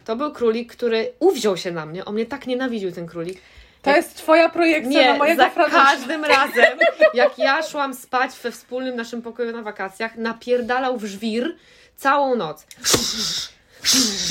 To 0.04 0.16
był 0.16 0.32
królik, 0.32 0.72
który 0.72 1.12
uwziął 1.18 1.56
się 1.56 1.72
na 1.72 1.86
mnie. 1.86 2.04
On 2.04 2.14
mnie 2.14 2.26
tak 2.26 2.46
nienawidził, 2.46 2.92
ten 2.92 3.06
królik. 3.06 3.38
To 3.82 3.96
jest 3.96 4.16
twoja 4.16 4.48
projekcja 4.48 5.00
na 5.00 5.12
Nie, 5.12 5.18
mojego 5.18 5.42
za 5.42 5.50
każdym 5.70 6.24
razem, 6.24 6.78
jak 7.14 7.38
ja 7.38 7.62
szłam 7.62 7.94
spać 7.94 8.30
we 8.42 8.50
wspólnym 8.50 8.96
naszym 8.96 9.22
pokoju 9.22 9.52
na 9.52 9.62
wakacjach, 9.62 10.16
napierdalał 10.16 10.96
w 10.98 11.04
żwir 11.04 11.56
całą 11.96 12.36
noc. 12.36 12.66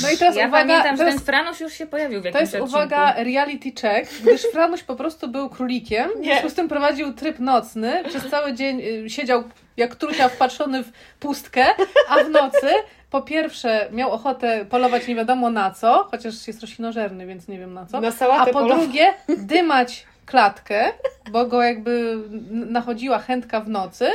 No 0.02 0.10
i 0.10 0.18
teraz 0.18 0.36
Ja 0.36 0.48
uwaga, 0.48 0.64
pamiętam, 0.66 0.96
że 0.96 0.98
teraz 1.04 1.14
ten 1.14 1.24
Franusz 1.24 1.60
już 1.60 1.72
się 1.72 1.86
pojawił 1.86 2.20
w 2.20 2.22
To 2.22 2.28
jakimś 2.28 2.40
jest 2.40 2.54
odcinku. 2.54 2.68
uwaga, 2.76 3.14
reality 3.16 3.72
check, 3.82 4.22
gdyż 4.22 4.42
Franuś 4.52 4.82
po 4.82 4.96
prostu 4.96 5.28
był 5.28 5.48
królikiem, 5.50 6.10
w 6.20 6.24
związku 6.24 6.50
z 6.50 6.54
tym 6.54 6.68
prowadził 6.68 7.12
tryb 7.14 7.38
nocny, 7.38 8.04
przez 8.08 8.30
cały 8.30 8.52
dzień 8.52 8.80
y, 9.06 9.10
siedział 9.10 9.44
jak 9.76 9.96
trucia 9.96 10.28
wpatrzony 10.28 10.82
w 10.84 10.92
pustkę, 11.20 11.64
a 12.08 12.24
w 12.24 12.30
nocy 12.30 12.66
po 13.10 13.22
pierwsze 13.22 13.88
miał 13.92 14.12
ochotę 14.12 14.64
polować 14.70 15.06
nie 15.06 15.14
wiadomo 15.14 15.50
na 15.50 15.70
co, 15.70 16.08
chociaż 16.10 16.46
jest 16.46 16.60
roślinożerny, 16.60 17.26
więc 17.26 17.48
nie 17.48 17.58
wiem 17.58 17.74
na 17.74 17.86
co, 17.86 18.00
Na 18.00 18.08
a 18.08 18.12
sałatę 18.12 18.52
po 18.52 18.58
polowa- 18.58 18.78
drugie 18.78 19.14
dymać 19.28 20.06
klatkę, 20.26 20.92
bo 21.30 21.46
go 21.46 21.62
jakby 21.62 22.18
nachodziła 22.50 23.18
chętka 23.18 23.60
w 23.60 23.68
nocy, 23.68 24.08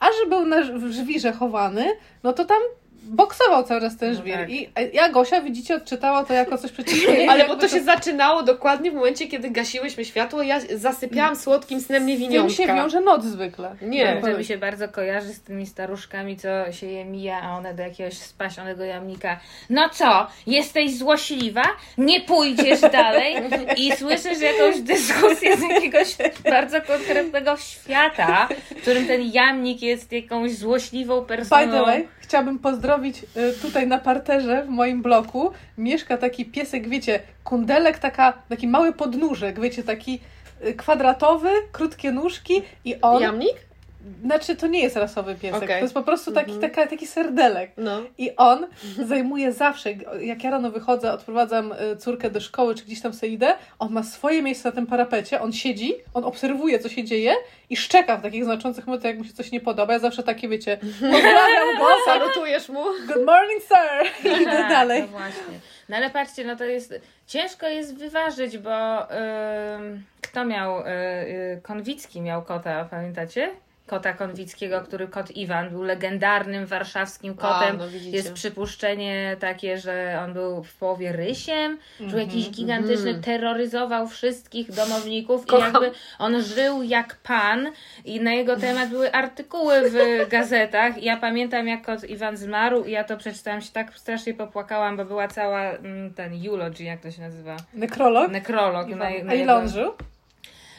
a 0.00 0.06
że 0.06 0.28
był 0.28 0.46
na 0.46 0.62
żwirze 0.90 1.32
chowany, 1.32 1.86
no 2.22 2.32
to 2.32 2.44
tam 2.44 2.58
boksował 3.04 3.64
cały 3.64 3.80
czas 3.80 3.96
ten 3.96 4.12
No 4.14 4.20
żwir. 4.20 4.34
tak. 4.36 4.50
I 4.50 4.68
ja 4.92 5.08
Gosia, 5.08 5.40
widzicie, 5.40 5.74
odczytała 5.74 6.24
to 6.24 6.34
jako 6.34 6.58
coś 6.58 6.72
przeciwko 6.72 7.12
jej. 7.18 7.28
Ale 7.28 7.48
bo 7.48 7.56
to 7.56 7.68
się 7.68 7.82
zaczynało 7.82 8.42
dokładnie 8.42 8.90
w 8.90 8.94
momencie, 8.94 9.26
kiedy 9.28 9.50
gasiłyśmy 9.50 10.04
światło, 10.04 10.42
ja 10.42 10.60
zasypiałam 10.74 11.36
słodkim 11.36 11.80
snem 11.80 12.02
Z 12.02 12.06
tym 12.06 12.06
niewiniątka. 12.06 12.54
się 12.56 12.66
wiąże 12.66 13.00
noc 13.00 13.24
zwykle. 13.24 13.76
Nie. 13.82 14.04
Tak, 14.22 14.24
Że 14.32 14.38
mi 14.38 14.44
się 14.44 14.58
bardzo 14.58 14.88
kojarzy 14.88 15.28
z 15.34 15.40
tymi 15.40 15.66
staruszkami, 15.66 16.36
co 16.36 16.72
się 16.72 16.86
je 16.86 17.04
mija, 17.04 17.40
a 17.42 17.56
one 17.56 17.74
do 17.74 17.82
jakiegoś 17.82 18.14
spasionego 18.18 18.84
jamnika. 18.84 19.40
No 19.70 19.88
co, 19.88 20.26
jesteś 20.46 20.96
złośliwa? 20.98 21.62
Nie 21.98 22.20
pójdziesz 22.20 22.80
dalej? 23.00 23.36
I 23.76 23.92
słyszysz 23.96 24.40
jakąś 24.40 24.80
dyskusję 24.80 25.56
z 25.56 25.62
jakiegoś 25.62 26.16
bardzo 26.44 26.82
konkretnego 26.82 27.56
świata, 27.56 28.48
w 28.76 28.82
którym 28.82 29.06
ten 29.06 29.22
jamnik 29.32 29.82
jest 29.82 30.12
jakąś 30.12 30.52
złośliwą 30.54 31.20
By 31.20 31.26
personą. 31.26 31.72
the 31.72 31.82
way, 31.82 32.08
chciałabym 32.34 32.58
pozdrowić 32.58 33.22
y, 33.36 33.52
tutaj 33.62 33.86
na 33.86 33.98
parterze 33.98 34.64
w 34.64 34.68
moim 34.68 35.02
bloku. 35.02 35.50
Mieszka 35.78 36.16
taki 36.16 36.44
piesek, 36.44 36.88
wiecie, 36.88 37.20
kundelek, 37.44 37.98
taka, 37.98 38.32
taki 38.48 38.68
mały 38.68 38.92
podnóżek, 38.92 39.60
wiecie, 39.60 39.82
taki 39.82 40.20
y, 40.66 40.74
kwadratowy, 40.74 41.48
krótkie 41.72 42.12
nóżki 42.12 42.62
i 42.84 43.00
on, 43.00 43.22
Jamnik? 43.22 43.54
Znaczy 44.24 44.56
to 44.56 44.66
nie 44.66 44.80
jest 44.82 44.96
rasowy 44.96 45.34
piesek, 45.34 45.62
Okej. 45.62 45.76
to 45.76 45.82
jest 45.82 45.94
po 45.94 46.02
prostu 46.02 46.32
taki, 46.32 46.52
Mhm. 46.52 46.70
taka, 46.72 46.86
taki 46.90 47.06
serdelek. 47.06 47.70
No. 47.76 48.02
I 48.18 48.36
on 48.36 48.66
zajmuje 49.06 49.52
zawsze, 49.52 49.90
jak 50.20 50.44
ja 50.44 50.50
rano 50.50 50.70
wychodzę, 50.70 51.12
odprowadzam 51.12 51.72
y, 51.72 51.96
córkę 51.96 52.30
do 52.30 52.40
szkoły, 52.40 52.74
czy 52.74 52.84
gdzieś 52.84 53.00
tam 53.00 53.12
sobie 53.12 53.32
idę, 53.32 53.54
on 53.78 53.92
ma 53.92 54.02
swoje 54.02 54.42
miejsce 54.42 54.68
na 54.68 54.74
tym 54.74 54.86
parapecie, 54.86 55.40
on 55.40 55.52
siedzi, 55.52 55.94
on 56.14 56.24
obserwuje, 56.24 56.78
co 56.78 56.88
się 56.88 57.04
dzieje 57.04 57.34
i 57.70 57.76
szczeka 57.76 58.16
w 58.16 58.22
takich 58.22 58.44
znaczących 58.44 58.86
momentach, 58.86 59.08
jak 59.08 59.18
mu 59.18 59.24
się 59.24 59.32
coś 59.32 59.52
nie 59.52 59.60
podoba. 59.60 59.92
Ja 59.92 59.98
zawsze 59.98 60.22
takie, 60.22 60.48
wiecie, 60.48 60.76
pozdrawiam 61.00 61.78
go, 61.78 61.86
Salutujesz 62.06 62.68
mu? 62.68 62.84
good 62.84 63.26
morning 63.26 63.62
sir, 63.62 64.30
i 64.32 64.42
idę 64.42 64.44
Tak, 64.52 64.68
dalej. 64.68 65.02
No 65.02 65.08
właśnie. 65.08 65.58
No 65.88 65.96
ale 65.96 66.10
patrzcie, 66.10 66.44
no 66.44 66.56
to 66.56 66.64
jest. 66.64 66.94
Ciężko 67.26 67.66
jest 67.66 67.96
wyważyć, 67.98 68.58
bo 68.58 68.70
ym, 69.02 70.02
kto 70.20 70.44
miał. 70.44 70.80
y, 70.80 70.84
y, 70.88 71.60
Konwicki 71.62 72.20
miał 72.20 72.42
kota, 72.42 72.84
pamiętacie? 72.90 73.50
Kota 73.86 74.12
Konwickiego, 74.12 74.80
który 74.80 75.08
kot 75.08 75.30
Iwan 75.30 75.70
był 75.70 75.82
legendarnym 75.82 76.66
warszawskim 76.66 77.34
kotem. 77.34 77.76
A, 77.76 77.78
no. 77.78 77.84
Jest 78.02 78.32
przypuszczenie 78.32 79.36
takie, 79.40 79.78
że 79.78 80.20
on 80.24 80.32
był 80.32 80.62
w 80.62 80.74
połowie 80.74 81.12
rysiem, 81.12 81.78
że 82.00 82.06
był 82.06 82.18
jakiś 82.18 82.34
Mhm, 82.46 82.54
gigantyczny, 82.54 83.08
mhm. 83.10 83.22
terroryzował 83.22 84.08
wszystkich 84.08 84.72
domowników 84.72 85.46
Kocham. 85.46 85.70
i 85.70 85.72
jakby 85.72 85.90
on 86.18 86.42
żył 86.42 86.82
jak 86.82 87.16
pan 87.16 87.72
i 88.04 88.20
na 88.20 88.32
jego 88.32 88.56
temat 88.56 88.90
były 88.90 89.12
artykuły 89.12 89.90
w 89.90 90.28
gazetach. 90.28 90.98
I 90.98 91.04
ja 91.04 91.16
pamiętam 91.16 91.68
jak 91.68 91.86
kot 91.86 92.04
Iwan 92.04 92.36
zmarł 92.36 92.84
i 92.84 92.90
ja 92.90 93.04
to 93.04 93.16
przeczytałam 93.16 93.60
się 93.60 93.72
tak 93.72 93.98
strasznie 93.98 94.34
popłakałam, 94.34 94.96
bo 94.96 95.04
była 95.04 95.28
cała 95.28 95.62
mm, 95.62 96.14
ten 96.14 96.32
eulogy, 96.46 96.84
jak 96.84 97.00
to 97.00 97.10
się 97.10 97.22
nazywa? 97.22 97.56
Nekrolog? 97.74 98.30
Nekrolog. 98.30 98.88
Iwan. 98.88 98.98
na, 98.98 99.06
A 99.06 99.24
na 99.24 99.34
ile 99.34 99.56
on 99.56 99.68
żył? 99.68 99.92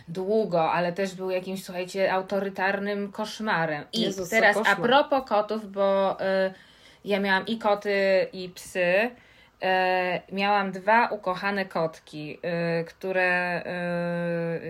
Długo, 0.08 0.72
ale 0.72 0.94
też 0.94 1.16
był 1.16 1.30
jakimś, 1.32 1.64
słuchajcie, 1.64 2.14
autorytarnym 2.14 3.12
koszmarem. 3.12 3.84
I 3.94 4.02
Jezus, 4.02 4.30
teraz 4.30 4.58
a 4.58 4.60
koszmar. 4.60 4.82
propos 4.82 5.30
kotów, 5.30 5.72
bo 5.72 6.18
y, 6.22 6.54
ja 7.06 7.20
miałam 7.20 7.46
i 7.46 7.58
koty, 7.58 8.28
i 8.34 8.50
psy. 8.50 9.10
Y, 10.32 10.36
miałam 10.36 10.72
dwa 10.72 11.08
ukochane 11.08 11.66
kotki, 11.66 12.40
y, 12.82 12.86
które 12.86 13.62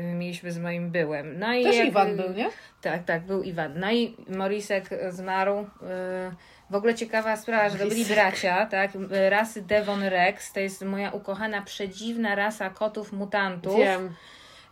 y, 0.10 0.14
mieliśmy 0.14 0.52
z 0.52 0.58
moim 0.60 0.92
byłem. 0.92 1.40
No 1.40 1.54
i 1.54 1.64
Też 1.64 1.76
jak- 1.76 1.88
Iwan 1.88 2.18
był, 2.18 2.34
nie? 2.34 2.50
Tak, 2.82 3.04
tak, 3.04 3.22
był 3.22 3.44
Iwan. 3.44 3.80
No 3.80 3.92
i 3.92 4.16
Morisek 4.30 4.90
zmarł. 5.10 5.68
W 6.70 6.76
ogóle 6.76 6.96
ciekawa 6.96 7.38
sprawa, 7.38 7.70
że 7.70 7.78
to 7.78 7.88
byli 7.88 8.06
bracia, 8.06 8.66
tak? 8.66 8.92
Rasy 9.30 9.62
Devon 9.62 10.04
Rex. 10.04 10.54
To 10.54 10.60
jest 10.60 10.82
moja 10.82 11.12
ukochana, 11.12 11.62
przedziwna 11.62 12.36
rasa 12.36 12.70
kotów 12.70 13.14
mutantów 13.14 13.78
Wiem. 13.78 14.16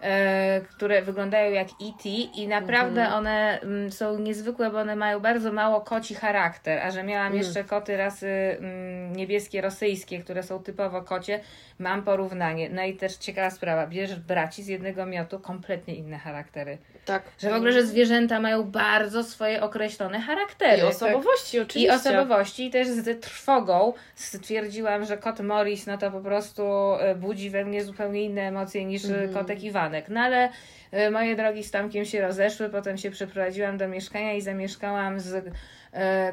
E, 0.03 0.61
które 0.61 1.01
wyglądają 1.01 1.51
jak 1.51 1.67
E.T. 1.67 2.09
i 2.09 2.47
naprawdę 2.47 3.01
Mhm. 3.01 3.17
one 3.19 3.59
mm, 3.61 3.91
są 3.91 4.19
niezwykłe, 4.19 4.71
bo 4.71 4.79
one 4.79 4.95
mają 4.95 5.19
bardzo 5.19 5.51
mało 5.51 5.81
koci 5.81 6.15
charakter, 6.15 6.79
a 6.79 6.91
że 6.91 7.03
miałam 7.03 7.27
Mm. 7.27 7.37
jeszcze 7.37 7.63
koty 7.63 7.97
rasy 7.97 8.27
mm, 8.59 9.15
niebieskie, 9.15 9.61
rosyjskie, 9.61 10.19
które 10.19 10.43
są 10.43 10.63
typowo 10.63 11.01
kocie, 11.01 11.39
mam 11.79 12.03
porównanie. 12.03 12.69
No 12.69 12.83
i 12.83 12.93
też 12.95 13.15
ciekawa 13.17 13.49
sprawa, 13.49 13.87
bierzesz 13.87 14.19
braci 14.19 14.63
z 14.63 14.67
jednego 14.67 15.05
miotu, 15.05 15.39
kompletnie 15.39 15.95
inne 15.95 16.17
charaktery. 16.17 16.77
Tak. 17.05 17.23
Że 17.39 17.49
w 17.49 17.53
ogóle, 17.53 17.71
że 17.71 17.85
zwierzęta 17.85 18.39
mają 18.39 18.63
bardzo 18.63 19.23
swoje 19.23 19.61
określone 19.63 20.19
charaktery. 20.21 20.77
I 20.81 20.85
osobowości, 20.85 21.57
I 21.57 21.59
oczywiście. 21.59 21.93
osobowości, 21.93 22.65
i 22.65 22.69
też 22.71 22.87
z 22.87 23.21
trwogą 23.21 23.93
stwierdziłam, 24.15 25.05
że 25.05 25.17
kot 25.17 25.39
Morris, 25.39 25.87
no 25.87 25.97
to 25.97 26.11
po 26.11 26.19
prostu 26.19 26.63
e, 26.99 27.15
budzi 27.15 27.49
we 27.49 27.65
mnie 27.65 27.83
zupełnie 27.83 28.23
inne 28.23 28.41
emocje 28.41 28.85
niż 28.85 29.05
Mhm. 29.05 29.33
kotek 29.33 29.63
Iwanek. 29.63 30.05
No 30.09 30.19
ale 30.19 30.49
e, 30.91 31.11
moje 31.11 31.35
drogi 31.35 31.63
z 31.63 31.71
Tomkiem 31.71 32.05
się 32.05 32.21
rozeszły, 32.21 32.69
potem 32.69 32.97
się 32.97 33.11
przeprowadziłam 33.11 33.77
do 33.77 33.87
mieszkania 33.87 34.33
i 34.33 34.41
zamieszkałam 34.41 35.19
z 35.19 35.45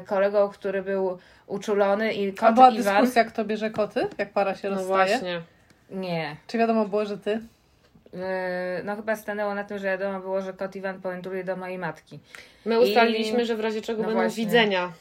kolegą, 0.05 0.49
który 0.49 0.83
był 0.83 1.17
uczulony 1.47 2.13
i 2.13 2.29
A 2.29 2.33
kot 2.39 2.55
była 2.55 2.69
Iwan... 2.69 2.95
dyskusja, 2.95 3.23
kto 3.23 3.45
bierze 3.45 3.69
koty, 3.69 4.07
jak 4.17 4.29
para 4.33 4.55
się 4.55 4.69
No 4.69 4.75
rozstaje? 4.75 5.09
właśnie. 5.09 5.41
Nie. 5.91 6.35
Czy 6.47 6.57
wiadomo 6.57 6.85
było, 6.85 7.05
że 7.05 7.17
ty? 7.17 7.41
E, 8.13 8.81
No 8.83 8.95
chyba 8.95 9.15
stanęło 9.15 9.55
na 9.55 9.63
tym, 9.63 9.77
że 9.77 9.87
wiadomo 9.87 10.19
było, 10.19 10.41
że 10.41 10.53
kot 10.53 10.75
Iwan 10.75 11.01
powędruje 11.01 11.43
do 11.43 11.55
mojej 11.55 11.77
matki. 11.77 12.19
My 12.65 12.79
ustaliliśmy, 12.79 13.45
że 13.45 13.55
w 13.55 13.59
razie 13.59 13.81
czego 13.81 14.01
No 14.01 14.07
będą 14.07 14.21
właśnie. 14.21 14.45
widzenia. 14.45 14.91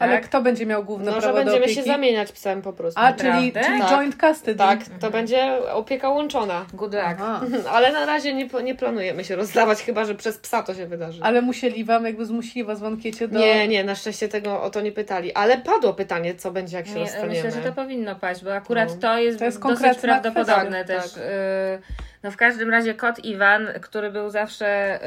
Ale 0.00 0.12
Tak? 0.12 0.24
kto 0.24 0.42
będzie 0.42 0.66
miał 0.66 0.84
główne 0.84 1.06
No, 1.10 1.14
że 1.16 1.20
prawo 1.20 1.38
do 1.38 1.44
będziemy 1.44 1.68
się 1.74 1.82
zamieniać 1.82 2.32
psem 2.32 2.62
po 2.62 2.72
prostu. 2.72 3.00
A, 3.00 3.12
czyli, 3.12 3.52
czyli 3.52 3.80
Tak. 3.80 3.90
joint 3.90 4.16
custody. 4.20 4.54
Tak, 4.54 4.78
to 5.00 5.10
będzie 5.10 5.58
opieka 5.72 6.08
łączona. 6.08 6.66
Good 6.72 6.94
luck. 6.94 7.04
Aha. 7.04 7.40
Ale 7.74 7.92
na 7.92 8.06
razie 8.06 8.34
nie, 8.34 8.48
nie 8.62 8.74
planujemy 8.74 9.24
się 9.24 9.36
rozdawać, 9.36 9.82
chyba 9.82 10.04
że 10.04 10.14
przez 10.14 10.38
psa 10.38 10.62
to 10.62 10.74
się 10.74 10.86
wydarzy. 10.86 11.20
Ale 11.22 11.42
musieli 11.42 11.84
wam, 11.84 12.04
jakby 12.04 12.26
zmusili 12.26 12.64
was 12.64 12.80
w 12.80 12.84
ankiecie 12.84 13.28
do... 13.28 13.38
Nie, 13.38 13.68
nie, 13.68 13.84
na 13.84 13.94
szczęście 13.94 14.28
tego 14.28 14.62
o 14.62 14.70
to 14.70 14.80
nie 14.80 14.92
pytali. 14.92 15.32
Ale 15.34 15.58
padło 15.58 15.94
pytanie, 15.94 16.34
co 16.34 16.50
będzie, 16.50 16.76
jak 16.76 16.86
się 16.86 16.94
Nie, 16.94 17.00
rozstaniemy. 17.00 17.28
myślę, 17.34 17.50
że 17.50 17.60
to 17.60 17.72
powinno 17.72 18.14
paść, 18.16 18.44
bo 18.44 18.54
akurat 18.54 18.88
No. 18.88 18.96
to 19.00 19.18
jest, 19.18 19.38
To 19.38 19.44
jest 19.44 19.62
dosyć 19.62 19.98
prawdopodobne 19.98 20.84
kwestia. 20.84 21.02
też. 21.02 21.12
Tak. 21.12 21.22
y, 21.22 22.00
No 22.22 22.30
w 22.30 22.36
każdym 22.36 22.70
razie 22.70 22.94
kot 22.94 23.24
Iwan, 23.24 23.68
który 23.80 24.10
był 24.10 24.30
zawsze 24.30 24.98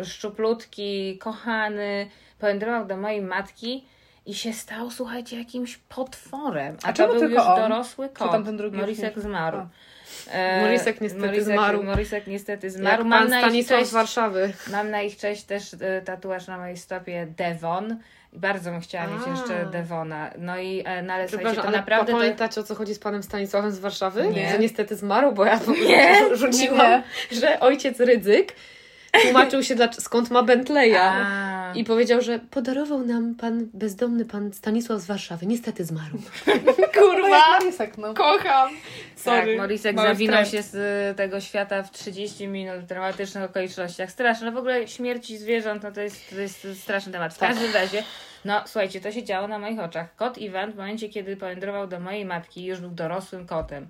y, 0.00 0.04
szczuplutki, 0.04 1.18
kochany, 1.18 2.06
powędrował 2.38 2.86
do 2.86 2.96
mojej 2.96 3.22
matki 3.22 3.84
i 4.26 4.34
się 4.34 4.52
stał, 4.52 4.90
słuchajcie, 4.90 5.38
jakimś 5.38 5.76
potworem. 5.76 6.76
A, 6.82 6.88
A 6.88 6.92
to 6.92 7.08
był 7.08 7.20
tylko 7.20 7.34
już 7.34 7.44
on? 7.46 7.56
dorosły 7.60 8.08
kot. 8.08 8.30
tamten 8.30 8.56
drugi 8.56 8.76
już 8.76 8.80
Morisek 8.86 9.16
nie? 9.16 9.22
zmarł. 9.22 9.58
E, 10.30 10.62
Morisek 10.62 11.00
niestety 11.00 11.44
zmarł. 11.44 11.82
Morisek 11.82 12.26
niestety 12.26 12.66
Jak 12.66 12.76
zmarł. 12.76 12.98
pan 12.98 13.08
Mam 13.08 13.28
na, 13.28 13.38
Stanisław 13.40 13.78
cześć, 13.80 13.90
z 13.90 13.94
Warszawy. 13.94 14.52
mam 14.70 14.90
na 14.90 15.02
ich 15.02 15.16
cześć 15.16 15.42
też 15.44 15.72
y, 15.72 15.78
tatuaż 16.04 16.46
na 16.46 16.58
mojej 16.58 16.76
stopie 16.76 17.26
Devon. 17.36 17.98
I 18.32 18.38
bardzo 18.38 18.70
bym 18.70 18.80
chciała 18.80 19.06
mieć 19.06 19.22
A. 19.26 19.30
jeszcze 19.30 19.66
Devona. 19.72 20.30
No 20.38 20.58
i 20.58 20.82
e, 20.86 21.02
no 21.02 21.12
ale 21.14 21.28
słuchajcie, 21.28 21.62
to 21.62 21.70
naprawdę 21.70 22.12
to, 22.12 22.18
pamiętacie 22.18 22.60
o 22.60 22.64
co 22.64 22.74
chodzi 22.74 22.94
z 22.94 22.98
panem 22.98 23.22
Stanisławem 23.22 23.72
z 23.72 23.78
Warszawy? 23.78 24.28
Nie. 24.28 24.50
Że 24.52 24.58
niestety 24.58 24.96
zmarł, 24.96 25.32
bo 25.32 25.44
ja 25.44 25.60
Nie. 25.88 26.14
rzu- 26.30 26.36
rzuciłam, 26.46 27.02
że 27.32 27.60
ojciec 27.60 28.00
Rydzyk 28.00 28.52
tłumaczył 29.22 29.62
się, 29.62 29.74
dla, 29.74 29.92
skąd 29.92 30.30
ma 30.30 30.42
Bentleya. 30.42 30.96
A. 30.96 31.48
I 31.74 31.84
powiedział, 31.84 32.20
że 32.20 32.38
podarował 32.38 33.06
nam 33.06 33.34
pan 33.34 33.68
bezdomny 33.74 34.24
pan 34.24 34.52
Stanisław 34.52 35.00
z 35.00 35.06
Warszawy. 35.06 35.46
Niestety 35.46 35.84
zmarł. 35.84 36.18
No 36.66 36.72
Kurwa! 37.00 37.28
jak 37.28 37.60
Marisek, 37.60 37.98
no. 37.98 38.14
Kocham! 38.14 38.68
Tak, 38.68 38.78
Sorry. 39.16 39.56
Morisek 39.56 39.96
Mały 39.96 40.08
zawinął 40.08 40.44
się 40.44 40.62
z 40.62 40.74
y, 40.74 41.14
tego 41.16 41.40
świata 41.40 41.82
w 41.82 41.90
30 41.90 42.48
minut 42.48 42.76
w 42.76 42.86
dramatycznych 42.86 43.44
okolicznościach. 43.44 44.10
Straszne. 44.10 44.52
W 44.52 44.56
ogóle 44.56 44.88
śmierci 44.88 45.38
zwierząt 45.38 45.82
no 45.82 45.92
to, 45.92 46.00
jest, 46.00 46.30
to 46.30 46.40
jest 46.40 46.66
straszny 46.82 47.12
temat. 47.12 47.34
W 47.34 47.38
Tak. 47.38 47.48
każdym 47.48 47.72
razie, 47.74 48.02
no 48.44 48.62
słuchajcie, 48.66 49.00
to 49.00 49.12
się 49.12 49.24
działo 49.24 49.48
na 49.48 49.58
moich 49.58 49.80
oczach. 49.80 50.16
Kot 50.16 50.38
Iwan 50.38 50.72
w 50.72 50.76
momencie, 50.76 51.08
kiedy 51.08 51.36
powędrował 51.36 51.86
do 51.86 52.00
mojej 52.00 52.24
matki, 52.24 52.64
już 52.64 52.80
był 52.80 52.90
dorosłym 52.90 53.46
kotem. 53.46 53.86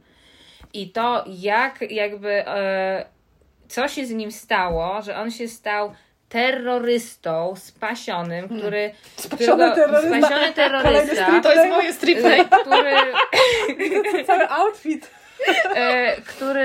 I 0.73 0.91
to 0.91 1.25
jak 1.27 1.91
jakby 1.91 2.49
e, 2.49 3.07
co 3.69 3.89
się 3.89 4.07
z 4.07 4.11
nim 4.11 4.33
stało, 4.33 5.03
że 5.03 5.17
on 5.17 5.31
się 5.31 5.49
stał 5.49 5.93
terrorystą 6.29 7.55
spasionym, 7.57 8.49
który... 8.49 8.95
Spasiony 9.17 9.75
terrorysta. 9.75 10.19
Spasiony 10.19 10.53
terrorysta, 10.63 11.41
To 11.41 11.53
jest 11.53 11.69
moje 11.69 11.93
strip 11.93 12.19
który, 12.19 12.37
Cały 14.27 14.49
outfit. 14.49 15.11
E, 15.77 16.21
który 16.21 16.61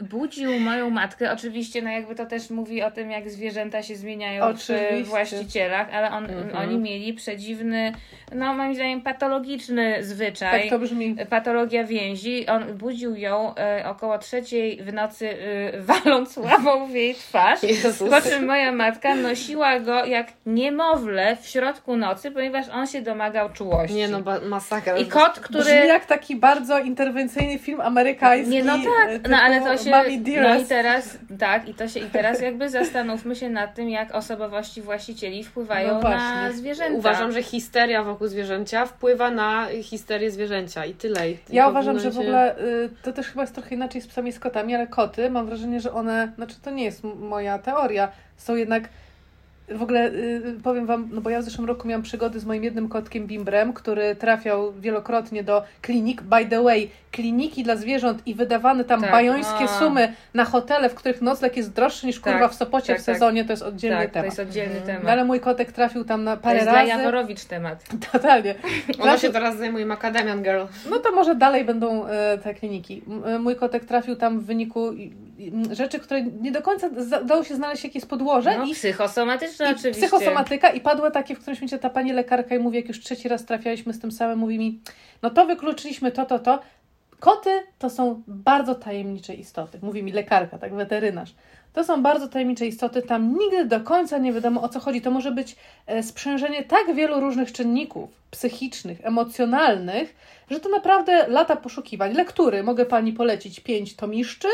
e, 0.00 0.04
budził 0.04 0.60
moją 0.60 0.90
matkę. 0.90 1.32
Oczywiście, 1.32 1.82
no 1.82 1.90
jakby 1.90 2.14
to 2.14 2.26
też 2.26 2.50
mówi 2.50 2.82
o 2.82 2.90
tym, 2.90 3.10
jak 3.10 3.30
zwierzęta 3.30 3.82
się 3.82 3.96
zmieniają 3.96 4.54
przy 4.54 4.74
Oczywiście. 4.76 5.04
właścicielach, 5.04 5.94
ale 5.94 6.10
on, 6.10 6.24
Mhm. 6.24 6.56
oni 6.68 6.78
mieli 6.78 7.12
przedziwny, 7.14 7.92
no 8.34 8.54
moim 8.54 8.74
zdaniem 8.74 9.00
patologiczny 9.00 10.04
zwyczaj. 10.04 10.60
Tak 10.60 10.70
to 10.70 10.78
brzmi. 10.78 11.16
Patologia 11.30 11.84
więzi. 11.84 12.46
On 12.46 12.64
budził 12.78 13.16
ją 13.16 13.54
e, 13.54 13.84
około 13.86 14.18
trzeciej 14.18 14.82
w 14.82 14.92
nocy, 14.92 15.36
waląc 16.04 16.36
łapą 16.36 16.86
w 16.86 16.90
jej 16.94 17.14
twarz. 17.14 17.62
Jezus. 17.62 18.10
Po 18.10 18.20
czym 18.20 18.46
moja 18.46 18.72
matka 18.72 19.14
nosiła 19.14 19.80
go 19.80 20.04
jak 20.04 20.26
niemowlę 20.46 21.36
w 21.42 21.46
środku 21.46 21.96
nocy, 21.96 22.30
ponieważ 22.30 22.68
on 22.68 22.86
się 22.86 23.02
domagał 23.02 23.52
czułości. 23.52 23.94
Nie 23.96 24.08
no, 24.08 24.18
masakra. 24.48 24.96
I 24.98 25.06
kot, 25.06 25.32
Brzmi 25.32 25.42
który. 25.60 25.70
jak 25.86 26.06
taki 26.06 26.36
bardzo 26.36 26.78
interwencyjny 26.78 27.47
film 27.58 27.80
amerykański. 27.80 28.50
Nie, 28.50 28.64
no 28.64 28.74
e, 28.74 28.78
tak, 28.84 29.30
no 29.30 29.36
ale 29.36 29.60
to 29.60 29.84
się. 29.84 29.90
No 29.90 30.04
i 30.58 30.64
teraz, 30.64 31.18
tak, 31.38 31.68
i 31.68 31.74
to 31.74 31.88
się, 31.88 32.00
i 32.00 32.10
teraz 32.10 32.40
jakby 32.40 32.70
zastanówmy 32.70 33.36
się 33.36 33.50
nad 33.50 33.74
tym, 33.74 33.90
jak 33.90 34.14
osobowości 34.14 34.82
właścicieli 34.82 35.44
wpływają 35.44 36.00
No 36.02 36.10
na 36.10 36.52
zwierzęta. 36.52 36.98
Uważam, 36.98 37.32
że 37.32 37.42
histeria 37.42 38.04
wokół 38.04 38.26
zwierzęcia 38.26 38.86
wpływa 38.86 39.30
na 39.30 39.66
histerię 39.82 40.30
zwierzęcia 40.30 40.84
i 40.84 40.94
tyle. 40.94 41.30
I 41.30 41.38
Ja 41.50 41.68
uważam, 41.68 41.98
że 41.98 42.10
w 42.10 42.18
ogóle 42.18 42.58
y, 42.58 42.90
to 43.02 43.12
też 43.12 43.26
chyba 43.26 43.42
jest 43.42 43.54
trochę 43.54 43.74
inaczej 43.74 44.00
z 44.00 44.06
psami 44.06 44.30
i 44.30 44.32
z 44.32 44.38
kotami, 44.38 44.74
ale 44.74 44.86
koty, 44.86 45.30
mam 45.30 45.46
wrażenie, 45.46 45.80
że 45.80 45.92
one, 45.92 46.32
znaczy 46.34 46.56
to 46.62 46.70
nie 46.70 46.84
jest 46.84 47.04
moja 47.04 47.58
teoria, 47.58 48.08
są 48.36 48.56
jednak 48.56 48.88
w 49.70 49.82
ogóle 49.82 50.08
y, 50.10 50.42
powiem 50.62 50.86
Wam, 50.86 51.08
no 51.12 51.20
bo 51.20 51.30
ja 51.30 51.40
w 51.40 51.44
zeszłym 51.44 51.66
roku 51.66 51.88
miałam 51.88 52.02
przygody 52.02 52.40
z 52.40 52.44
moim 52.44 52.64
jednym 52.64 52.88
kotkiem 52.88 53.26
Bimbrem, 53.26 53.72
który 53.72 54.16
trafiał 54.16 54.72
wielokrotnie 54.72 55.42
do 55.44 55.62
klinik. 55.82 56.22
By 56.22 56.46
the 56.46 56.62
way, 56.62 56.90
kliniki 57.12 57.62
dla 57.64 57.76
zwierząt 57.76 58.22
i 58.26 58.34
wydawane 58.34 58.84
tam 58.84 59.00
Tak, 59.00 59.10
bajońskie 59.10 59.64
a. 59.64 59.78
sumy 59.78 60.12
na 60.34 60.44
hotele, 60.44 60.88
w 60.88 60.94
których 60.94 61.22
nocleg 61.22 61.56
jest 61.56 61.72
droższy 61.72 62.06
niż 62.06 62.20
kurwa 62.20 62.38
Tak, 62.38 62.52
w 62.52 62.54
Sopocie 62.54 62.92
tak, 62.92 63.02
w 63.02 63.04
tak. 63.06 63.14
sezonie, 63.14 63.44
to 63.44 63.52
jest 63.52 63.62
oddzielny 63.62 63.98
tak, 63.98 64.08
to 64.08 64.12
temat. 64.14 64.24
jest 64.26 64.40
oddzielny 64.40 64.70
Mhm. 64.76 64.86
temat. 64.86 65.04
No, 65.04 65.10
ale 65.10 65.24
mój 65.24 65.40
kotek 65.40 65.72
trafił 65.72 66.04
tam 66.04 66.24
na 66.24 66.36
to 66.36 66.42
parę 66.42 66.54
jest 66.56 66.68
dla 66.68 66.74
razy. 66.78 66.88
Jaworowicz 66.88 67.44
temat. 67.44 67.84
Totalnie. 68.12 68.54
Ona 69.00 69.18
się 69.18 69.30
teraz 69.30 69.56
zajmuje 69.56 69.86
Macadamian 69.86 70.42
Girl. 70.42 70.62
No 70.90 70.98
to 70.98 71.12
może 71.12 71.34
dalej 71.34 71.64
będą 71.64 72.06
e, 72.06 72.38
te 72.38 72.54
kliniki. 72.54 73.02
M- 73.08 73.22
e, 73.26 73.38
Mój 73.38 73.56
kotek 73.56 73.84
trafił 73.84 74.16
tam 74.16 74.40
w 74.40 74.44
wyniku 74.44 74.90
rzeczy, 75.70 75.98
które 75.98 76.22
nie 76.22 76.52
do 76.52 76.62
końca 76.62 76.90
dało 77.24 77.44
się 77.44 77.54
znaleźć 77.54 77.84
jakieś 77.84 78.04
podłoże 78.04 78.58
No, 78.58 78.64
i, 78.64 78.74
psychosomatyczne 78.74 79.66
i 79.66 79.68
oczywiście. 79.68 79.92
psychosomatyka 80.08 80.70
i 80.70 80.80
padły 80.80 81.10
takie, 81.10 81.34
w 81.34 81.38
którymś 81.38 81.60
momencie 81.60 81.78
ta 81.78 81.90
pani 81.90 82.12
lekarka 82.12 82.54
i 82.54 82.58
mówi, 82.58 82.76
jak 82.76 82.88
już 82.88 83.00
trzeci 83.00 83.28
raz 83.28 83.44
trafialiśmy 83.44 83.92
z 83.92 84.00
tym 84.00 84.12
samym, 84.12 84.38
mówi 84.38 84.58
mi, 84.58 84.80
no 85.22 85.30
to 85.30 85.46
wykluczyliśmy 85.46 86.12
to, 86.12 86.26
to, 86.26 86.38
to. 86.38 86.60
Koty 87.20 87.50
to 87.78 87.90
są 87.90 88.22
bardzo 88.26 88.74
tajemnicze 88.74 89.34
istoty, 89.34 89.78
mówi 89.82 90.02
mi 90.02 90.12
lekarka, 90.12 90.58
tak, 90.58 90.74
weterynarz. 90.74 91.34
To 91.78 91.84
są 91.84 92.02
bardzo 92.02 92.28
tajemnicze 92.28 92.66
istoty, 92.66 93.02
tam 93.02 93.38
nigdy 93.38 93.64
do 93.64 93.80
końca 93.80 94.18
nie 94.18 94.32
wiadomo 94.32 94.62
o 94.62 94.68
co 94.68 94.80
chodzi. 94.80 95.00
To 95.00 95.10
może 95.10 95.30
być 95.30 95.56
e, 95.86 96.02
sprzężenie 96.02 96.64
tak 96.64 96.94
wielu 96.94 97.20
różnych 97.20 97.52
czynników 97.52 98.10
psychicznych, 98.30 98.98
emocjonalnych, 99.02 100.16
że 100.50 100.60
to 100.60 100.68
naprawdę 100.68 101.28
lata 101.28 101.56
poszukiwań. 101.56 102.12
Lektury 102.14 102.62
mogę 102.62 102.86
pani 102.86 103.12
polecić 103.12 103.60
pięć 103.60 103.96
tomiszczy, 103.96 104.48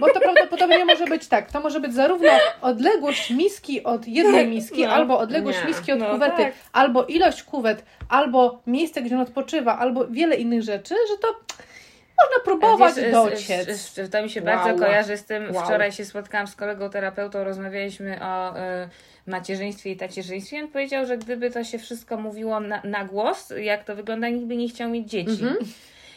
bo 0.00 0.06
to 0.12 0.20
prawdopodobnie 0.20 0.84
może 0.94 1.06
być 1.06 1.26
tak. 1.26 1.52
To 1.52 1.60
może 1.60 1.80
być 1.80 1.94
zarówno 1.94 2.30
odległość 2.62 3.30
miski 3.30 3.84
od 3.84 4.08
jednej 4.08 4.48
miski, 4.48 4.82
No, 4.82 4.92
albo 4.92 5.18
odległość 5.18 5.58
nie. 5.62 5.68
miski 5.68 5.92
od 5.92 5.98
No 5.98 6.10
kuwety, 6.10 6.42
tak. 6.42 6.52
albo 6.72 7.04
ilość 7.04 7.42
kuwet, 7.42 7.84
albo 8.08 8.62
miejsce, 8.66 9.02
gdzie 9.02 9.14
on 9.14 9.22
odpoczywa, 9.22 9.78
albo 9.78 10.06
wiele 10.06 10.36
innych 10.36 10.62
rzeczy, 10.62 10.94
że 11.08 11.18
to 11.18 11.28
można 12.22 12.44
próbować 12.44 12.94
Wiesz, 12.96 13.12
dociec. 13.12 13.68
s- 13.68 13.98
s- 13.98 14.10
To 14.10 14.22
mi 14.22 14.30
się 14.30 14.42
Wow. 14.42 14.46
bardzo 14.56 14.84
kojarzy 14.84 15.16
z 15.16 15.24
tym. 15.24 15.54
Wow. 15.54 15.64
Wczoraj 15.64 15.92
się 15.92 16.04
spotkałam 16.04 16.46
z 16.46 16.56
kolegą 16.56 16.90
terapeutą, 16.90 17.44
rozmawialiśmy 17.44 18.18
o 18.22 18.56
y, 18.56 18.60
macierzyństwie 19.26 19.90
i 19.90 19.96
tacierzyństwie. 19.96 20.58
On 20.60 20.68
powiedział, 20.68 21.06
że 21.06 21.18
gdyby 21.18 21.50
to 21.50 21.64
się 21.64 21.78
wszystko 21.78 22.16
mówiło 22.16 22.60
na, 22.60 22.80
na 22.84 23.04
głos, 23.04 23.52
jak 23.60 23.84
to 23.84 23.96
wygląda, 23.96 24.28
nikt 24.28 24.46
by 24.46 24.56
nie 24.56 24.68
chciał 24.68 24.90
mieć 24.90 25.10
dzieci. 25.10 25.30
Mhm. 25.30 25.56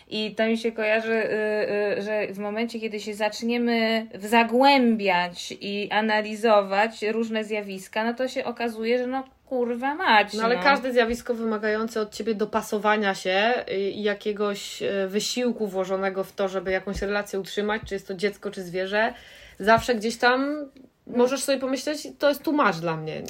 I 0.10 0.36
to 0.36 0.46
mi 0.48 0.58
się 0.58 0.72
kojarzy, 0.72 1.14
y, 1.14 1.98
y, 1.98 2.02
że 2.02 2.28
w 2.34 2.38
momencie, 2.40 2.80
kiedy 2.80 3.00
się 3.00 3.14
zaczniemy 3.14 4.08
zagłębiać 4.20 5.54
i 5.62 5.90
analizować 5.92 7.02
różne 7.04 7.44
zjawiska, 7.44 8.04
no 8.04 8.14
to 8.14 8.28
się 8.28 8.46
okazuje, 8.46 8.98
że 8.98 9.08
no 9.08 9.24
kurwa 9.54 9.96
mać. 9.96 10.34
No 10.34 10.44
ale 10.44 10.56
każde 10.58 10.94
zjawisko 10.94 11.34
wymagające 11.34 12.02
od 12.02 12.12
ciebie 12.12 12.36
dopasowania 12.36 13.16
się 13.16 13.54
i 13.78 14.04
jakiegoś 14.04 14.84
e, 14.84 15.08
wysiłku 15.08 15.68
włożonego 15.68 16.24
w 16.24 16.32
to, 16.32 16.48
żeby 16.48 16.72
jakąś 16.72 17.02
relację 17.02 17.40
utrzymać, 17.40 17.82
czy 17.86 17.94
jest 17.96 18.08
to 18.08 18.14
dziecko, 18.14 18.52
czy 18.52 18.64
zwierzę, 18.64 19.14
zawsze 19.60 19.96
gdzieś 19.96 20.18
tam 20.18 20.70
możesz 21.08 21.44
sobie 21.44 21.58
pomyśleć, 21.58 22.08
to 22.20 22.30
jest 22.30 22.44
tłumacz 22.44 22.78
dla 22.78 22.98
mnie. 22.98 23.22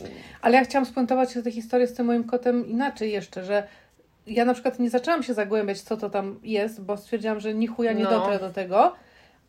Ale 0.41 0.57
ja 0.57 0.63
chciałam 0.63 0.85
spuentować 0.85 1.33
tę 1.43 1.51
historię 1.51 1.87
z 1.87 1.93
tym 1.93 2.05
moim 2.05 2.23
kotem 2.23 2.67
inaczej 2.67 3.11
jeszcze, 3.11 3.43
że 3.43 3.67
ja 4.27 4.45
na 4.45 4.53
przykład 4.53 4.79
nie 4.79 4.89
zaczęłam 4.89 5.23
się 5.23 5.33
zagłębiać, 5.33 5.81
co 5.81 5.97
to 5.97 6.09
tam 6.09 6.39
jest, 6.43 6.81
bo 6.81 6.97
stwierdziłam, 6.97 7.39
że 7.39 7.53
ni 7.53 7.67
chuja 7.67 7.93
nie 7.93 8.03
No. 8.03 8.09
dotrę 8.09 8.39
do 8.39 8.49
tego, 8.49 8.93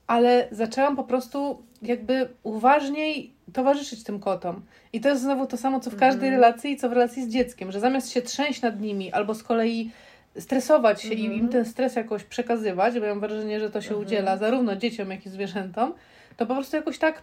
ale 0.06 0.48
zaczęłam 0.50 0.96
po 0.96 1.04
prostu 1.04 1.62
jakby 1.86 2.28
uważniej 2.42 3.32
towarzyszyć 3.52 4.04
tym 4.04 4.20
kotom. 4.20 4.62
I 4.92 5.00
to 5.00 5.08
jest 5.08 5.22
znowu 5.22 5.46
to 5.46 5.56
samo, 5.56 5.80
co 5.80 5.90
w 5.90 5.96
każdej 5.96 6.28
Mhm. 6.28 6.32
relacji 6.42 6.72
i 6.72 6.76
co 6.76 6.88
w 6.88 6.92
relacji 6.92 7.22
z 7.24 7.28
dzieckiem, 7.28 7.72
że 7.72 7.80
zamiast 7.80 8.10
się 8.12 8.22
trzęść 8.22 8.62
nad 8.62 8.80
nimi 8.80 9.12
albo 9.12 9.34
z 9.34 9.42
kolei 9.42 9.90
stresować 10.38 11.02
się 11.02 11.14
i 11.14 11.20
Mhm. 11.26 11.40
im 11.40 11.48
ten 11.48 11.64
stres 11.64 11.96
jakoś 11.96 12.24
przekazywać, 12.24 12.98
bo 12.98 13.04
ja 13.06 13.10
mam 13.14 13.20
wrażenie, 13.20 13.60
że 13.60 13.70
to 13.70 13.80
się 13.80 13.88
Mhm. 13.88 14.06
udziela 14.06 14.36
zarówno 14.36 14.76
dzieciom, 14.76 15.10
jak 15.10 15.26
i 15.26 15.30
zwierzętom, 15.30 15.92
to 16.36 16.46
po 16.46 16.54
prostu 16.54 16.76
jakoś 16.76 16.98
tak 16.98 17.22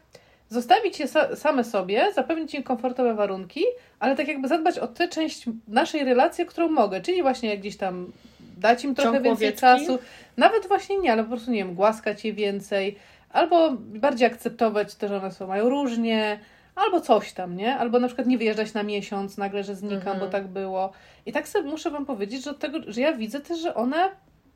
zostawić 0.50 1.00
je 1.00 1.06
sa- 1.08 1.36
same 1.36 1.64
sobie, 1.64 2.12
zapewnić 2.16 2.54
im 2.54 2.64
komfortowe 2.64 3.14
warunki, 3.14 3.64
ale 4.00 4.16
tak 4.16 4.28
jakby 4.28 4.48
zadbać 4.48 4.80
o 4.80 4.88
tę 4.88 5.08
część 5.08 5.46
naszej 5.68 6.04
relacji, 6.04 6.46
którą 6.46 6.68
mogę, 6.70 7.02
czyli 7.02 7.22
właśnie 7.22 7.50
jak 7.50 7.60
gdzieś 7.60 7.78
tam 7.78 8.12
dać 8.58 8.84
im 8.84 8.96
trochę 8.96 9.12
Ciąg 9.12 9.24
więcej 9.24 9.48
łowiecki? 9.48 9.62
czasu, 9.62 10.00
nawet 10.38 10.68
właśnie 10.68 10.98
nie, 11.00 11.12
ale 11.12 11.24
po 11.24 11.30
prostu, 11.30 11.52
nie 11.52 11.58
wiem, 11.58 11.76
głaskać 11.76 12.26
je 12.26 12.34
więcej, 12.34 12.96
albo 13.34 13.72
bardziej 13.78 14.28
akceptować 14.28 14.96
to, 14.96 15.08
że 15.08 15.18
one 15.18 15.32
są, 15.32 15.48
mają 15.48 15.70
różnie, 15.70 16.40
albo 16.76 17.02
coś 17.02 17.34
tam, 17.34 17.56
nie? 17.56 17.78
Albo 17.78 18.00
na 18.00 18.08
przykład 18.08 18.28
nie 18.28 18.38
wyjeżdżać 18.38 18.74
na 18.74 18.84
miesiąc, 18.84 19.38
nagle, 19.38 19.64
że 19.64 19.76
znikam, 19.76 19.98
Mhm. 19.98 20.20
bo 20.20 20.28
tak 20.28 20.48
było. 20.48 20.92
I 21.26 21.32
tak 21.32 21.48
sobie 21.48 21.70
muszę 21.70 21.92
Wam 21.92 22.06
powiedzieć, 22.06 22.44
że, 22.44 22.52
od 22.52 22.60
tego, 22.60 22.78
że 22.88 23.02
ja 23.02 23.14
widzę 23.14 23.40
też, 23.40 23.60
że 23.60 23.76
one 23.76 24.10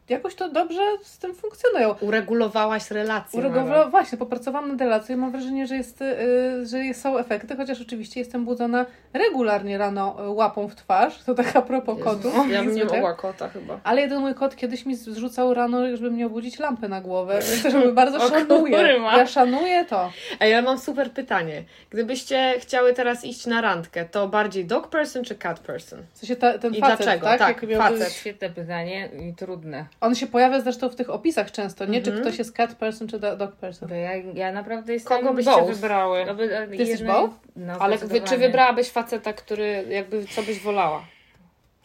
jakoś 0.10 0.36
to 0.36 0.50
dobrze 0.50 0.82
z 1.04 1.18
tym 1.18 1.36
funkcjonują. 1.36 1.96
Uregulowałaś 2.02 2.92
relację. 2.92 3.40
Uregulowa- 3.40 3.70
nawet. 3.70 3.92
właśnie, 3.92 4.18
popracowałam 4.18 4.70
nad 4.72 4.82
relacją 4.82 5.16
i 5.16 5.20
mam 5.20 5.32
wrażenie, 5.32 5.68
że, 5.68 5.76
jest, 5.76 6.02
y, 6.02 6.66
że 6.66 6.80
jest, 6.80 7.02
są 7.02 7.18
efekty, 7.18 7.56
chociaż 7.56 7.82
oczywiście 7.82 8.20
jestem 8.20 8.46
budzona 8.46 8.86
regularnie 9.14 9.78
rano 9.78 10.26
y, 10.26 10.30
łapą 10.30 10.68
w 10.68 10.76
twarz, 10.76 11.24
to 11.24 11.34
tak 11.34 11.56
a 11.56 11.62
propos 11.62 12.04
kotów. 12.04 12.34
Ja 12.52 12.64
bym 12.64 12.76
nie 12.76 12.86
mogła 12.86 13.14
kota 13.14 13.50
chyba. 13.50 13.80
Ale 13.84 14.02
jeden 14.02 14.20
mój 14.20 14.34
kot 14.36 14.56
kiedyś 14.56 14.86
mi 14.86 14.96
zrzucał 14.96 15.54
rano, 15.54 15.98
żeby 15.98 16.12
mnie 16.12 16.26
obudzić 16.26 16.60
lampę 16.60 16.88
na 16.88 17.02
głowę, 17.02 17.40
więc 17.64 17.64
jakby 17.64 17.94
bardzo 17.94 18.20
szanuję. 18.30 18.78
Ja 19.18 19.28
szanuję 19.28 19.86
to. 19.86 20.12
Ej, 20.40 20.52
ja 20.52 20.62
mam 20.62 20.80
super 20.80 21.12
pytanie. 21.12 21.64
Gdybyście 21.90 22.54
chciały 22.60 22.94
teraz 22.94 23.26
iść 23.26 23.46
na 23.46 23.62
randkę, 23.62 24.06
to 24.06 24.28
bardziej 24.28 24.66
dog 24.66 24.88
person 24.88 25.24
czy 25.24 25.36
cat 25.36 25.60
person? 25.60 26.00
W 26.14 26.18
sensie 26.18 26.36
ta, 26.36 26.58
ten 26.58 26.74
I 26.74 26.80
facet, 26.80 26.98
dlaczego? 27.06 27.26
tak? 27.28 27.40
Tak, 27.40 27.66
facet. 27.78 28.14
Świetne 28.14 28.50
pytanie 28.50 29.10
i 29.30 29.34
trudne. 29.34 29.86
On 30.02 30.16
się 30.16 30.28
pojawia 30.28 30.62
zresztą 30.62 30.90
w 30.90 30.96
tych 30.96 31.10
opisach 31.10 31.52
często, 31.52 31.86
nie? 31.86 32.02
Czy 32.02 32.10
Mhm. 32.10 32.22
ktoś 32.28 32.40
jest 32.40 32.52
cat 32.56 32.76
person, 32.76 33.08
czy 33.08 33.20
do- 33.20 33.38
dog 33.38 33.56
person. 33.56 33.90
Ja, 33.90 34.16
ja 34.16 34.52
naprawdę 34.52 34.94
jestem 34.94 35.18
Kogo 35.20 35.34
byście 35.34 35.52
both. 35.52 35.74
wybrały? 35.74 36.26
No, 36.26 36.36
by- 36.36 36.68
Ty 36.70 36.76
jesteś 36.76 37.04
both? 37.08 37.34
No, 37.56 37.74
Ale 37.80 37.98
wy, 37.98 38.22
czy 38.22 38.38
wybrałabyś 38.38 38.90
faceta, 38.90 39.34
który 39.34 39.86
jakby 39.90 40.26
co 40.26 40.44
byś 40.44 40.60
wolała? 40.60 41.06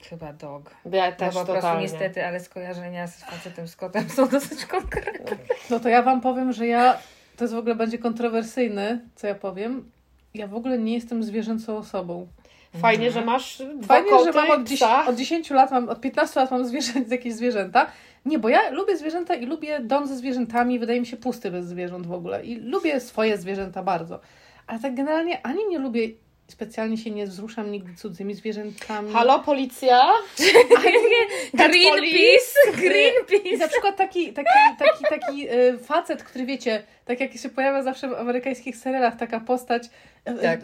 Chyba 0.08 0.32
dog. 0.32 0.70
Ja 0.92 1.10
No 1.10 1.16
też 1.16 1.28
po 1.34 1.40
prostu 1.44 1.54
totalnie. 1.54 1.82
niestety, 1.82 2.26
ale 2.26 2.40
skojarzenia 2.40 3.06
z 3.06 3.24
facetem 3.24 3.68
z 3.68 3.76
kotem 3.76 4.08
są 4.10 4.28
dosyć 4.28 4.66
konkretne. 4.66 5.36
No 5.70 5.80
to 5.80 5.88
ja 5.88 6.02
wam 6.02 6.20
powiem, 6.20 6.52
że 6.52 6.66
ja, 6.66 6.98
to 7.36 7.44
jest 7.44 7.54
w 7.54 7.58
ogóle 7.58 7.74
będzie 7.74 7.98
kontrowersyjne, 7.98 9.00
co 9.14 9.26
ja 9.26 9.34
powiem. 9.34 9.90
Ja 10.34 10.46
w 10.46 10.54
ogóle 10.54 10.78
nie 10.78 10.94
jestem 10.94 11.22
zwierzęcą 11.24 11.76
osobą. 11.76 12.26
Fajnie, 12.78 13.10
że 13.10 13.24
masz 13.24 13.62
dwa 13.76 13.86
Fajnie, 13.86 14.10
koty, 14.10 14.32
że 14.32 14.32
mam 14.32 14.50
od, 14.50 14.62
10, 14.62 14.80
psa. 14.80 15.06
od 15.06 15.16
10 15.16 15.50
lat, 15.50 15.70
mam, 15.70 15.88
od 15.88 16.00
15 16.00 16.40
lat 16.40 16.50
mam 16.50 16.66
zwierzę, 16.66 16.92
jakieś 17.10 17.34
zwierzęta. 17.34 17.86
Nie, 18.24 18.38
bo 18.38 18.48
ja 18.48 18.70
lubię 18.70 18.96
zwierzęta 18.96 19.34
i 19.34 19.46
lubię 19.46 19.80
dom 19.80 20.06
ze 20.06 20.16
zwierzętami, 20.16 20.78
wydaje 20.78 21.00
mi 21.00 21.06
się 21.06 21.16
pusty 21.16 21.50
bez 21.50 21.66
zwierząt 21.66 22.06
w 22.06 22.12
ogóle. 22.12 22.44
I 22.44 22.56
lubię 22.56 23.00
swoje 23.00 23.38
zwierzęta 23.38 23.82
bardzo. 23.82 24.20
Ale 24.66 24.78
tak 24.78 24.94
generalnie 24.94 25.46
ani 25.46 25.66
nie 25.68 25.78
lubię 25.78 26.08
specjalnie 26.50 26.96
się 26.96 27.10
nie 27.10 27.26
wzruszam 27.26 27.72
nigdy 27.72 27.94
cudzymi 27.94 28.34
zwierzętami. 28.34 29.12
Halo, 29.12 29.38
policja? 29.38 30.00
Greenpeace! 31.54 32.72
Greenpeace! 32.74 33.56
na 33.58 33.68
przykład 33.68 33.96
taki, 33.96 34.32
taki, 34.32 34.48
taki, 34.78 35.04
taki 35.20 35.48
e, 35.48 35.78
facet, 35.78 36.22
który 36.22 36.46
wiecie, 36.46 36.82
tak 37.04 37.20
jak 37.20 37.32
się 37.32 37.48
pojawia 37.48 37.82
zawsze 37.82 38.08
w 38.08 38.14
amerykańskich 38.14 38.76
serialach, 38.76 39.16
taka 39.16 39.40
postać 39.40 39.82
e, 40.24 40.34
Tak. 40.34 40.60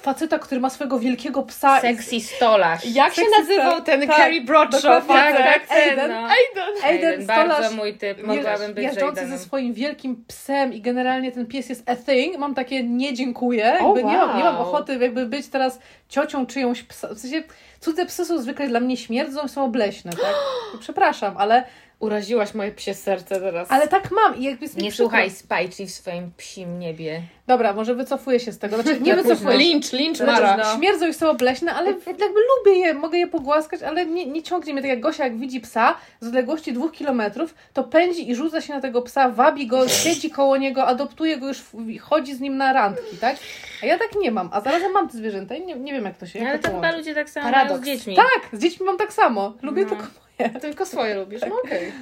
Faceta, 0.00 0.38
który 0.38 0.60
ma 0.60 0.70
swojego 0.70 0.98
wielkiego 0.98 1.42
psa. 1.42 1.80
Sexy 1.80 2.20
stolarz. 2.20 2.84
Jak 2.84 3.14
się 3.14 3.22
Seksista. 3.22 3.40
nazywał 3.40 3.82
ten 3.82 4.06
Tak, 4.06 4.16
Carrie 4.16 4.40
Bradshaw? 4.40 4.82
dokładnie 4.82 5.38
Tak, 5.38 5.44
tak. 5.44 5.66
tak, 5.66 5.68
ten, 5.68 5.88
Aiden. 5.90 6.10
no. 6.10 6.16
Aiden. 6.16 6.84
Aiden 6.84 7.08
Aiden, 7.10 7.24
stolarz 7.24 7.48
bardzo 7.48 7.76
mój 7.76 7.94
typ. 7.94 8.26
Mogłabym 8.26 8.74
być 8.74 8.84
jeżdżący 8.84 9.20
Aidenem. 9.20 9.38
ze 9.38 9.44
swoim 9.44 9.72
wielkim 9.74 10.24
psem 10.28 10.72
i 10.72 10.80
generalnie 10.80 11.32
ten 11.32 11.46
pies 11.46 11.68
jest 11.68 11.90
a 11.90 11.96
thing, 11.96 12.38
mam 12.38 12.54
takie 12.54 12.82
nie 12.84 13.14
dziękuję, 13.14 13.76
jakby 13.80 14.04
nie, 14.04 14.16
mam, 14.16 14.36
nie 14.36 14.44
mam 14.44 14.56
wow. 14.56 14.68
ochoty 14.68 14.96
jakby 14.98 15.26
być 15.26 15.48
teraz 15.48 15.78
ciocią 16.08 16.46
czyjąś 16.46 16.82
psa, 16.82 17.08
w 17.14 17.18
sensie 17.18 17.42
cudze 17.82 18.06
psy 18.06 18.24
są 18.24 18.42
zwykle 18.42 18.68
dla 18.68 18.80
mnie 18.80 18.96
śmierdzą, 18.96 19.48
są 19.48 19.64
obleśne, 19.64 20.10
tak? 20.12 20.34
Przepraszam, 20.80 21.36
ale, 21.36 21.64
Uraziłaś 22.02 22.54
moje 22.54 22.72
psie 22.72 22.94
serce 22.94 23.40
teraz. 23.40 23.70
ale 23.70 23.88
tak 23.88 24.10
mam 24.10 24.36
i 24.36 24.42
jakby 24.42 24.66
Nie 24.76 24.92
słuchaj 24.92 25.30
Spajci 25.30 25.86
w 25.86 25.90
swoim 25.90 26.30
psim 26.36 26.78
niebie. 26.78 27.22
Dobra, 27.46 27.72
może 27.72 27.94
wycofuję 27.94 28.40
się 28.40 28.52
z 28.52 28.58
tego, 28.58 28.82
znaczy 28.82 29.00
nie 29.00 29.14
Za 29.16 29.22
wycofuję 29.22 29.52
się. 29.52 29.58
Lincz, 29.58 29.92
lincz, 29.92 30.16
Znaczy, 30.16 30.42
Mara. 30.42 30.76
Śmierdzą 30.76 31.08
i 31.08 31.14
są 31.14 31.30
obleśne, 31.30 31.74
ale 31.74 31.90
jakby 32.06 32.40
lubię 32.56 32.78
je, 32.78 32.94
mogę 32.94 33.18
je 33.18 33.26
pogłaskać, 33.26 33.82
ale 33.82 34.06
nie, 34.06 34.26
nie 34.26 34.42
ciągnie 34.42 34.72
mnie 34.72 34.82
tak 34.82 34.88
jak 34.88 35.00
Gosia, 35.00 35.24
jak 35.24 35.38
widzi 35.38 35.60
psa 35.60 35.94
z 36.20 36.26
odległości 36.26 36.72
dwóch 36.72 36.92
kilometrów, 36.92 37.54
to 37.72 37.84
pędzi 37.84 38.30
i 38.30 38.34
rzuca 38.34 38.60
się 38.60 38.74
na 38.74 38.80
tego 38.80 39.02
psa, 39.02 39.28
wabi 39.28 39.66
go, 39.66 39.88
siedzi 39.88 40.30
koło 40.30 40.56
niego, 40.56 40.86
adoptuje 40.86 41.36
go 41.36 41.48
już, 41.48 41.62
chodzi 42.00 42.34
z 42.34 42.40
nim 42.40 42.56
na 42.56 42.72
randki, 42.72 43.16
tak? 43.20 43.36
A 43.82 43.86
ja 43.86 43.98
tak 43.98 44.08
nie 44.20 44.30
mam, 44.30 44.48
a 44.52 44.60
zarazem 44.60 44.92
mam 44.92 45.08
te 45.08 45.16
zwierzęta 45.16 45.54
i 45.54 45.66
nie, 45.66 45.74
nie 45.74 45.92
wiem 45.92 46.04
jak 46.04 46.18
to 46.18 46.26
się 46.26 46.38
jak 46.38 46.48
Ale 46.48 46.58
to 46.58 46.68
chyba 46.68 46.92
ludzie 46.96 47.14
tak 47.14 47.30
samo 47.30 47.46
Paradoks. 47.72 47.86
mają 47.88 47.96
z 47.98 47.98
dziećmi. 48.04 48.16
Tak, 48.16 48.48
z 48.60 48.62
dziećmi 48.62 48.86
mam 48.86 48.96
tak 48.98 49.12
samo, 49.12 49.54
lubię 49.62 49.82
No. 49.82 49.88
tylko 49.88 50.04
moje. 50.38 50.60
Tylko 50.60 50.86
swoje 50.86 51.14
lubisz, 51.14 51.40
no 51.48 51.56
okej. 51.64 51.92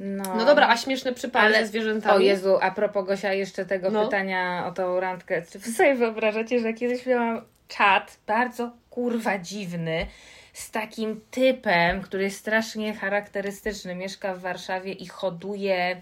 No. 0.00 0.36
No 0.36 0.44
dobra, 0.44 0.68
a 0.68 0.76
śmieszne 0.76 1.12
przypady 1.12 1.46
Ale- 1.46 1.60
ze 1.60 1.66
zwierzętami? 1.66 2.16
O 2.16 2.20
Jezu, 2.20 2.58
a 2.60 2.70
propos 2.70 3.06
Gosia, 3.06 3.32
jeszcze 3.32 3.64
tego 3.66 3.90
No. 3.90 4.04
pytania 4.04 4.64
o 4.66 4.72
tą 4.72 5.00
randkę. 5.00 5.42
Czy 5.52 5.58
wy 5.58 5.70
sobie 5.72 5.94
wyobrażacie, 5.94 6.60
że 6.60 6.72
kiedyś 6.72 7.06
miałam 7.06 7.42
czat 7.68 8.16
bardzo 8.26 8.70
kurwa 8.90 9.38
dziwny 9.38 10.06
z 10.52 10.70
takim 10.70 11.20
typem, 11.30 12.02
który 12.02 12.22
jest 12.24 12.38
strasznie 12.38 12.94
charakterystyczny, 12.94 13.94
mieszka 13.94 14.34
w 14.34 14.40
Warszawie 14.40 14.92
i 14.92 15.06
hoduje 15.06 16.00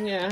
Nie. 0.00 0.28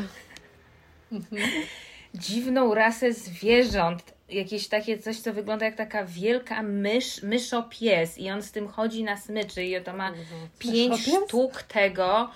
dziwną 2.14 2.74
rasę 2.74 3.12
zwierząt. 3.12 4.13
Jakieś 4.28 4.68
takie 4.68 4.98
coś, 4.98 5.20
co 5.20 5.32
wygląda 5.32 5.66
jak 5.66 5.74
taka 5.76 6.04
wielka 6.04 6.62
mysz, 6.62 7.22
myszopies 7.22 8.18
i 8.18 8.30
on 8.30 8.42
z 8.42 8.52
tym 8.52 8.68
chodzi 8.68 9.04
na 9.04 9.16
smyczy 9.16 9.64
i 9.64 9.82
to 9.82 9.92
ma 9.92 10.12
pięć 10.58 10.90
Myszopies? 10.90 11.28
sztuk 11.28 11.62
tego. 11.62 12.30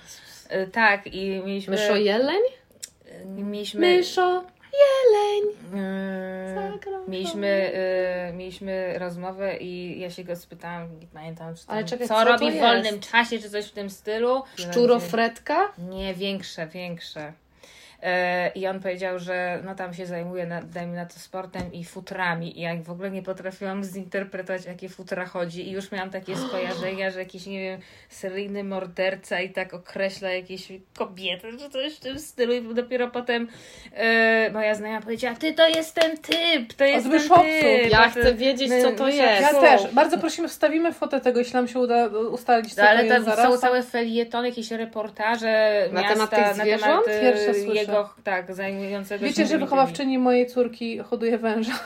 Y, 0.52 0.66
Tak, 0.66 1.06
i 1.06 1.28
mieliśmy... 1.46 1.76
Myszo 1.76 1.96
jeleń? 1.96 2.42
y, 3.06 3.26
Mieliśmy... 3.26 3.80
Myszo 3.80 4.44
jeleń. 4.72 5.54
Mm, 5.72 6.72
Zagrał 6.72 7.08
Mieliśmy, 7.08 7.72
y, 8.30 8.32
mieliśmy 8.32 8.98
rozmowę 8.98 9.56
i 9.56 10.00
ja 10.00 10.10
się 10.10 10.24
go 10.24 10.36
spytałam, 10.36 11.00
nie 11.00 11.06
pamiętam, 11.06 11.54
czy 11.54 11.66
tam, 11.66 11.76
Ale 11.76 11.84
czekaj, 11.84 12.08
co, 12.08 12.14
co 12.14 12.24
robi 12.24 12.50
w 12.50 12.60
wolnym 12.60 13.00
czasie, 13.00 13.38
czy 13.38 13.50
coś 13.50 13.66
w 13.66 13.72
tym 13.72 13.90
stylu. 13.90 14.42
Szczurofretka? 14.56 15.72
Nie, 15.78 16.14
większe, 16.14 16.66
większe. 16.66 17.32
E, 18.02 18.48
I 18.54 18.66
on 18.66 18.80
powiedział, 18.80 19.18
że 19.18 19.60
no 19.64 19.74
tam 19.74 19.94
się 19.94 20.06
zajmuje, 20.06 20.46
na, 20.46 20.62
dajmy 20.62 20.96
na 20.96 21.06
to, 21.06 21.18
sportem 21.18 21.72
i 21.72 21.84
futrami. 21.84 22.58
I 22.58 22.62
ja 22.62 22.76
w 22.82 22.90
ogóle 22.90 23.10
nie 23.10 23.22
potrafiłam 23.22 23.84
zinterpretować, 23.84 24.66
o 24.66 24.68
jakie 24.68 24.88
futra 24.88 25.26
chodzi. 25.26 25.68
I 25.68 25.70
już 25.72 25.92
miałam 25.92 26.10
takie 26.10 26.36
skojarzenia, 26.48 27.10
że 27.10 27.18
jakiś, 27.18 27.46
nie 27.46 27.60
wiem, 27.60 27.80
seryjny 28.08 28.64
morderca 28.64 29.40
i 29.40 29.50
tak 29.50 29.74
określa 29.74 30.30
jakieś 30.30 30.68
kobiety, 30.98 31.48
czy 31.58 31.70
coś 31.70 31.94
w 31.96 32.00
tym 32.00 32.18
stylu. 32.18 32.52
I 32.52 32.74
dopiero 32.74 33.08
potem 33.08 33.48
e, 33.94 34.50
moja 34.52 34.74
znajoma 34.74 35.00
powiedziała, 35.00 35.36
ty 35.36 35.52
to 35.52 35.68
jest 35.68 35.94
ten 35.94 36.16
typ, 36.16 36.72
to 36.76 36.84
jest 36.84 37.06
ten 37.10 37.20
typ. 37.60 37.92
Ja 37.92 38.08
chcę 38.10 38.34
wiedzieć, 38.34 38.68
my- 38.68 38.82
co 38.82 38.92
to 38.92 39.04
myszowców. 39.04 39.14
jest. 39.14 39.42
Ja 39.42 39.60
też, 39.60 39.92
bardzo 39.94 40.18
prosimy, 40.18 40.48
wstawimy 40.48 40.92
fotę 40.92 41.20
tego, 41.20 41.38
jeśli 41.38 41.54
nam 41.54 41.68
się 41.68 41.78
uda 41.78 42.06
ustalić, 42.06 42.74
co 42.74 42.82
No, 42.82 42.88
ale 42.88 43.04
to 43.04 43.14
jest 43.14 43.24
zaraz. 43.26 43.46
są 43.52 43.58
całe 43.58 43.82
felietony, 43.82 44.48
jakieś 44.48 44.70
reportaże 44.70 45.88
Na 45.92 46.00
miasta, 46.00 46.14
temat 46.14 46.30
tych 46.30 46.56
na 46.56 46.64
zwierząt? 46.64 47.04
temat 47.04 47.08
e, 47.08 47.20
Pierwsze 47.20 47.54
słyszę. 47.54 47.87
Jego, 47.92 48.14
tak, 48.24 48.54
zajmującego 48.54 49.24
Wiecie, 49.24 49.42
się 49.42 49.46
że 49.48 49.58
wychowawczyni 49.58 50.18
mojej 50.18 50.46
córki 50.46 50.98
hoduje 50.98 51.38
węża. 51.38 51.78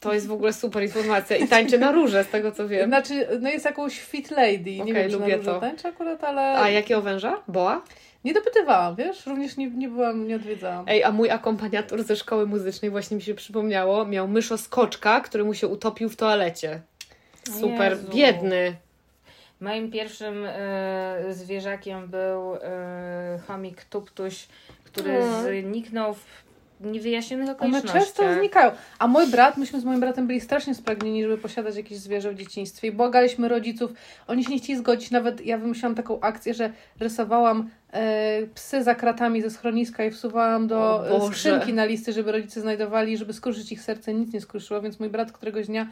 To 0.00 0.14
jest 0.14 0.26
w 0.26 0.32
ogóle 0.32 0.52
super 0.52 0.82
informacja. 0.82 1.36
I 1.36 1.48
tańczy 1.48 1.78
na 1.78 1.92
róże, 1.92 2.24
z 2.24 2.28
tego 2.28 2.52
co 2.52 2.68
wiem. 2.68 2.88
Znaczy, 2.88 3.28
no 3.40 3.48
jest 3.50 3.64
jakąś 3.64 4.00
fit 4.00 4.30
lady. 4.30 4.70
Nie 4.76 4.82
Okej, 4.82 4.94
wiem, 4.94 5.10
czy 5.10 5.16
lubię 5.18 5.36
na 5.36 5.44
to. 5.44 5.60
tańczy 5.60 5.88
akurat, 5.88 6.24
ale 6.24 6.58
A 6.58 6.70
jakiego 6.70 7.02
węża? 7.02 7.42
Boa? 7.48 7.82
nie 8.26 8.34
dopytywałam, 8.34 8.96
wiesz? 8.96 9.26
Również 9.26 9.56
nie, 9.56 9.70
nie 9.70 9.88
byłam, 9.88 10.28
nie 10.28 10.36
odwiedzałam. 10.36 10.84
Ej, 10.88 11.04
a 11.04 11.12
mój 11.12 11.30
akompaniator 11.30 12.02
ze 12.02 12.16
szkoły 12.16 12.46
muzycznej, 12.46 12.90
właśnie 12.90 13.16
mi 13.16 13.22
się 13.22 13.34
przypomniało, 13.34 14.06
miał 14.06 14.28
myszo 14.28 14.58
skoczka, 14.58 15.20
który 15.20 15.44
mu 15.44 15.54
się 15.54 15.68
utopił 15.68 16.08
w 16.08 16.16
toalecie. 16.16 16.80
Super, 17.60 17.92
Jezu. 17.92 18.08
biedny. 18.14 18.76
Moim 19.60 19.90
pierwszym 19.90 20.44
e, 20.46 21.24
zwierzakiem 21.30 22.08
był 22.08 22.54
e, 22.54 23.38
chomik 23.46 23.84
Tuptuś, 23.84 24.46
który 24.96 25.16
Mm. 25.16 25.64
zniknął 25.72 26.14
w 26.14 26.46
niewyjaśnionych 26.80 27.48
One 27.48 27.56
okolicznościach. 27.56 28.02
często 28.02 28.34
znikają. 28.34 28.70
A 28.98 29.06
mój 29.06 29.26
brat, 29.26 29.56
myśmy 29.56 29.80
z 29.80 29.84
moim 29.84 30.00
bratem 30.00 30.26
byli 30.26 30.40
strasznie 30.40 30.74
spragnieni, 30.74 31.22
żeby 31.22 31.38
posiadać 31.38 31.76
jakieś 31.76 31.98
zwierzę 31.98 32.30
w 32.32 32.34
dzieciństwie. 32.34 32.88
I 32.88 32.92
błagaliśmy 32.92 33.48
rodziców, 33.48 33.92
oni 34.26 34.44
się 34.44 34.50
nie 34.50 34.58
chcieli 34.58 34.78
zgodzić. 34.78 35.10
Nawet 35.10 35.46
ja 35.46 35.58
wymyśliłam 35.58 35.94
taką 35.94 36.20
akcję, 36.20 36.54
że 36.54 36.72
rysowałam 37.00 37.70
e, 37.92 38.46
psy 38.54 38.82
za 38.82 38.94
kratami 38.94 39.42
ze 39.42 39.50
schroniska 39.50 40.04
i 40.04 40.10
wsuwałam 40.10 40.66
do 40.66 41.08
e, 41.16 41.26
skrzynki 41.26 41.72
na 41.72 41.84
listy, 41.84 42.12
żeby 42.12 42.32
rodzice 42.32 42.60
znajdowali, 42.60 43.16
żeby 43.16 43.32
skruszyć 43.32 43.72
ich 43.72 43.82
serce. 43.82 44.14
Nic 44.14 44.32
nie 44.32 44.40
skruszyło, 44.40 44.80
więc 44.80 45.00
mój 45.00 45.08
brat 45.08 45.32
któregoś 45.32 45.66
dnia 45.66 45.86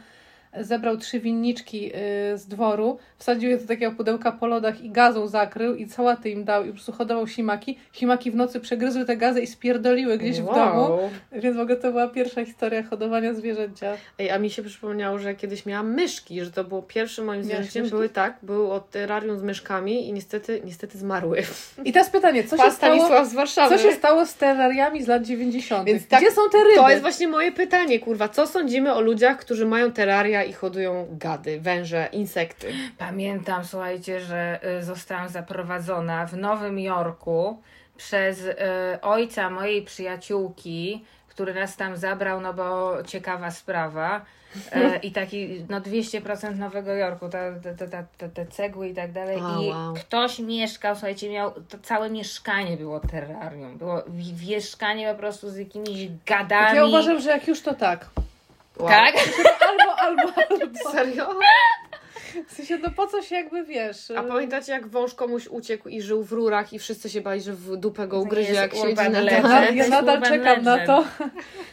zebrał 0.59 0.97
trzy 0.97 1.19
winniczki 1.19 1.91
y, 2.33 2.37
z 2.37 2.47
dworu, 2.47 2.97
wsadził 3.17 3.49
je 3.49 3.57
do 3.57 3.67
takiego 3.67 3.91
pudełka 3.91 4.31
po 4.31 4.47
lodach 4.47 4.81
i 4.81 4.89
gazą 4.89 5.27
zakrył 5.27 5.75
i 5.75 5.89
sałaty 5.89 6.29
im 6.29 6.43
dał 6.43 6.63
i 6.63 6.67
po 6.67 6.73
prostu 6.73 6.91
hodował 6.91 7.27
simaki. 7.27 7.77
Simaki 7.93 8.31
w 8.31 8.35
nocy 8.35 8.59
przegryzły 8.59 9.05
te 9.05 9.17
gazy 9.17 9.41
i 9.41 9.47
spierdoliły 9.47 10.17
gdzieś 10.17 10.41
w 10.41 10.45
domu. 10.45 10.99
Więc 11.31 11.57
w 11.57 11.59
ogóle 11.59 11.75
to 11.75 11.91
była 11.91 12.07
pierwsza 12.07 12.45
historia 12.45 12.83
hodowania 12.83 13.33
zwierzęcia. 13.33 13.93
Ej, 14.19 14.31
a 14.31 14.39
mi 14.39 14.49
się 14.49 14.63
przypomniało, 14.63 15.19
że 15.19 15.35
kiedyś 15.35 15.65
miałam 15.65 15.93
myszki, 15.93 16.45
że 16.45 16.51
to 16.51 16.63
było 16.63 16.81
pierwsze 16.81 17.21
moim 17.21 17.43
zwierzęciem. 17.43 17.89
Były 17.89 18.09
tak, 18.09 18.37
były 18.41 18.71
od 18.71 18.89
terrarium 18.89 19.39
z 19.39 19.43
myszkami 19.43 20.09
i 20.09 20.13
niestety, 20.13 20.61
niestety 20.65 20.97
zmarły. 20.97 21.41
I 21.85 21.93
teraz 21.93 22.09
pytanie, 22.09 22.43
co 22.43 22.57
się, 22.57 22.71
stało, 22.71 23.25
z 23.25 23.33
Warszawy. 23.33 23.77
co 23.77 23.83
się 23.83 23.91
stało 23.91 24.25
z 24.25 24.35
terrariami 24.35 25.03
z 25.03 25.07
lat 25.07 25.23
90.? 25.23 25.87
Więc 25.87 26.07
tak, 26.07 26.21
Gdzie 26.21 26.31
są 26.31 26.41
te 26.51 26.57
ryby? 26.57 26.75
To 26.75 26.89
jest 26.89 27.01
właśnie 27.01 27.27
moje 27.27 27.51
pytanie, 27.51 27.99
kurwa. 27.99 28.29
Co 28.29 28.47
sądzimy 28.47 28.93
o 28.93 29.01
ludziach, 29.01 29.39
którzy 29.39 29.65
mają 29.65 29.91
terraria 29.91 30.44
i 30.45 30.53
hodują 30.53 31.07
gady, 31.11 31.59
węże, 31.59 32.09
insekty? 32.11 32.73
Pamiętam, 32.97 33.65
słuchajcie, 33.65 34.19
że 34.19 34.59
y, 34.79 34.83
zostałam 34.83 35.29
zaprowadzona 35.29 36.25
w 36.25 36.37
Nowym 36.37 36.79
Jorku 36.79 37.61
przez 37.97 38.41
y, 38.41 38.55
ojca 39.01 39.49
mojej 39.49 39.81
przyjaciółki, 39.81 41.05
który 41.27 41.53
nas 41.53 41.77
tam 41.77 41.97
zabrał, 41.97 42.41
no 42.41 42.53
bo 42.53 42.93
ciekawa 43.03 43.51
sprawa. 43.51 44.25
E, 44.71 44.97
I 44.97 45.11
taki, 45.11 45.65
no 45.69 45.81
200% 45.81 46.55
Nowego 46.55 46.93
Jorku, 46.93 47.29
te, 47.29 47.59
te, 47.77 47.87
te, 48.17 48.29
te, 48.29 48.45
cegły 48.45 48.89
i 48.89 48.93
tak 48.93 49.11
dalej. 49.11 49.37
A, 49.43 49.61
I 49.61 49.69
wow. 49.69 49.93
ktoś 49.93 50.39
mieszkał, 50.39 50.95
słuchajcie, 50.95 51.29
miał, 51.29 51.51
to 51.51 51.77
całe 51.83 52.09
mieszkanie 52.09 52.77
było 52.77 52.99
terrarium. 52.99 53.77
Było 53.77 54.03
mieszkanie 54.47 55.11
po 55.13 55.19
prostu 55.19 55.49
z 55.49 55.57
jakimiś 55.57 56.07
gadami. 56.25 56.77
Ja 56.77 56.85
uważam, 56.85 57.21
że 57.21 57.29
jak 57.29 57.47
już 57.47 57.61
to 57.61 57.73
tak. 57.73 58.09
Wow. 58.77 58.87
Tak? 58.89 59.15
Albo, 59.61 59.91
albo, 59.97 60.27
albo. 60.35 60.79
Serio? 60.91 61.25
W 62.47 62.53
sensie, 62.53 62.77
no 62.77 62.91
po 62.91 63.07
co 63.07 63.21
się 63.21 63.35
jakby 63.35 63.63
wiesz? 63.63 64.11
A 64.11 64.23
pamiętacie, 64.23 64.71
jak 64.71 64.87
wąż 64.87 65.13
komuś 65.13 65.47
uciekł 65.47 65.89
i 65.89 66.01
żył 66.01 66.23
w 66.23 66.31
rurach 66.31 66.73
i 66.73 66.79
wszyscy 66.79 67.09
się 67.09 67.21
bali, 67.21 67.41
że 67.41 67.53
w 67.53 67.77
dupę 67.77 68.07
go 68.07 68.19
ugryzie, 68.19 68.53
jak 68.53 68.73
siedzi 68.73 68.87
urban 68.87 69.11
na 69.11 69.21
legend. 69.21 69.75
Ja, 69.75 69.87
nadal 69.87 70.21
czekam 70.21 70.63
na 70.63 70.75
legend. 70.75 70.87
to. 70.87 71.25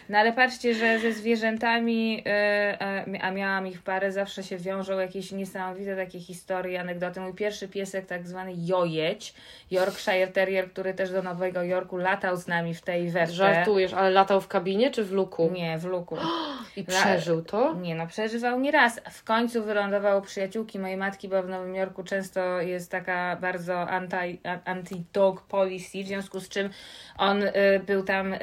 No 0.09 0.19
ale 0.19 0.33
patrzcie, 0.33 0.75
że 0.75 0.99
ze 0.99 1.13
zwierzętami, 1.13 2.15
yy, 2.17 3.13
yy, 3.13 3.23
a 3.23 3.31
miałam 3.31 3.67
ich 3.67 3.83
parę, 3.83 4.13
zawsze 4.13 4.43
się 4.43 4.57
wiążą 4.57 4.99
jakieś 4.99 5.33
niesamowite 5.33 5.97
takie 5.97 6.21
historie, 6.21 6.81
anegdoty. 6.81 7.21
Mój 7.21 7.35
pierwszy 7.35 7.69
piesek, 7.69 8.07
tak 8.07 8.29
zwany 8.29 8.53
Jojeć, 8.57 9.35
Yorkshire 9.71 10.33
Terrier, 10.33 10.71
który 10.71 10.95
też 10.95 11.11
do 11.11 11.23
Nowego 11.23 11.63
Jorku 11.63 11.97
latał 11.97 12.37
z 12.37 12.47
nami 12.47 12.75
w 12.75 12.81
tej 12.81 13.11
wersji. 13.11 13.37
Żartujesz, 13.37 13.95
ale 13.95 14.11
latał 14.11 14.41
w 14.41 14.49
kabinie 14.49 14.91
czy 14.91 15.05
w 15.05 15.13
luku? 15.13 15.51
Nie, 15.53 15.79
w 15.79 15.85
luku. 15.85 16.17
I 16.77 16.85
przeżył 16.85 17.43
to? 17.43 17.75
Nie 17.75 17.95
no, 17.95 18.07
przeżywał 18.07 18.61
nie 18.61 18.71
raz. 18.71 19.01
W 19.11 19.25
końcu 19.25 19.65
wylądował 19.65 20.19
u 20.19 20.23
przyjaciółki 20.53 20.79
mojej 20.79 20.97
matki, 20.97 21.29
bo 21.29 21.43
w 21.43 21.49
Nowym 21.49 21.75
Jorku 21.75 22.03
często 22.05 22.61
jest 22.61 22.91
taka 22.91 23.37
bardzo 23.37 23.81
anti, 23.81 24.41
anti-dog 24.65 25.41
policy, 25.49 26.03
w 26.05 26.07
związku 26.07 26.41
z 26.41 26.49
czym 26.49 26.71
on 27.19 27.43
y, 27.43 27.53
był 27.87 28.03
tam 28.03 28.33
y, 28.33 28.39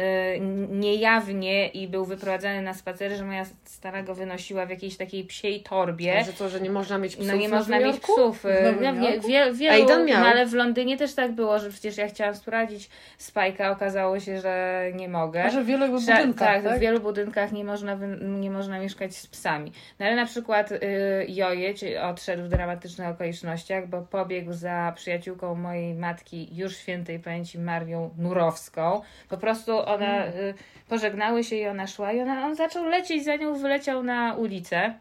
niejawnie 0.69 1.67
i 1.67 1.87
był 1.87 2.05
wyprowadzany 2.05 2.61
na 2.61 2.73
spacery, 2.73 3.15
że 3.15 3.25
moja 3.25 3.45
stara 3.65 4.03
go 4.03 4.15
wynosiła 4.15 4.65
w 4.65 4.69
jakiejś 4.69 4.97
takiej 4.97 5.23
psiej 5.23 5.61
torbie. 5.63 6.23
Że 6.25 6.33
to, 6.33 6.49
że 6.49 6.61
nie 6.61 6.69
można 6.69 6.97
mieć 6.97 7.15
psów 7.15 7.27
No 7.27 7.35
nie 7.35 7.47
w 7.47 7.51
można 7.51 7.75
Nowym 7.75 7.87
mieć 7.93 7.97
Jorku? 7.97 8.13
psów. 8.13 8.45
y, 8.45 8.49
No, 8.81 8.93
wie, 8.93 9.19
wie, 9.19 9.53
wielu, 9.53 10.05
no, 10.07 10.15
ale 10.15 10.45
w 10.45 10.53
Londynie 10.53 10.97
też 10.97 11.13
tak 11.13 11.31
było, 11.31 11.59
że 11.59 11.69
przecież 11.69 11.97
ja 11.97 12.07
chciałam 12.07 12.35
sprawdzić 12.35 12.89
Spajka, 13.17 13.71
okazało 13.71 14.19
się, 14.19 14.41
że 14.41 14.83
nie 14.95 15.09
mogę. 15.09 15.43
A 15.43 15.49
że 15.49 15.63
w 15.63 15.65
wielu 15.65 15.85
Że- 15.85 15.91
budynkach, 15.91 16.47
tak, 16.47 16.63
tak? 16.63 16.77
w 16.77 16.79
wielu 16.79 16.99
budynkach 16.99 17.51
nie 17.51 17.63
można, 17.63 17.97
nie 18.21 18.51
można 18.51 18.79
mieszkać 18.79 19.15
z 19.15 19.27
psami. 19.27 19.71
No 19.99 20.05
ale 20.05 20.15
na 20.15 20.25
przykład 20.25 20.71
y, 20.71 20.79
Jojeć 21.27 21.83
odszedł 22.01 22.43
w 22.43 22.47
dramatycznych 22.47 23.07
okolicznościach, 23.07 23.87
bo 23.87 24.01
pobiegł 24.01 24.53
za 24.53 24.93
przyjaciółką 24.95 25.55
mojej 25.55 25.93
matki, 25.95 26.55
już 26.55 26.77
świętej 26.77 27.19
pamięci 27.19 27.59
Marią 27.59 28.09
Nurowską. 28.17 29.01
Po 29.29 29.37
prostu 29.37 29.79
one 29.79 30.27
y, 30.27 30.53
pożegnały 30.87 31.43
się 31.43 31.55
i 31.55 31.67
ona 31.67 31.87
szła 31.87 32.13
i 32.13 32.21
ona, 32.21 32.45
on 32.45 32.55
zaczął 32.55 32.85
lecieć 32.85 33.25
za 33.25 33.35
nią, 33.35 33.55
wyleciał 33.55 34.03
na 34.03 34.35
ulicę 34.35 34.93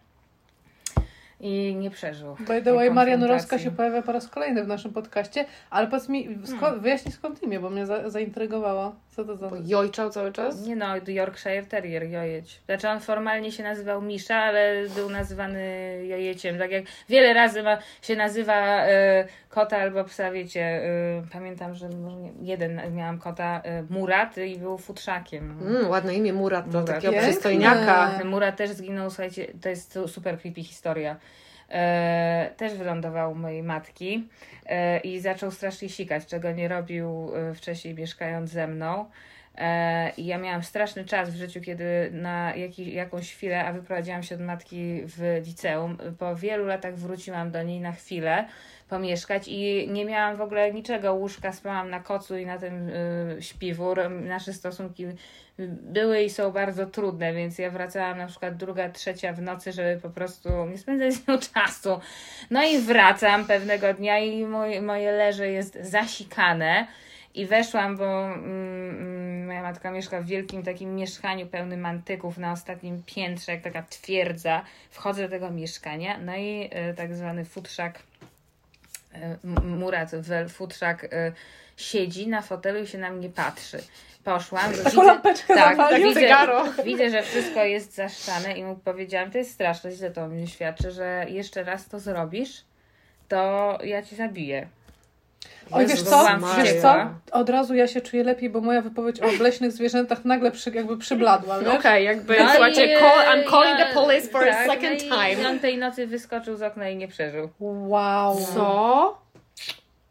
i 1.41 1.77
nie 1.79 1.91
przeżył. 1.91 2.37
By 2.41 2.63
the 2.63 2.75
way, 2.75 2.91
Maria 2.91 3.39
się 3.59 3.71
pojawia 3.71 4.03
po 4.03 4.13
raz 4.13 4.29
kolejny 4.29 4.65
w 4.65 4.69
naszym 4.69 4.93
podcaście, 4.93 5.45
ale 5.71 5.87
powiedz 5.87 6.09
mi, 6.09 6.39
skąd, 6.45 6.61
Hmm. 6.61 6.81
wyjaśnij 6.81 7.13
skąd 7.13 7.43
imię, 7.43 7.61
bo 7.61 7.71
mnie 7.71 7.87
za, 7.87 8.11
zaintrygowało. 8.11 8.95
Co 9.11 9.25
to 9.25 9.37
za... 9.37 9.49
Bo 9.49 9.57
Jojczał 9.67 10.11
cały 10.11 10.33
czas? 10.33 10.67
Nie 10.67 10.77
no, 10.77 10.87
Yorkshire 11.09 11.67
Terrier, 11.67 12.03
Jojeć. 12.03 12.61
Znaczy 12.67 12.89
on 12.89 13.01
formalnie 13.01 13.53
się 13.53 13.63
nazywał 13.63 14.03
Misza, 14.03 14.37
ale 14.37 14.89
był 14.95 15.11
nazywany 15.11 15.63
Jojeciem. 16.07 16.59
Tak 16.59 16.71
jak 16.71 16.85
wiele 17.09 17.35
razy 17.35 17.63
ma, 17.63 17.79
się 18.03 18.17
nazywa 18.17 18.55
e, 18.87 19.25
kota 19.49 19.77
albo 19.77 20.05
psa, 20.05 20.31
wiecie. 20.31 20.61
e, 20.61 21.23
pamiętam, 21.33 21.75
że 21.75 21.89
może 21.89 22.17
nie, 22.17 22.33
jeden 22.43 22.81
miałam 22.95 23.19
kota 23.19 23.61
e, 23.65 23.83
Murat 23.91 24.39
i 24.39 24.59
był 24.59 24.79
futrzakiem. 24.79 25.59
Mm, 25.63 25.91
ładne 25.91 26.15
imię 26.15 26.33
Murat, 26.33 26.65
to 26.65 26.71
Murat. 26.81 26.87
takiego 26.87 27.13
Piękne. 27.13 27.29
przystojniaka. 27.31 28.11
Murat 28.25 28.57
też 28.57 28.71
zginął, 28.71 29.11
słuchajcie, 29.11 29.47
to 29.63 29.69
jest 29.69 29.93
su- 29.93 30.09
super 30.09 30.39
creepy 30.41 30.63
historia. 30.63 31.17
E, 31.71 32.51
też 32.57 32.75
wylądował 32.75 33.33
u 33.33 33.35
mojej 33.35 33.63
matki 33.63 34.29
e, 34.67 34.99
i 34.99 35.21
zaczął 35.21 35.51
strasznie 35.51 35.89
sikać, 35.89 36.27
czego 36.27 36.53
nie 36.53 36.69
robił 36.69 37.31
e, 37.35 37.55
wcześniej 37.55 37.95
mieszkając 37.95 38.51
ze 38.51 38.67
mną. 38.67 39.11
E, 39.59 40.11
I 40.17 40.27
ja 40.27 40.39
miałam 40.39 40.63
straszny 40.63 41.05
czas 41.05 41.31
w 41.31 41.37
życiu, 41.37 41.61
kiedy 41.61 42.11
na 42.13 42.55
jakiś, 42.57 42.89
jakąś 42.89 43.33
chwilę, 43.35 43.65
a 43.65 43.73
wyprowadziłam 43.73 44.23
się 44.23 44.35
od 44.35 44.41
matki 44.41 45.01
w 45.05 45.43
liceum. 45.47 45.99
Po 46.19 46.37
wielu 46.37 46.67
latach 46.67 46.97
wróciłam 46.97 47.51
do 47.51 47.63
niej 47.63 47.81
na 47.81 47.93
chwilę 47.93 48.49
pomieszkać 48.89 49.49
i 49.49 49.89
nie 49.91 50.05
miałam 50.05 50.37
w 50.37 50.41
ogóle 50.41 50.73
niczego. 50.73 51.15
Łóżka 51.15 51.53
spałam 51.53 51.91
na 51.91 52.01
kocu 52.01 52.37
i 52.37 52.47
na 52.47 52.59
tym 52.59 52.89
y, 52.89 53.37
śpiwór. 53.41 54.11
Nasze 54.11 54.53
stosunki 54.53 55.07
były 55.69 56.23
i 56.23 56.31
są 56.31 56.51
bardzo 56.51 56.87
trudne, 56.87 57.33
więc 57.33 57.59
ja 57.59 57.71
wracałam 57.71 58.19
na 58.19 58.27
przykład 58.27 58.57
druga, 58.57 58.89
trzecia 58.89 59.33
w 59.33 59.43
nocy, 59.43 59.73
żeby 59.73 60.01
po 60.03 60.11
prostu 60.11 60.49
nie 60.71 60.79
spędzać 60.79 61.15
z 61.15 61.29
nią 61.29 61.39
czasu. 61.55 62.01
No 62.51 62.65
i 62.65 62.79
wracam 62.79 63.45
pewnego 63.45 63.95
dnia 63.95 64.19
i 64.19 64.45
moje, 64.45 64.83
moje 64.83 65.13
leże 65.13 65.49
jest 65.49 65.79
zasikane. 65.81 66.87
I 67.35 67.47
weszłam, 67.47 67.97
bo 67.97 68.27
mm, 68.27 68.41
mm, 68.91 69.47
moja 69.47 69.63
matka 69.63 69.91
mieszka 69.91 70.21
w 70.21 70.27
wielkim 70.27 70.63
takim 70.63 70.95
mieszkaniu 70.95 71.47
pełnym 71.47 71.87
antyków 71.87 72.39
na 72.39 72.53
ostatnim 72.53 73.03
piętrze, 73.07 73.53
jak 73.53 73.63
taka 73.63 73.83
twierdza. 73.83 74.65
Wchodzę 74.91 75.23
do 75.23 75.29
tego 75.29 75.51
mieszkania, 75.51 76.19
no 76.19 76.37
i 76.37 76.71
y, 76.91 76.95
tak 76.95 77.15
zwany 77.15 77.45
futrzak, 77.45 78.03
Murat 79.65 80.11
Wel 80.11 80.49
futrzak 80.49 81.05
y, 81.05 81.09
siedzi 81.77 82.29
na 82.29 82.43
fotelu 82.43 82.83
i 82.83 82.87
się 82.87 82.99
na 82.99 83.11
mnie 83.11 83.29
patrzy. 83.29 83.79
Poszłam, 84.25 84.73
Taką 84.85 85.03
lampeczkę 85.03 85.55
tak, 85.55 85.77
zapalił. 85.77 86.09
widzę, 86.09 86.21
widzę, 86.85 87.11
że 87.11 87.23
wszystko 87.23 87.65
jest 87.65 87.95
zaszczane 87.95 88.59
i 88.59 88.65
mu 88.65 88.77
powiedziałam, 88.77 89.31
to 89.31 89.39
jest 89.39 89.51
straszne, 89.51 89.93
źle 89.93 90.11
to 90.11 90.23
o 90.23 90.29
mnie 90.29 90.47
świadczy, 90.47 90.91
że 90.91 91.27
jeszcze 91.29 91.65
raz 91.65 91.89
to 91.89 92.01
zrobisz, 92.01 92.65
to 93.29 93.79
ja 93.85 94.03
ci 94.03 94.17
zabiję. 94.17 94.69
Oj, 95.73 95.87
wiesz 95.87 96.03
co? 96.03 96.27
Wiesz 96.59 96.75
co? 96.83 96.95
Od 97.33 97.51
razu 97.51 97.75
ja 97.75 97.87
się 97.89 98.01
czuję 98.01 98.25
lepiej, 98.25 98.51
bo 98.51 98.61
moja 98.61 98.83
wypowiedź 98.83 99.21
o 99.21 99.27
obleśnych 99.27 99.73
zwierzętach 99.73 100.25
nagle 100.25 100.51
przy, 100.51 100.71
jakby 100.71 100.97
przybladła? 100.99 101.59
Okej, 101.79 102.05
jakby, 102.05 102.37
No 102.39 102.49
słuchajcie, 102.51 102.85
i, 102.95 102.97
call, 102.99 103.19
I'm 103.27 103.51
calling 103.51 103.79
ja- 103.79 103.87
the 103.87 103.95
police 103.95 104.29
for 104.29 104.49
a 104.49 104.53
tak, 104.53 104.67
second 104.67 105.03
no 105.11 105.25
i 105.27 105.37
time. 105.37 105.49
On 105.49 105.59
tej 105.59 105.79
nocy 105.79 106.07
wyskoczył 106.07 106.57
z 106.57 106.63
okna 106.63 106.89
i 106.89 106.97
nie 106.97 107.09
przeżył. 107.09 107.49
Wow. 107.61 108.37
Co? 108.55 109.19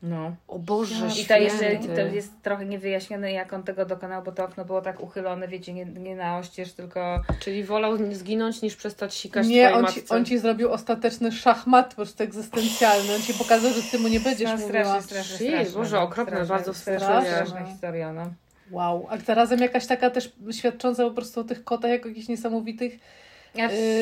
No. 0.02 0.36
O 0.48 0.60
Boże, 0.60 1.08
I 1.22 1.26
to 1.26 1.38
jeszcze 1.38 1.76
to 1.96 2.02
jest 2.02 2.42
trochę 2.42 2.66
niewyjaśnione, 2.66 3.32
jak 3.32 3.54
on 3.54 3.64
tego 3.64 3.86
dokonał, 3.86 4.24
bo 4.24 4.32
to 4.32 4.46
okno 4.46 4.66
było 4.66 4.82
tak 4.82 5.00
uchylone, 5.04 5.48
wiecie, 5.48 5.74
nie, 5.74 5.86
nie 5.86 6.16
na 6.16 6.38
oścież, 6.38 6.74
tylko 6.74 7.22
Czyli 7.40 7.64
wolał 7.64 8.14
zginąć 8.14 8.62
niż 8.62 8.76
przestać 8.76 9.14
sikać 9.14 9.48
Nie, 9.48 9.74
on 9.74 9.86
ci, 9.86 10.00
matce. 10.00 10.16
on 10.16 10.26
ci 10.26 10.40
zrobił 10.40 10.72
ostateczny 10.72 11.32
szachmat 11.32 11.90
po 11.90 11.96
prostu 11.96 12.24
egzystencjalny. 12.24 13.16
On 13.16 13.22
ci 13.22 13.34
pokazał, 13.34 13.74
że 13.74 13.82
ty 13.92 14.00
mu 14.00 14.08
nie 14.08 14.20
będziesz 14.20 14.50
no, 14.50 14.58
mówiła. 14.58 14.84
strasznie, 14.84 15.02
strasznie, 15.02 15.38
Shit, 15.38 15.50
straszne. 15.50 15.80
Boże, 15.80 15.96
no, 15.96 16.02
okropne, 16.02 16.34
straszne, 16.34 16.56
bardzo 16.56 16.74
strasznie, 16.74 17.00
wstrząsające. 17.08 17.46
straszna 17.46 17.72
historia, 17.72 18.14
no. 18.14 18.32
Wow. 18.72 19.08
A 19.10 19.18
zarazem 19.18 19.60
jakaś 19.60 19.88
taka 19.88 20.10
też 20.10 20.32
świadcząca 20.52 21.04
po 21.04 21.12
prostu 21.12 21.40
o 21.40 21.44
tych 21.44 21.64
kotach, 21.64 21.92
jako 21.92 22.08
jakichś 22.08 22.28
niesamowitych 22.28 23.00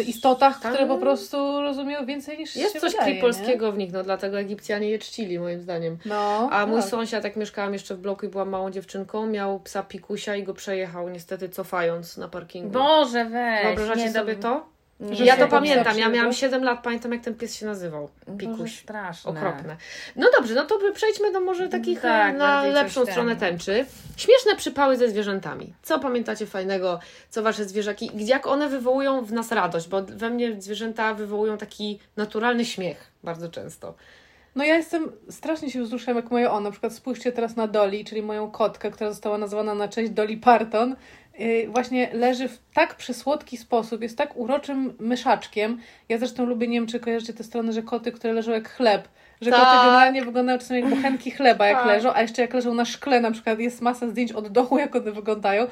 istotach, 0.08 0.60
Tam 0.60 0.74
które 0.74 0.88
po 0.88 0.98
prostu 0.98 1.62
rozumieją 1.62 2.06
więcej 2.06 2.38
niż 2.38 2.56
Jest 2.56 2.80
coś 2.80 2.92
wydaje, 2.92 3.22
polskiego 3.22 3.72
w 3.72 3.78
nich, 3.78 3.92
no 3.92 4.04
dlatego 4.04 4.40
Egipcjanie 4.40 4.90
je 4.90 5.00
czcili, 5.00 5.40
moim 5.40 5.62
zdaniem. 5.62 5.98
Nie? 6.06 6.12
No, 6.12 6.50
A 6.52 6.66
mój 6.66 6.82
tak. 6.82 6.90
sąsiad, 6.90 7.24
jak 7.24 7.36
mieszkałam 7.36 7.74
jeszcze 7.74 7.96
w 7.96 8.00
bloku 8.00 8.26
i 8.26 8.30
byłam 8.30 8.50
małą 8.50 8.72
dziewczynką, 8.72 9.28
miał 9.28 9.60
psa 9.60 9.84
pikusia 9.84 10.36
i 10.36 10.44
go 10.44 10.54
przejechał, 10.54 11.10
niestety 11.10 11.50
cofając 11.50 12.18
na 12.18 12.28
parkingu. 12.28 12.70
Boże, 12.70 13.26
weź. 13.26 13.66
Wyobrażacie 13.66 14.06
nie, 14.06 14.12
sobie 14.12 14.36
to? 14.36 14.75
Że 15.12 15.26
Ja 15.26 15.38
to 15.38 15.48
pamiętam, 15.48 15.98
ja 16.00 16.10
miałam 16.10 16.34
7 16.34 16.64
lat, 16.64 16.84
pamiętam 16.84 17.12
jak 17.12 17.22
ten 17.22 17.36
pies 17.36 17.56
się 17.56 17.66
nazywał. 17.66 18.10
Boże, 18.28 18.38
Pikuś. 18.38 18.80
straszne. 18.80 19.32
Okropne. 19.32 19.78
No 20.16 20.28
dobrze, 20.38 20.54
no 20.56 20.66
to 20.66 20.80
przejdźmy 20.94 21.32
do 21.32 21.40
może 21.40 21.70
takich 21.70 22.02
Tak, 22.02 22.36
e, 22.36 22.38
na 22.38 22.40
bardziej 22.46 22.74
coś 22.74 22.82
lepszą 22.84 23.06
stronę 23.06 23.36
tęczy. 23.36 23.86
Śmieszne 24.18 24.56
przypały 24.56 24.98
ze 24.98 25.10
zwierzętami. 25.10 25.74
Co 25.84 26.00
pamiętacie 26.00 26.46
fajnego, 26.46 27.00
co 27.30 27.44
wasze 27.44 27.66
zwierzaki, 27.66 28.12
gdzie- 28.16 28.32
jak 28.32 28.48
one 28.48 28.70
wywołują 28.70 29.26
w 29.26 29.34
nas 29.34 29.52
radość, 29.52 29.88
bo 29.88 30.02
we 30.04 30.30
mnie 30.30 30.62
zwierzęta 30.62 31.14
wywołują 31.14 31.58
taki 31.58 32.00
naturalny 32.18 32.66
śmiech 32.66 33.12
bardzo 33.24 33.50
często. 33.50 33.94
No 34.56 34.64
ja 34.64 34.76
jestem, 34.76 35.12
strasznie 35.30 35.72
się 35.72 35.84
wzruszam 35.84 36.16
jak 36.16 36.32
moje 36.32 36.52
on. 36.52 36.64
Na 36.64 36.72
przykład 36.72 36.94
spójrzcie 36.94 37.32
teraz 37.32 37.56
na 37.56 37.68
Dolly, 37.68 38.04
czyli 38.06 38.22
moją 38.22 38.52
kotkę, 38.52 38.92
która 38.92 39.10
została 39.10 39.38
nazwana 39.38 39.76
na 39.76 39.88
cześć 39.88 40.12
Dolly 40.12 40.38
Parton. 40.38 40.96
Yy, 41.40 41.68
właśnie 41.68 42.10
leży 42.14 42.48
w 42.48 42.60
tak 42.74 42.96
przysłodki 42.96 43.58
sposób, 43.58 44.02
jest 44.02 44.18
tak 44.18 44.38
uroczym 44.38 44.94
myszaczkiem. 45.00 45.80
Ja 46.10 46.18
zresztą 46.18 46.46
lubię, 46.46 46.68
nie 46.68 46.80
wiem 46.80 46.88
czy 46.88 47.00
kojarzycie 47.00 47.34
te 47.34 47.44
strony, 47.44 47.74
że 47.74 47.84
koty, 47.84 48.12
które 48.12 48.34
leżą 48.34 48.52
jak 48.52 48.70
chleb. 48.70 49.08
Że 49.42 49.52
Tak. 49.52 49.60
koty 49.60 49.78
generalnie 49.78 50.26
wyglądają 50.26 50.60
czasami 50.60 50.82
jak 50.82 50.90
bochenki 50.90 51.32
chleba, 51.32 51.68
jak 51.68 51.78
Tak. 51.78 51.88
leżą, 51.88 52.14
a 52.14 52.22
jeszcze 52.22 52.42
jak 52.42 52.54
leżą 52.54 52.74
na 52.74 52.86
szkle, 52.86 53.20
na 53.20 53.32
przykład 53.32 53.60
jest 53.60 53.82
masa 53.82 54.10
zdjęć 54.10 54.32
od 54.32 54.48
dołu, 54.48 54.78
jak 54.78 54.96
one 54.96 55.12
wyglądają. 55.12 55.68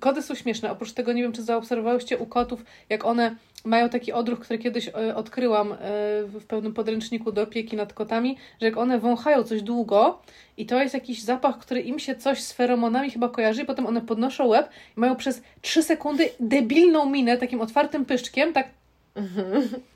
Koty 0.00 0.22
są 0.22 0.34
śmieszne. 0.34 0.70
Oprócz 0.70 0.92
tego 0.92 1.12
nie 1.12 1.22
wiem, 1.22 1.32
czy 1.32 1.42
zaobserwowałyście 1.42 2.18
u 2.18 2.26
kotów, 2.26 2.64
jak 2.88 3.04
one 3.04 3.36
mają 3.66 3.88
taki 3.88 4.12
odruch, 4.12 4.40
który 4.40 4.58
kiedyś 4.58 4.88
e, 4.88 5.16
odkryłam 5.16 5.72
e, 5.72 5.76
w 6.24 6.44
pewnym 6.48 6.74
podręczniku 6.74 7.32
do 7.32 7.42
opieki 7.42 7.76
nad 7.76 7.92
kotami, 7.92 8.36
że 8.60 8.66
jak 8.66 8.76
one 8.76 8.98
wąchają 8.98 9.42
coś 9.42 9.62
długo 9.62 10.22
i 10.56 10.66
to 10.66 10.82
jest 10.82 10.94
jakiś 10.94 11.22
zapach, 11.22 11.58
który 11.58 11.80
im 11.80 11.98
się 11.98 12.14
coś 12.14 12.42
z 12.42 12.52
feromonami 12.52 13.10
chyba 13.10 13.28
kojarzy, 13.28 13.62
i 13.62 13.66
potem 13.66 13.86
one 13.86 14.00
podnoszą 14.00 14.46
łeb 14.46 14.68
i 14.96 15.00
mają 15.00 15.16
przez 15.16 15.42
3 15.60 15.82
sekundy 15.82 16.28
debilną 16.40 17.10
minę, 17.10 17.38
takim 17.38 17.60
otwartym 17.60 18.04
pyszczkiem, 18.04 18.52
tak. 18.52 18.68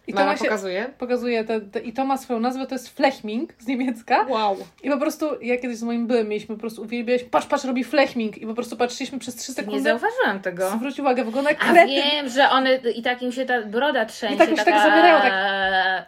I 0.06 0.12
to 0.12 0.18
Mama 0.18 0.32
ma 0.32 0.36
się, 0.38 0.44
pokazuje? 0.44 0.90
pokazuje, 0.98 1.44
te, 1.44 1.60
te, 1.60 1.80
i 1.80 1.92
to 1.92 2.04
ma 2.04 2.16
swoją 2.18 2.40
nazwę, 2.40 2.66
to 2.66 2.74
jest 2.74 2.88
Flechming 2.96 3.52
z 3.58 3.66
niemiecka. 3.66 4.26
Wow. 4.28 4.56
I 4.82 4.90
po 4.90 4.98
prostu, 4.98 5.26
ja 5.42 5.56
kiedyś 5.56 5.76
z 5.76 5.82
moim 5.82 6.06
byłem, 6.06 6.28
mieliśmy 6.28 6.54
po 6.54 6.60
prostu 6.60 6.82
uwielbiać, 6.82 7.22
patrz, 7.24 7.46
patrz, 7.46 7.64
robi 7.64 7.84
Flechming 7.84 8.38
i 8.38 8.46
po 8.46 8.54
prostu 8.54 8.76
patrzyliśmy 8.76 9.18
przez 9.18 9.36
3 9.36 9.52
Nie 9.52 9.56
sekundy. 9.56 9.82
zauważyłam 9.82 10.40
tego. 10.40 10.70
Zwróć 10.70 11.00
uwagę, 11.00 11.24
wygląda 11.24 11.50
jak 11.50 11.58
kretyn. 11.58 11.86
wiem, 11.88 12.28
że 12.28 12.50
one 12.50 12.74
i 12.76 13.02
tak 13.02 13.22
im 13.22 13.32
się 13.32 13.46
ta 13.46 13.62
broda 13.62 14.04
trzęsie. 14.04 14.34
I 14.34 14.38
tak 14.38 14.48
już 14.50 14.56
tak 14.56 14.66
taka- 14.66 14.82
zabierają, 14.82 15.20
tak. 15.20 15.32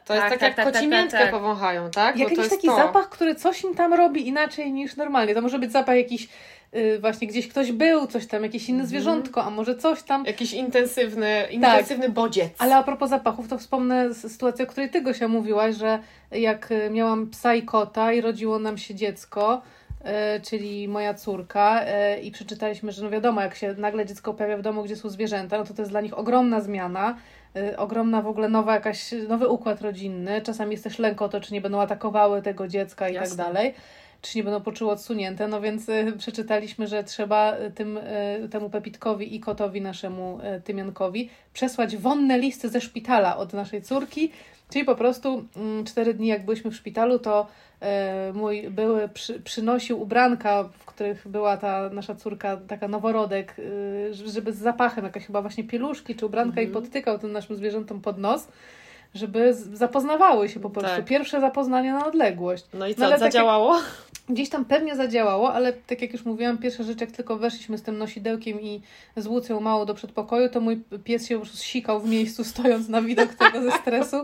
To 0.05 0.15
jest 0.15 0.27
tak, 0.29 0.43
jak 0.43 0.73
koci 0.73 0.89
miętkę 0.89 1.19
tak. 1.19 1.31
powąchają, 1.31 1.91
tak? 1.91 2.17
Jak 2.17 2.29
Bo 2.29 2.35
to 2.37 2.41
jakiś 2.41 2.51
jest 2.51 2.51
taki 2.51 2.67
to. 2.67 2.77
zapach, 2.77 3.09
który 3.09 3.35
coś 3.35 3.65
im 3.65 3.75
tam 3.75 3.95
robi 3.95 4.29
inaczej 4.29 4.73
niż 4.73 4.97
normalnie. 4.97 5.35
To 5.35 5.41
może 5.43 5.59
być 5.59 5.73
zapach 5.73 5.97
jakiś, 5.97 6.29
y, 6.77 6.99
właśnie 7.01 7.27
gdzieś 7.29 7.49
ktoś 7.49 7.73
był, 7.73 8.07
coś 8.07 8.27
tam, 8.27 8.43
jakieś 8.43 8.63
inne 8.69 8.83
Mhm. 8.83 8.89
zwierzątko, 8.89 9.45
a 9.45 9.51
może 9.51 9.77
coś 9.77 10.03
tam. 10.03 10.25
Jakiś 10.25 10.53
intensywny, 10.53 11.47
intensywny 11.51 12.09
bodziec. 12.09 12.51
Ale 12.59 12.77
a 12.77 12.83
propos 12.83 13.02
zapachów, 13.07 13.49
to 13.49 13.59
wspomnę 13.59 14.15
sytuację, 14.15 14.65
o 14.65 14.69
której 14.69 14.91
ty 14.91 15.01
Gosia 15.01 15.29
mówiłaś, 15.29 15.77
że 15.77 15.99
jak 16.31 16.71
y, 16.71 16.91
miałam 16.91 17.31
psa 17.31 17.55
i 17.55 17.63
kota 17.63 18.13
i 18.13 18.21
rodziło 18.21 18.59
nam 18.59 18.79
się 18.79 18.95
dziecko, 18.95 19.63
e, 20.05 20.41
czyli 20.41 20.89
moja 20.89 21.15
córka 21.15 21.81
e, 21.85 22.21
i 22.21 22.31
przeczytaliśmy, 22.31 22.93
że 22.93 23.03
no 23.03 23.11
wiadomo, 23.11 23.41
jak 23.41 23.55
się 23.55 23.75
nagle 23.75 24.07
dziecko 24.07 24.35
pojawia 24.35 24.57
w 24.57 24.63
domu, 24.63 24.83
gdzie 24.83 24.97
są 24.97 25.11
zwierzęta, 25.11 25.59
no 25.59 25.65
to 25.65 25.75
to 25.75 25.83
jest 25.83 25.93
dla 25.93 26.01
nich 26.01 26.19
ogromna 26.19 26.61
zmiana, 26.61 27.17
ogromna 27.77 28.23
w 28.23 28.27
ogóle 28.27 28.49
nowa 28.49 28.75
jakaś, 28.75 29.11
nowy 29.29 29.49
układ 29.49 29.81
rodzinny, 29.81 30.41
czasami 30.41 30.73
jest 30.73 30.85
też 30.85 30.99
lęk 30.99 31.23
o 31.23 31.29
to, 31.29 31.41
czy 31.41 31.55
nie 31.55 31.61
będą 31.61 31.81
atakowały 31.81 32.43
tego 32.43 32.69
dziecka 32.69 33.09
i 33.09 33.15
Jasne. 33.15 33.37
tak 33.37 33.47
dalej 33.47 33.75
czy 34.23 34.39
nie 34.39 34.45
będą 34.45 34.61
poczuły 34.61 34.93
odsunięte, 34.93 35.49
no 35.49 35.61
więc 35.61 35.89
y, 35.89 36.13
przeczytaliśmy, 36.19 36.87
że 36.87 37.05
trzeba 37.05 37.57
y, 37.59 37.71
tym, 37.71 37.97
y, 37.97 38.49
temu 38.51 38.71
Pepitkowi 38.71 39.35
i 39.37 39.41
kotowi 39.41 39.81
naszemu 39.81 40.39
Tymiankowi 40.65 41.31
przesłać 41.53 41.97
wonne 41.97 42.39
listy 42.39 42.69
ze 42.69 42.81
szpitala 42.81 43.37
od 43.37 43.53
naszej 43.53 43.83
córki, 43.83 44.31
czyli 44.71 44.85
po 44.85 44.95
prostu 44.95 45.45
mm, 45.57 45.85
cztery 45.85 46.15
dni 46.15 46.29
jak 46.29 46.45
byliśmy 46.45 46.71
w 46.71 46.77
szpitalu, 46.77 47.19
to 47.19 47.47
mój 48.35 48.71
były 48.71 49.09
przy, 49.09 49.41
przynosił 49.41 50.03
ubranka, 50.03 50.65
w 50.65 50.85
których 50.85 51.29
była 51.29 51.57
ta 51.57 51.91
nasza 51.93 52.15
córka, 52.15 52.57
taka 52.57 52.89
noworodek, 52.89 53.57
żeby 54.13 54.53
z 54.53 54.59
zapachem, 54.59 55.05
jakaś 55.05 55.27
chyba 55.27 55.43
właśnie 55.43 55.65
pieluszki 55.65 56.15
czy 56.15 56.27
ubranka 56.27 56.61
i 56.61 56.67
podtykał 56.69 57.19
tym 57.19 57.33
naszym 57.33 57.57
zwierzętom 57.57 58.01
pod 58.01 58.19
nos, 58.19 58.49
żeby 59.15 59.55
zapoznawały 59.55 60.49
się 60.49 60.61
po 60.61 60.71
prostu. 60.71 60.97
Tak. 60.97 61.05
Pierwsze 61.05 61.41
zapoznanie 61.41 61.93
na 61.93 62.07
odległość. 62.07 62.65
No 62.75 62.87
i 62.87 62.91
No 62.91 62.97
co, 62.97 63.05
ale 63.05 63.13
tak 63.15 63.21
jak- 63.23 63.33
zadziałało? 63.33 63.79
Gdzieś 64.29 64.49
tam 64.49 64.65
pewnie 64.65 64.97
zadziałało, 64.97 65.53
ale 65.53 65.73
tak 65.73 66.03
jak 66.03 66.13
już 66.13 66.25
mówiłam, 66.25 66.59
pierwsza 66.59 66.83
rzecz, 66.83 67.01
jak 67.01 67.11
tylko 67.11 67.37
weszliśmy 67.37 67.79
z 67.79 67.83
tym 67.83 67.99
nosidełkiem 67.99 68.61
i 68.61 68.83
z 69.17 69.27
Łucją 69.27 69.61
mało 69.61 69.87
do 69.87 69.95
przedpokoju, 69.95 70.49
to 70.49 70.61
mój 70.61 70.83
pies 71.05 71.29
się 71.29 71.37
prostu 71.41 71.59
sikał 71.59 72.01
w 72.01 72.09
miejscu, 72.09 72.45
stojąc 72.55 72.89
na 72.89 73.03
widok 73.03 73.35
tego 73.35 73.63
ze 73.63 73.71
stresu. 73.71 74.17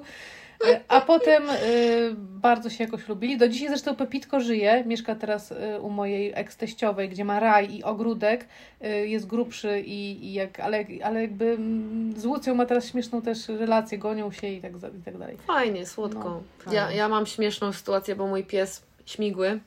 E, 0.66 0.80
A 0.88 1.00
potem 1.00 1.50
y, 1.50 2.14
bardzo 2.16 2.70
się 2.70 2.84
jakoś 2.84 3.08
lubili. 3.08 3.36
Do 3.36 3.48
dzisiaj 3.48 3.68
zresztą 3.68 3.96
Pepitko 3.96 4.40
żyje. 4.40 4.84
Mieszka 4.86 5.14
teraz 5.14 5.52
y, 5.52 5.80
u 5.80 5.90
mojej 5.90 6.32
eks-teściowej, 6.34 7.08
gdzie 7.08 7.24
ma 7.24 7.40
raj 7.40 7.74
i 7.74 7.84
ogródek. 7.84 8.46
Y, 8.84 9.08
jest 9.08 9.26
grubszy, 9.26 9.80
i, 9.80 10.26
i 10.26 10.32
jak, 10.32 10.60
ale, 10.60 10.84
ale 11.04 11.20
jakby 11.22 11.44
mm, 11.44 12.20
z 12.20 12.26
Łucją 12.26 12.54
ma 12.54 12.66
teraz 12.66 12.86
śmieszną 12.86 13.22
też 13.22 13.48
relację, 13.48 13.98
gonią 13.98 14.30
się 14.32 14.48
i 14.48 14.60
tak, 14.60 14.72
i 15.00 15.02
tak 15.04 15.18
dalej. 15.18 15.36
Fajnie, 15.46 15.86
słodko. 15.86 16.40
No, 16.66 16.72
ja, 16.72 16.92
ja 16.92 17.08
mam 17.08 17.26
śmieszną 17.26 17.72
sytuację, 17.72 18.16
bo 18.16 18.26
mój 18.26 18.44
pies 18.44 18.82
śmigły. 19.06 19.60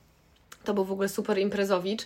To 0.63 0.73
był 0.73 0.85
w 0.85 0.91
ogóle 0.91 1.09
super 1.09 1.37
imprezowicz 1.37 2.01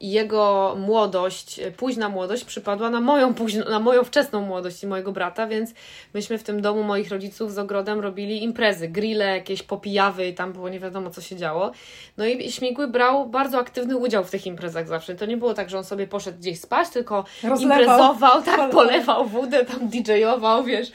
i 0.00 0.10
jego 0.10 0.74
młodość, 0.78 1.58
e, 1.58 1.70
późna 1.70 2.08
młodość 2.08 2.44
przypadła 2.44 2.90
na 2.90 3.00
moją, 3.00 3.34
późno, 3.34 3.64
na 3.64 3.80
moją 3.80 4.04
wczesną 4.04 4.40
młodość 4.40 4.82
i 4.82 4.86
mojego 4.86 5.12
brata, 5.12 5.46
więc 5.46 5.70
myśmy 6.14 6.38
w 6.38 6.42
tym 6.42 6.62
domu 6.62 6.82
moich 6.82 7.10
rodziców 7.10 7.52
z 7.52 7.58
ogrodem 7.58 8.00
robili 8.00 8.42
imprezy, 8.44 8.88
grille, 8.88 9.24
jakieś 9.26 9.62
popijawy 9.62 10.26
i 10.26 10.34
tam 10.34 10.52
było 10.52 10.68
nie 10.68 10.80
wiadomo 10.80 11.10
co 11.10 11.20
się 11.20 11.36
działo. 11.36 11.72
No 12.16 12.26
i 12.26 12.52
Śmigły 12.52 12.88
brał 12.88 13.26
bardzo 13.28 13.58
aktywny 13.58 13.96
udział 13.96 14.24
w 14.24 14.30
tych 14.30 14.46
imprezach 14.46 14.88
zawsze. 14.88 15.14
To 15.14 15.26
nie 15.26 15.36
było 15.36 15.54
tak, 15.54 15.70
że 15.70 15.78
on 15.78 15.84
sobie 15.84 16.06
poszedł 16.06 16.38
gdzieś 16.38 16.60
spać, 16.60 16.88
tylko 16.88 17.24
Rozlewał. 17.42 17.78
imprezował, 17.80 18.42
tak, 18.42 18.56
Polewał. 18.56 18.70
polewał 18.70 19.24
wódę, 19.26 19.64
tam 19.64 19.88
DJ-ował, 19.88 20.64
wiesz. 20.64 20.92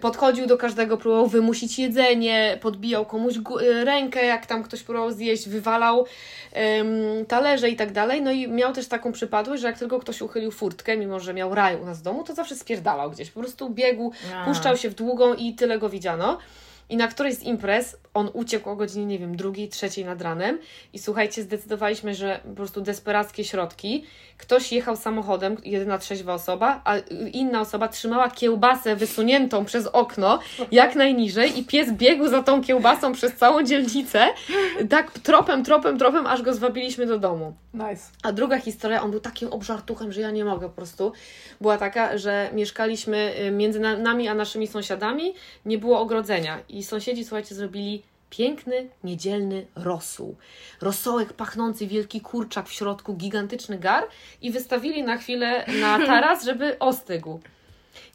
Podchodził 0.00 0.46
do 0.46 0.56
każdego, 0.56 0.96
próbował 0.96 1.26
wymusić 1.26 1.78
jedzenie, 1.78 2.58
podbijał 2.62 3.06
komuś 3.06 3.34
y, 3.36 3.84
rękę, 3.84 4.24
jak 4.24 4.46
tam 4.46 4.62
ktoś 4.62 4.82
próbował 4.82 5.12
zjeść, 5.12 5.48
wywalał 5.48 6.06
talerze 7.28 7.70
i 7.70 7.76
tak 7.76 7.92
dalej. 7.92 8.22
No 8.22 8.32
i 8.32 8.48
miał 8.48 8.72
też 8.72 8.88
taką 8.88 9.12
przypadłość, 9.12 9.62
że 9.62 9.68
jak 9.68 9.78
tylko 9.78 10.00
ktoś 10.00 10.22
uchylił 10.22 10.50
furtkę, 10.50 10.96
mimo 10.96 11.20
że 11.20 11.34
miał 11.34 11.54
raj 11.54 11.76
u 11.76 11.84
nas 11.84 11.98
w 11.98 12.02
domu, 12.02 12.24
to 12.24 12.34
zawsze 12.34 12.56
spierdalał 12.56 13.10
gdzieś. 13.10 13.30
Po 13.30 13.40
prostu 13.40 13.70
biegł, 13.70 14.12
puszczał 14.44 14.76
się 14.76 14.90
w 14.90 14.94
długą 14.94 15.34
i 15.34 15.54
tyle 15.54 15.78
go 15.78 15.88
widziano. 15.88 16.38
I 16.94 16.96
na 16.96 17.08
którejś 17.08 17.34
z 17.34 17.42
imprez 17.42 17.96
on 18.14 18.30
uciekł 18.32 18.70
o 18.70 18.76
godzinie, 18.76 19.06
nie 19.06 19.18
wiem, 19.18 19.36
drugiej, 19.36 19.68
trzeciej 19.68 20.04
nad 20.04 20.22
ranem. 20.22 20.58
I 20.92 20.98
słuchajcie, 20.98 21.42
zdecydowaliśmy, 21.42 22.14
że 22.14 22.40
po 22.44 22.54
prostu 22.54 22.80
desperackie 22.80 23.44
środki. 23.44 24.04
Ktoś 24.38 24.72
jechał 24.72 24.96
samochodem, 24.96 25.56
jedyna 25.64 25.98
trzeźwa 25.98 26.34
osoba, 26.34 26.80
a 26.84 26.96
inna 27.32 27.60
osoba 27.60 27.88
trzymała 27.88 28.30
kiełbasę 28.30 28.96
wysuniętą 28.96 29.64
przez 29.64 29.86
okno, 29.86 30.38
jak 30.72 30.94
najniżej, 30.94 31.58
i 31.58 31.64
pies 31.64 31.92
biegł 31.92 32.28
za 32.28 32.42
tą 32.42 32.62
kiełbasą 32.62 33.12
przez 33.12 33.34
całą 33.36 33.62
dzielnicę, 33.62 34.26
tak 34.90 35.10
tropem, 35.18 35.64
tropem, 35.64 35.98
tropem, 35.98 36.26
aż 36.26 36.42
go 36.42 36.54
zwabiliśmy 36.54 37.06
do 37.06 37.18
domu. 37.18 37.54
Nice. 37.74 38.02
A 38.22 38.32
druga 38.32 38.58
historia, 38.58 39.02
on 39.02 39.10
był 39.10 39.20
takim 39.20 39.52
obżartuchem, 39.52 40.12
że 40.12 40.20
ja 40.20 40.30
nie 40.30 40.44
mogę 40.44 40.68
po 40.68 40.74
prostu. 40.74 41.12
Była 41.60 41.78
taka, 41.78 42.18
że 42.18 42.50
mieszkaliśmy 42.52 43.32
y, 43.40 43.50
między 43.50 43.80
na- 43.80 43.96
nami 43.96 44.28
a 44.28 44.34
naszymi 44.34 44.66
sąsiadami, 44.66 45.34
nie 45.66 45.78
było 45.78 46.00
ogrodzenia. 46.00 46.58
I 46.68 46.83
sąsiedzi, 46.84 47.24
słuchajcie, 47.24 47.54
zrobili 47.54 48.02
piękny, 48.30 48.88
niedzielny 49.04 49.66
rosół. 49.76 50.36
Rosołek 50.80 51.32
pachnący, 51.32 51.86
wielki 51.86 52.20
kurczak 52.20 52.68
w 52.68 52.72
środku, 52.72 53.14
gigantyczny 53.14 53.78
gar 53.78 54.04
i 54.42 54.50
wystawili 54.50 55.02
na 55.02 55.16
chwilę 55.16 55.64
na 55.80 55.98
taras, 56.06 56.44
żeby 56.44 56.78
ostygł. 56.78 57.40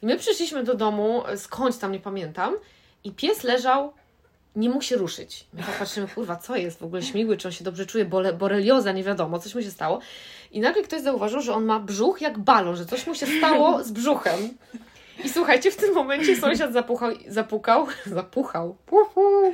I 0.02 0.06
my 0.06 0.16
przyszliśmy 0.18 0.64
do 0.64 0.74
domu, 0.74 1.22
skądś 1.36 1.78
tam, 1.78 1.92
nie 1.92 2.00
pamiętam, 2.00 2.54
i 3.04 3.12
pies 3.12 3.44
leżał 3.44 3.92
nie 4.56 4.68
mógł 4.68 4.84
się 4.84 4.96
ruszyć. 4.96 5.46
My 5.54 5.62
tak 5.62 5.78
patrzymy, 5.78 6.08
kurwa, 6.08 6.36
co 6.36 6.56
jest 6.56 6.78
w 6.78 6.82
ogóle 6.82 7.02
śmigły, 7.02 7.36
czy 7.36 7.48
on 7.48 7.52
się 7.52 7.64
dobrze 7.64 7.86
czuje, 7.86 8.04
bole, 8.04 8.32
borelioza, 8.32 8.92
nie 8.92 9.04
wiadomo, 9.04 9.38
coś 9.38 9.54
mu 9.54 9.62
się 9.62 9.70
stało. 9.70 10.00
I 10.52 10.60
nagle 10.60 10.82
ktoś 10.82 11.02
zauważył, 11.02 11.40
że 11.40 11.54
on 11.54 11.64
ma 11.64 11.80
brzuch 11.80 12.20
jak 12.20 12.38
balon, 12.38 12.76
że 12.76 12.86
coś 12.86 13.06
mu 13.06 13.14
się 13.14 13.26
stało 13.38 13.84
z 13.84 13.90
brzuchem. 13.90 14.50
I 15.24 15.28
słuchajcie, 15.28 15.70
w 15.70 15.76
tym 15.76 15.94
momencie 15.94 16.36
sąsiad 16.36 16.72
zapuchał, 16.72 17.10
zapukał, 17.28 17.86
zapuchał 18.16 18.76
puhu, 18.86 19.52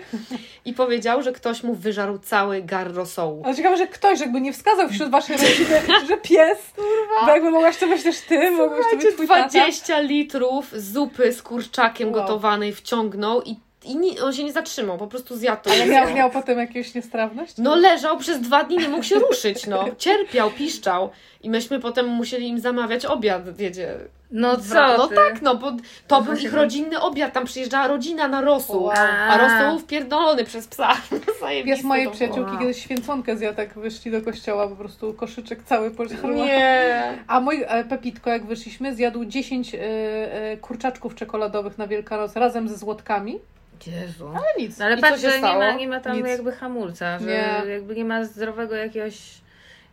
i 0.64 0.72
powiedział, 0.72 1.22
że 1.22 1.32
ktoś 1.32 1.62
mu 1.62 1.74
wyżarł 1.74 2.18
cały 2.18 2.62
gar 2.62 2.94
rosołu. 2.94 3.42
Ale 3.44 3.54
ciekawe, 3.54 3.76
że 3.76 3.86
ktoś 3.86 4.20
jakby 4.20 4.40
nie 4.40 4.52
wskazał 4.52 4.88
wśród 4.88 5.10
waszej 5.10 5.36
rodziny, 5.36 5.80
że 6.08 6.16
pies, 6.16 6.58
bo 7.26 7.30
jakby 7.32 7.50
mogłaś 7.50 7.76
to 7.76 7.86
być 7.88 8.02
też 8.02 8.20
ty, 8.20 8.50
mogłaś 8.50 8.84
to 8.90 8.96
być 8.96 9.14
twój 9.14 9.28
tata. 9.28 9.48
20 9.48 10.00
litrów 10.00 10.72
zupy 10.76 11.32
z 11.32 11.42
kurczakiem 11.42 12.12
Wow. 12.12 12.20
gotowanej 12.22 12.72
wciągnął 12.74 13.42
i, 13.42 13.56
i 13.84 13.96
ni- 13.96 14.20
on 14.20 14.32
się 14.32 14.44
nie 14.44 14.52
zatrzymał, 14.52 14.98
po 14.98 15.06
prostu 15.06 15.36
zjadł 15.36 15.62
to. 15.62 15.70
Ale 15.70 15.86
miał, 15.86 16.14
miał 16.14 16.30
potem 16.30 16.58
jakąś 16.58 16.94
niestrawność? 16.94 17.54
No 17.58 17.76
leżał 17.76 18.18
przez 18.18 18.40
dwa 18.40 18.64
dni, 18.64 18.76
nie 18.78 18.88
mógł 18.88 19.02
się 19.02 19.14
ruszyć, 19.18 19.66
no. 19.66 19.84
Cierpiał, 19.98 20.50
piszczał. 20.50 21.10
I 21.42 21.50
myśmy 21.50 21.80
potem 21.80 22.06
musieli 22.08 22.48
im 22.48 22.60
zamawiać 22.60 23.06
obiad, 23.06 23.56
wiecie. 23.56 23.94
No 24.30 24.56
co 24.56 24.74
No 24.98 25.08
ty? 25.08 25.14
tak, 25.14 25.42
no 25.42 25.56
bo 25.56 25.72
to 26.08 26.16
był 26.16 26.24
właśnie 26.24 26.44
ich 26.44 26.50
tak. 26.50 26.60
rodzinny 26.60 27.00
obiad, 27.00 27.32
tam 27.32 27.44
przyjeżdżała 27.44 27.88
rodzina 27.88 28.28
na 28.28 28.40
rosół, 28.40 28.82
Wow. 28.82 28.94
a 29.28 29.38
rosół 29.38 29.78
wpierdolony 29.78 30.44
przez 30.44 30.66
psa. 30.68 30.88
To 31.10 31.16
było. 32.02 32.10
przyjaciółki 32.14 32.50
Wow. 32.50 32.60
kiedyś 32.60 32.82
święconkę 32.82 33.36
zjadł, 33.36 33.60
jak 33.60 33.74
wyszli 33.78 34.10
do 34.10 34.22
kościoła, 34.22 34.68
po 34.68 34.76
prostu 34.76 35.14
koszyczek 35.14 35.62
cały 35.64 35.90
pożarła. 35.90 36.30
Nie. 36.30 37.18
A 37.26 37.40
mój 37.40 37.64
e, 37.68 37.84
Pepitko, 37.84 38.30
jak 38.30 38.46
wyszliśmy, 38.46 38.94
zjadł 38.94 39.24
10 39.24 39.74
e, 39.74 39.78
e, 39.80 40.56
kurczaczków 40.56 41.14
czekoladowych 41.14 41.78
na 41.78 41.86
Wielkanoc 41.86 42.36
razem 42.36 42.68
ze 42.68 42.76
złodkami. 42.76 43.38
Jezu. 43.86 44.28
Ale 44.28 44.46
nic. 44.64 44.78
No 44.78 44.84
ale 44.84 44.96
I 44.96 45.00
patrz, 45.00 45.20
że 45.22 45.36
nie 45.36 45.42
ma, 45.58 45.72
nie 45.72 45.88
ma 45.88 46.00
tam 46.00 46.16
Nic. 46.16 46.26
jakby 46.26 46.52
hamulca, 46.52 47.18
że 47.18 47.26
Nie. 47.26 47.72
jakby 47.72 47.94
nie 47.96 48.04
ma 48.04 48.24
zdrowego 48.24 48.74
jakiegoś 48.74 49.14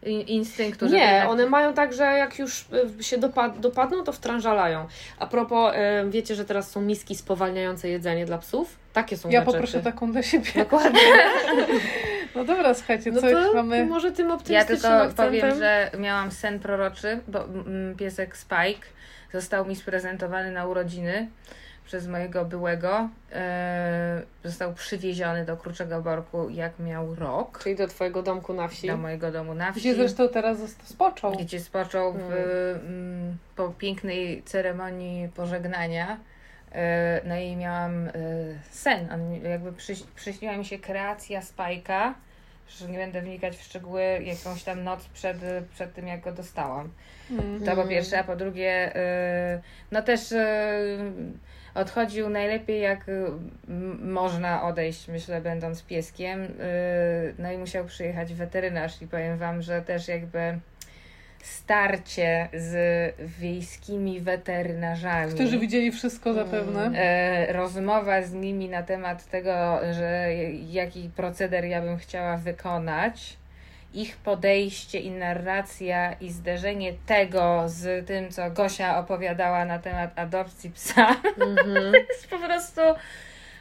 in- 0.06 0.28
instynktu. 0.28 0.86
żeby 0.86 0.98
Nie, 0.98 1.04
jednak- 1.12 1.30
one 1.30 1.46
mają 1.46 1.74
tak, 1.74 1.94
że 1.94 2.04
jak 2.04 2.40
już 2.40 2.66
y, 3.00 3.04
się 3.04 3.18
dopad- 3.18 3.60
dopadną, 3.60 4.04
to 4.04 4.12
wtrążalają. 4.12 4.88
A 5.20 5.28
propos, 5.28 5.74
y, 5.76 6.10
wiecie, 6.10 6.36
że 6.36 6.46
teraz 6.46 6.72
są 6.72 6.82
miski 6.82 7.16
spowalniające 7.16 7.90
jedzenie 7.90 8.26
dla 8.26 8.38
psów? 8.38 8.76
Takie 8.94 9.18
są 9.18 9.30
Ja 9.30 9.40
gadżety. 9.40 9.52
poproszę 9.58 9.80
taką 9.80 10.12
dla 10.12 10.24
siebie. 10.24 10.52
Dokładnie. 10.56 11.00
No 12.36 12.46
dobra, 12.46 12.74
słuchajcie, 12.74 13.12
No 13.12 13.22
coś 13.22 13.32
to 13.34 13.54
mamy... 13.54 13.86
może 13.86 14.12
tym 14.12 14.28
Ja 14.28 14.34
optymistycznym 14.36 14.78
tylko 14.92 15.02
akcentem. 15.04 15.26
powiem, 15.42 15.58
że 15.60 15.92
miałam 16.00 16.32
sen 16.32 16.60
proroczy, 16.60 17.20
bo 17.28 17.44
mm, 17.46 17.96
piesek 17.96 18.38
Spike 18.38 18.88
został 19.34 19.66
mi 19.66 19.76
sprezentowany 19.76 20.52
na 20.52 20.66
urodziny 20.66 21.28
przez 21.86 22.08
mojego 22.08 22.46
byłego. 22.46 23.10
E, 23.32 24.22
został 24.44 24.74
przywieziony 24.74 25.46
do 25.46 25.58
Kruczego 25.58 26.02
Borku, 26.02 26.50
jak 26.50 26.80
miał 26.80 27.16
rok, 27.16 27.60
Czyli 27.64 27.76
do 27.76 27.88
twojego 27.88 28.24
domku 28.24 28.54
na 28.54 28.68
wsi. 28.68 28.88
do 28.88 28.98
mojego 28.98 29.32
domu 29.32 29.54
na 29.54 29.72
wsi. 29.72 29.80
Gdzie 29.82 29.96
zresztą 29.96 30.30
teraz 30.30 30.58
spoczął. 30.84 31.32
gdzie 31.32 31.60
spoczął 31.60 32.14
w, 32.14 32.18
Mm. 32.18 32.34
mm, 32.88 33.38
po 33.56 33.70
pięknej 33.70 34.44
ceremonii 34.44 35.30
pożegnania. 35.30 36.18
E, 36.72 37.22
No 37.26 37.36
i 37.38 37.56
miałam 37.56 38.08
e, 38.08 38.12
sen. 38.72 39.12
On, 39.14 39.34
jakby 39.34 39.74
przyś, 39.74 40.04
przyśniła 40.16 40.58
mi 40.58 40.66
się 40.66 40.80
kreacja 40.80 41.42
Spajka, 41.42 42.14
że 42.68 42.88
nie 42.88 42.98
będę 42.98 43.22
wnikać 43.22 43.58
w 43.58 43.64
szczegóły, 43.64 44.04
jakąś 44.24 44.64
tam 44.64 44.84
noc 44.84 45.06
przed, 45.06 45.38
przed 45.74 45.94
tym, 45.94 46.08
jak 46.08 46.22
go 46.22 46.32
dostałam. 46.32 46.90
Mm. 47.32 47.64
To 47.64 47.76
po 47.76 47.84
pierwsze, 47.84 48.20
a 48.20 48.24
po 48.24 48.36
drugie, 48.36 48.96
y, 48.96 49.62
no 49.92 50.02
też 50.02 50.32
y, 50.32 50.98
odchodził 51.76 52.30
najlepiej 52.30 52.82
jak 52.82 53.10
y, 53.10 53.26
można 54.00 54.64
odejść, 54.64 55.08
myślę, 55.08 55.42
będąc 55.42 55.84
pieskiem. 55.84 56.48
No 57.40 57.52
i 57.52 57.58
musiał 57.58 57.86
przyjechać 57.86 58.34
weterynarz 58.34 59.02
i 59.02 59.08
powiem 59.08 59.38
Wam, 59.38 59.62
że 59.62 59.82
też 59.82 60.08
jakby 60.08 60.60
starcie 61.44 62.50
z 62.54 62.76
wiejskimi 63.20 64.22
weterynarzami. 64.22 65.34
Którzy 65.34 65.60
widzieli 65.60 65.92
wszystko 65.92 66.34
zapewne. 66.34 66.92
E, 66.96 67.54
rozmowa 67.54 68.22
z 68.22 68.34
nimi 68.34 68.70
na 68.70 68.84
temat 68.84 69.26
tego, 69.26 69.80
że 69.92 70.34
jaki 70.70 71.10
proceder 71.16 71.66
ja 71.66 71.82
bym 71.82 71.98
chciała 71.98 72.38
wykonać 72.38 73.38
ich 73.94 74.18
podejście 74.18 75.00
i 75.00 75.12
narracja 75.12 76.14
i 76.14 76.30
zderzenie 76.32 76.94
tego 77.06 77.64
z 77.66 78.08
tym, 78.08 78.32
co 78.32 78.52
Gosia 78.52 79.00
opowiadała 79.00 79.66
na 79.66 79.80
temat 79.80 80.12
adopcji 80.20 80.70
psa, 80.72 81.16
Mhm. 81.42 81.94
jest 82.10 82.28
po 82.30 82.40
prostu 82.40 82.82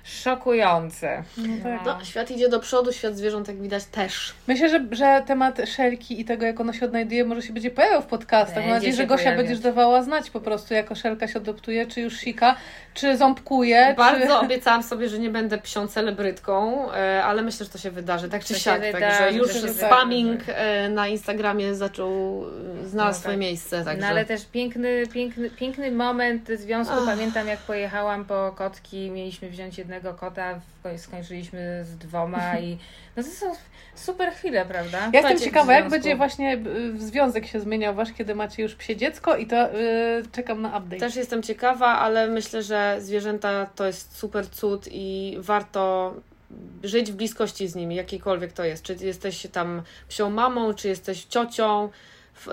szokujące. 0.04 1.22
No 1.36 1.54
tak. 1.62 1.80
No, 1.86 2.04
świat 2.04 2.30
idzie 2.30 2.48
do 2.48 2.60
przodu, 2.60 2.92
świat 2.92 3.16
zwierząt, 3.16 3.48
jak 3.48 3.62
widać, 3.62 3.84
też. 3.84 4.34
Myślę, 4.48 4.68
że, 4.68 4.84
że 4.90 5.22
temat 5.26 5.60
Szelki 5.76 6.20
i 6.20 6.24
tego, 6.24 6.46
jak 6.46 6.60
ona 6.60 6.72
się 6.72 6.86
odnajduje, 6.86 7.24
może 7.24 7.42
się 7.42 7.52
będzie 7.52 7.70
pojawiał 7.70 8.02
w 8.02 8.06
podcastach. 8.06 8.64
Mam 8.64 8.70
nadzieję, 8.70 8.92
że 8.92 9.02
się 9.02 9.06
Gosia 9.06 9.22
pojawiać. 9.24 9.46
będziesz 9.46 9.60
dawała 9.64 10.02
znać 10.02 10.30
po 10.30 10.40
prostu, 10.40 10.74
jako 10.74 10.94
Szelka 10.94 11.28
się 11.28 11.38
adoptuje, 11.38 11.86
czy 11.86 12.00
już 12.00 12.16
sika, 12.16 12.56
czy 12.94 13.16
ząbkuje, 13.16 13.94
Bardzo 13.96 14.26
czy... 14.26 14.34
obiecałam 14.34 14.82
sobie, 14.82 15.08
że 15.08 15.18
nie 15.18 15.30
będę 15.30 15.58
psią 15.58 15.86
celebrytką, 15.86 16.86
e, 16.92 17.24
ale 17.24 17.42
myślę, 17.42 17.66
że 17.66 17.72
to 17.72 17.78
się 17.78 17.90
wydarzy, 17.90 18.28
tak 18.28 18.44
czy 18.44 18.54
siak. 18.54 18.80
wydarzy, 18.80 19.18
Także 19.18 19.32
już 19.32 19.50
spamming 19.52 20.40
e, 20.48 20.88
na 20.88 21.08
Instagramie 21.08 21.74
zaczął, 21.74 22.44
znalazł 22.84 23.18
No 23.18 23.20
swoje 23.20 23.34
tak. 23.34 23.40
miejsce. 23.40 23.84
Także. 23.84 24.00
No 24.00 24.06
ale 24.06 24.24
też 24.24 24.44
piękny, 24.44 25.06
piękny, 25.12 25.50
piękny 25.50 25.90
moment 25.90 26.48
związku. 26.48 26.94
Ach. 26.98 27.04
Pamiętam 27.06 27.48
jak 27.48 27.58
pojechałam 27.58 28.24
po 28.24 28.52
kotki, 28.56 29.10
mieliśmy 29.10 29.50
wziąć 29.50 29.78
jednego 29.92 30.18
kota, 30.18 30.60
skończyliśmy 30.96 31.84
z 31.84 31.96
dwoma 31.96 32.58
i 32.58 32.78
no 33.16 33.22
to 33.22 33.28
są 33.28 33.46
super 33.94 34.32
chwile, 34.32 34.66
prawda? 34.66 35.10
Ja 35.12 35.20
jestem 35.20 35.38
ciekawa, 35.38 35.72
jak 35.72 35.88
będzie 35.88 36.16
właśnie 36.16 36.58
y, 36.66 37.00
związek 37.00 37.46
się 37.46 37.60
zmieniał 37.60 37.94
wasz, 37.94 38.12
kiedy 38.12 38.34
macie 38.34 38.62
już 38.62 38.74
psie 38.74 38.96
dziecko 38.96 39.36
i 39.36 39.46
to 39.46 39.74
y, 39.74 40.22
czekam 40.32 40.62
na 40.62 40.68
update. 40.78 41.00
Też 41.00 41.16
jestem 41.16 41.42
ciekawa, 41.42 41.86
ale 41.86 42.28
myślę, 42.28 42.62
że 42.62 42.96
zwierzęta 43.00 43.66
to 43.66 43.86
jest 43.86 44.16
super 44.16 44.50
cud 44.50 44.88
i 44.90 45.36
warto 45.38 46.14
żyć 46.82 47.12
w 47.12 47.14
bliskości 47.14 47.68
z 47.68 47.74
nimi, 47.74 47.94
jakiejkolwiek 47.94 48.52
to 48.52 48.64
jest. 48.64 48.82
Czy 48.82 48.94
jesteś 49.00 49.46
tam 49.52 49.82
psią 50.08 50.30
mamą, 50.30 50.74
czy 50.74 50.88
jesteś 50.88 51.24
ciocią. 51.24 51.88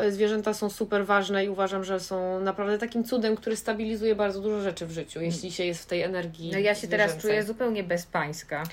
Zwierzęta 0.10 0.54
są 0.54 0.70
super 0.70 1.06
ważne 1.06 1.46
i 1.46 1.50
uważam, 1.50 1.84
że 1.84 2.00
są 2.00 2.40
naprawdę 2.40 2.78
takim 2.78 3.04
cudem, 3.04 3.36
który 3.36 3.56
stabilizuje 3.56 4.16
bardzo 4.16 4.42
dużo 4.42 4.62
rzeczy 4.62 4.86
w 4.86 4.92
życiu, 4.92 5.22
jeśli 5.22 5.52
się 5.52 5.66
jest 5.66 5.84
w 5.84 5.86
tej 5.86 6.02
energii. 6.02 6.52
No 6.52 6.60
ja 6.60 6.76
się 6.76 6.88
teraz 6.88 7.12
zwierzęcej. 7.12 7.32
czuję 7.32 7.44
zupełnie 7.44 7.84
bezpańska. 7.84 8.64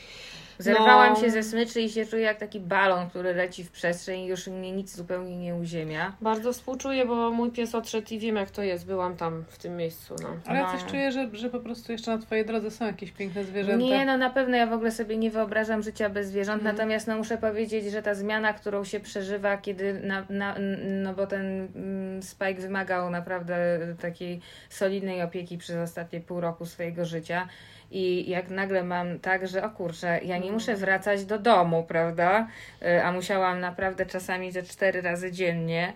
Zerwałam 0.59 1.13
No. 1.15 1.21
się 1.21 1.31
ze 1.31 1.43
smyczy 1.43 1.81
i 1.81 1.91
się 1.91 2.07
czuję 2.07 2.23
jak 2.23 2.39
taki 2.39 2.61
balon, 2.61 3.11
który 3.11 3.35
leci 3.35 3.65
w 3.65 3.71
przestrzeń 3.71 4.21
i 4.21 4.27
już 4.27 4.47
mnie 4.47 4.73
nic 4.73 4.97
zupełnie 4.97 5.37
nie 5.37 5.55
uziemia. 5.55 6.13
Bardzo 6.21 6.53
współczuję, 6.53 7.07
bo 7.07 7.31
mój 7.31 7.51
pies 7.51 7.75
odszedł 7.75 8.07
i 8.11 8.19
wiem, 8.19 8.37
jak 8.37 8.51
to 8.51 8.63
jest. 8.63 8.87
Byłam 8.87 9.17
tam 9.17 9.45
w 9.49 9.59
tym 9.59 9.77
miejscu. 9.77 10.15
No. 10.23 10.29
Ale 10.47 10.59
ja 10.59 10.73
No. 10.73 10.79
coś 10.79 10.91
czuję, 10.91 11.13
że, 11.13 11.29
że 11.33 11.51
po 11.51 11.61
prostu 11.61 11.93
jeszcze 11.93 12.11
na 12.17 12.19
twojej 12.23 12.47
drodze 12.47 12.71
są 12.71 12.87
jakieś 12.87 13.13
piękne 13.13 13.45
zwierzęta. 13.45 13.85
Nie, 13.87 14.05
no 14.05 14.19
na 14.19 14.31
pewno 14.31 14.57
ja 14.57 14.67
w 14.67 14.73
ogóle 14.73 14.91
sobie 14.91 15.17
nie 15.17 15.31
wyobrażam 15.31 15.83
życia 15.83 16.09
bez 16.11 16.29
zwierząt, 16.29 16.59
Mhm. 16.61 16.77
natomiast 16.77 17.07
no 17.07 17.17
muszę 17.17 17.39
powiedzieć, 17.39 17.91
że 17.93 18.03
ta 18.03 18.15
zmiana, 18.15 18.53
którą 18.53 18.85
się 18.85 19.01
przeżywa, 19.01 19.57
kiedy, 19.57 20.01
na, 20.01 20.25
na, 20.31 20.55
no 21.03 21.15
bo 21.15 21.27
ten 21.27 21.69
mm, 21.77 22.23
Spike 22.23 22.55
wymagał 22.55 23.11
naprawdę 23.11 23.57
takiej 24.01 24.41
solidnej 24.71 25.23
opieki 25.23 25.59
przez 25.59 25.77
ostatnie 25.77 26.21
pół 26.21 26.41
roku 26.41 26.67
swojego 26.67 27.05
życia 27.05 27.49
i 27.91 28.31
jak 28.31 28.51
nagle 28.51 28.85
mam 28.85 29.19
tak, 29.19 29.49
że 29.49 29.65
o 29.65 29.71
kurczę, 29.71 30.21
ja 30.23 30.39
nie 30.39 30.53
muszę 30.53 30.77
wracać 30.77 31.25
do 31.25 31.39
domu, 31.39 31.85
prawda, 31.89 32.47
Y, 32.83 33.05
a 33.05 33.13
musiałam 33.13 33.61
naprawdę 33.61 34.07
czasami 34.07 34.53
ze 34.53 34.63
cztery 34.63 35.03
razy 35.03 35.33
dziennie 35.33 35.93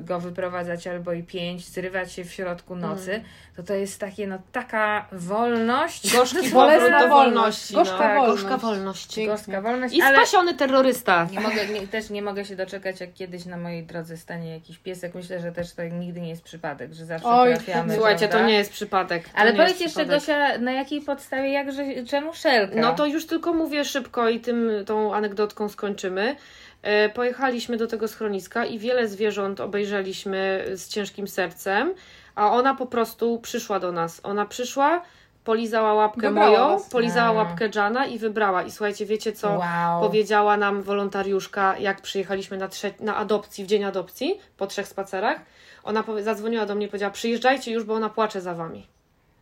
go 0.00 0.20
wyprowadzać 0.20 0.86
albo 0.86 1.12
i 1.12 1.22
pięć, 1.22 1.68
zrywać 1.68 2.12
się 2.12 2.24
w 2.24 2.32
środku 2.32 2.76
nocy, 2.76 3.22
to 3.56 3.62
to 3.62 3.74
jest 3.74 4.00
takie, 4.00 4.26
no 4.26 4.38
taka 4.52 5.08
wolność. 5.12 6.12
Gorzki 6.12 6.48
wolności. 6.50 6.84
Gorzka 6.90 6.98
no. 7.00 7.08
wolność. 7.08 7.72
Gorzka 7.72 8.58
wolność. 8.58 9.26
Gorzka 9.26 9.60
wolność, 9.60 9.94
I 9.94 10.02
spasiony 10.02 10.54
terrorysta. 10.54 11.28
nie 11.32 11.40
mogę, 11.40 11.66
nie, 11.66 11.86
też 11.86 12.10
nie 12.10 12.22
mogę 12.22 12.44
się 12.44 12.56
doczekać, 12.56 13.00
jak 13.00 13.12
kiedyś 13.12 13.44
na 13.44 13.56
mojej 13.56 13.82
drodze 13.82 14.16
stanie 14.16 14.50
jakiś 14.50 14.78
piesek. 14.78 15.14
Myślę, 15.14 15.40
że 15.40 15.52
też 15.52 15.72
to 15.72 15.84
nigdy 15.84 16.20
nie 16.20 16.28
jest 16.28 16.42
przypadek, 16.42 16.92
że 16.92 17.06
zawsze 17.06 17.28
Oj, 17.28 17.54
trafiamy. 17.54 17.94
Słuchajcie, 17.94 18.28
prawda? 18.28 18.38
to 18.38 18.46
nie 18.46 18.54
jest 18.54 18.72
przypadek. 18.72 19.28
To 19.28 19.38
Ale 19.38 19.52
powiedz 19.52 19.80
jeszcze. 19.80 20.06
Gosia, 20.06 20.58
na 20.58 20.72
jakiej 20.72 21.00
podstawie, 21.00 21.52
jakże, 21.52 22.04
czemu 22.08 22.34
szelka? 22.34 22.80
No 22.80 22.94
to 22.94 23.06
już 23.06 23.26
tylko 23.26 23.52
mówię 23.52 23.84
szybko 23.84 24.28
i 24.28 24.40
tym 24.40 24.70
tą 24.86 25.14
anegdotką 25.14 25.68
skończymy. 25.68 26.36
E, 26.84 27.08
Pojechaliśmy 27.08 27.76
do 27.76 27.86
tego 27.86 28.08
schroniska 28.08 28.64
i 28.64 28.78
wiele 28.78 29.08
zwierząt 29.08 29.60
obejrzeliśmy 29.60 30.64
z 30.74 30.88
ciężkim 30.88 31.28
sercem, 31.28 31.94
a 32.34 32.50
ona 32.52 32.74
po 32.74 32.86
prostu 32.86 33.38
przyszła 33.38 33.80
do 33.80 33.92
nas. 33.92 34.20
Ona 34.22 34.46
przyszła, 34.46 35.02
polizała 35.44 35.94
łapkę 35.94 36.28
Wybrała 36.28 36.50
moją, 36.50 36.68
was. 36.78 36.88
polizała 36.88 37.32
łapkę 37.32 37.68
Jana 37.74 38.06
i 38.06 38.18
wybrała. 38.18 38.62
I 38.62 38.70
słuchajcie, 38.70 39.06
wiecie 39.06 39.32
co 39.32 39.48
wow. 39.50 40.00
powiedziała 40.02 40.56
nam 40.56 40.82
wolontariuszka, 40.82 41.78
jak 41.78 42.00
przyjechaliśmy 42.00 42.56
na, 42.56 42.68
trze- 42.68 43.00
na 43.00 43.16
adopcji, 43.16 43.64
w 43.64 43.66
dzień 43.66 43.84
adopcji, 43.84 44.38
po 44.56 44.66
trzech 44.66 44.88
spacerach? 44.88 45.40
Ona 45.84 46.02
powie- 46.02 46.22
zadzwoniła 46.22 46.66
do 46.66 46.74
mnie 46.74 46.86
i 46.86 46.88
powiedziała, 46.88 47.12
przyjeżdżajcie 47.12 47.72
już, 47.72 47.84
bo 47.84 47.94
ona 47.94 48.08
płacze 48.08 48.40
za 48.40 48.54
wami. 48.54 48.86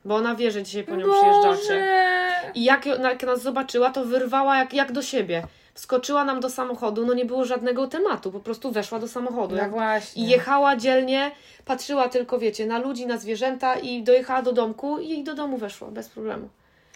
Bo 0.04 0.16
ona 0.16 0.34
wie, 0.34 0.50
że 0.50 0.62
dzisiaj 0.62 0.84
po 0.84 0.96
nią 0.96 1.06
przyjeżdżacie. 1.10 1.68
Boże. 1.80 2.52
I 2.54 2.64
jak, 2.64 2.86
jak 2.86 3.22
nas 3.22 3.42
zobaczyła, 3.42 3.90
to 3.90 4.04
wyrwała 4.04 4.58
jak, 4.58 4.74
jak 4.74 4.92
do 4.92 5.02
siebie. 5.02 5.42
Wskoczyła 5.74 6.24
nam 6.24 6.40
do 6.40 6.50
samochodu, 6.50 7.06
no 7.06 7.14
nie 7.14 7.24
było 7.24 7.44
żadnego 7.44 7.86
tematu, 7.86 8.32
po 8.32 8.40
prostu 8.40 8.72
weszła 8.72 8.98
do 8.98 9.08
samochodu. 9.08 9.56
No 9.56 9.68
właśnie. 9.68 10.22
I 10.22 10.28
jechała 10.28 10.76
dzielnie, 10.76 11.30
patrzyła 11.64 12.08
tylko, 12.08 12.38
wiecie, 12.38 12.66
na 12.66 12.78
ludzi, 12.78 13.06
na 13.06 13.18
zwierzęta 13.18 13.76
i 13.76 14.02
dojechała 14.02 14.42
do 14.42 14.52
domku 14.52 14.98
i 14.98 15.24
do 15.24 15.34
domu 15.34 15.58
weszła, 15.58 15.90
bez 15.90 16.08
problemu. 16.08 16.48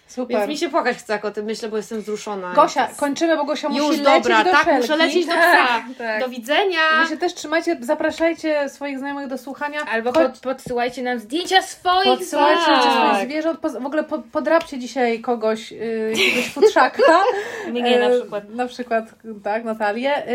Super. 0.08 0.36
Więc 0.36 0.48
mi 0.48 0.56
się 0.58 0.68
płakać 0.68 0.96
chce, 0.96 1.12
jak 1.12 1.24
o 1.24 1.30
tym 1.30 1.44
myślę, 1.44 1.68
bo 1.68 1.76
jestem 1.76 2.00
wzruszona. 2.00 2.52
Gosia, 2.54 2.88
kończymy, 2.96 3.36
bo 3.36 3.44
Gosia 3.44 3.68
musi 3.68 3.78
Już, 3.80 3.88
lecieć 3.98 4.04
dobra, 4.04 4.44
do 4.44 4.50
tak, 4.50 4.64
Szelki. 4.64 4.80
muszę 4.80 4.96
lecieć 4.96 5.26
do 5.26 5.32
Tak, 5.32 5.84
psa. 5.84 5.94
tak. 5.98 6.20
Do 6.20 6.28
widzenia! 6.28 6.78
Wy 7.02 7.08
się 7.08 7.16
też 7.16 7.34
trzymajcie, 7.34 7.76
zapraszajcie 7.80 8.68
swoich 8.68 8.98
znajomych 8.98 9.26
do 9.26 9.38
słuchania. 9.38 9.80
Albo 9.90 10.12
Chodź- 10.12 10.30
pod, 10.32 10.40
podsyłajcie 10.40 11.02
nam 11.02 11.18
zdjęcia 11.18 11.62
swoich 11.62 12.04
Podsyłajcie 12.18 12.62
zwierząt. 12.62 12.84
tak. 12.84 13.14
swoich 13.14 13.28
zwierząt. 13.30 13.60
W 13.82 13.86
ogóle 13.86 14.04
po, 14.04 14.18
podrapcie 14.18 14.78
dzisiaj 14.78 15.20
kogoś, 15.20 15.72
yy, 15.72 16.12
jakiegoś 16.16 16.48
futrzaka. 16.52 17.02
Mnie 17.70 17.98
na 17.98 18.06
E, 18.06 18.20
przykład. 18.20 18.50
Na 18.50 18.66
przykład, 18.66 19.04
tak, 19.44 19.64
Natalię. 19.64 20.28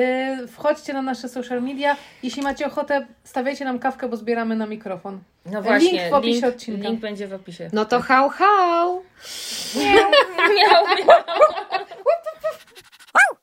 Y, 0.43 0.47
Wchodźcie 0.47 0.93
na 0.93 1.01
nasze 1.01 1.29
social 1.29 1.61
media. 1.61 1.95
Jeśli 2.23 2.41
macie 2.41 2.65
ochotę, 2.65 3.07
stawiajcie 3.23 3.65
nam 3.65 3.79
kawkę, 3.79 4.07
bo 4.09 4.17
zbieramy 4.17 4.55
na 4.55 4.65
mikrofon. 4.65 5.19
No 5.45 5.61
właśnie, 5.61 5.91
Link 5.91 6.09
w 6.11 6.13
opisie 6.13 6.33
link, 6.41 6.45
odcinka. 6.55 6.87
Link 6.89 6.99
będzie 6.99 7.27
w 7.27 7.33
opisie. 7.33 7.69
No 7.73 7.85
to 7.85 7.99
hał, 7.99 8.29
hał! 8.29 9.01
meow, 9.75 10.95
meow. 10.95 11.15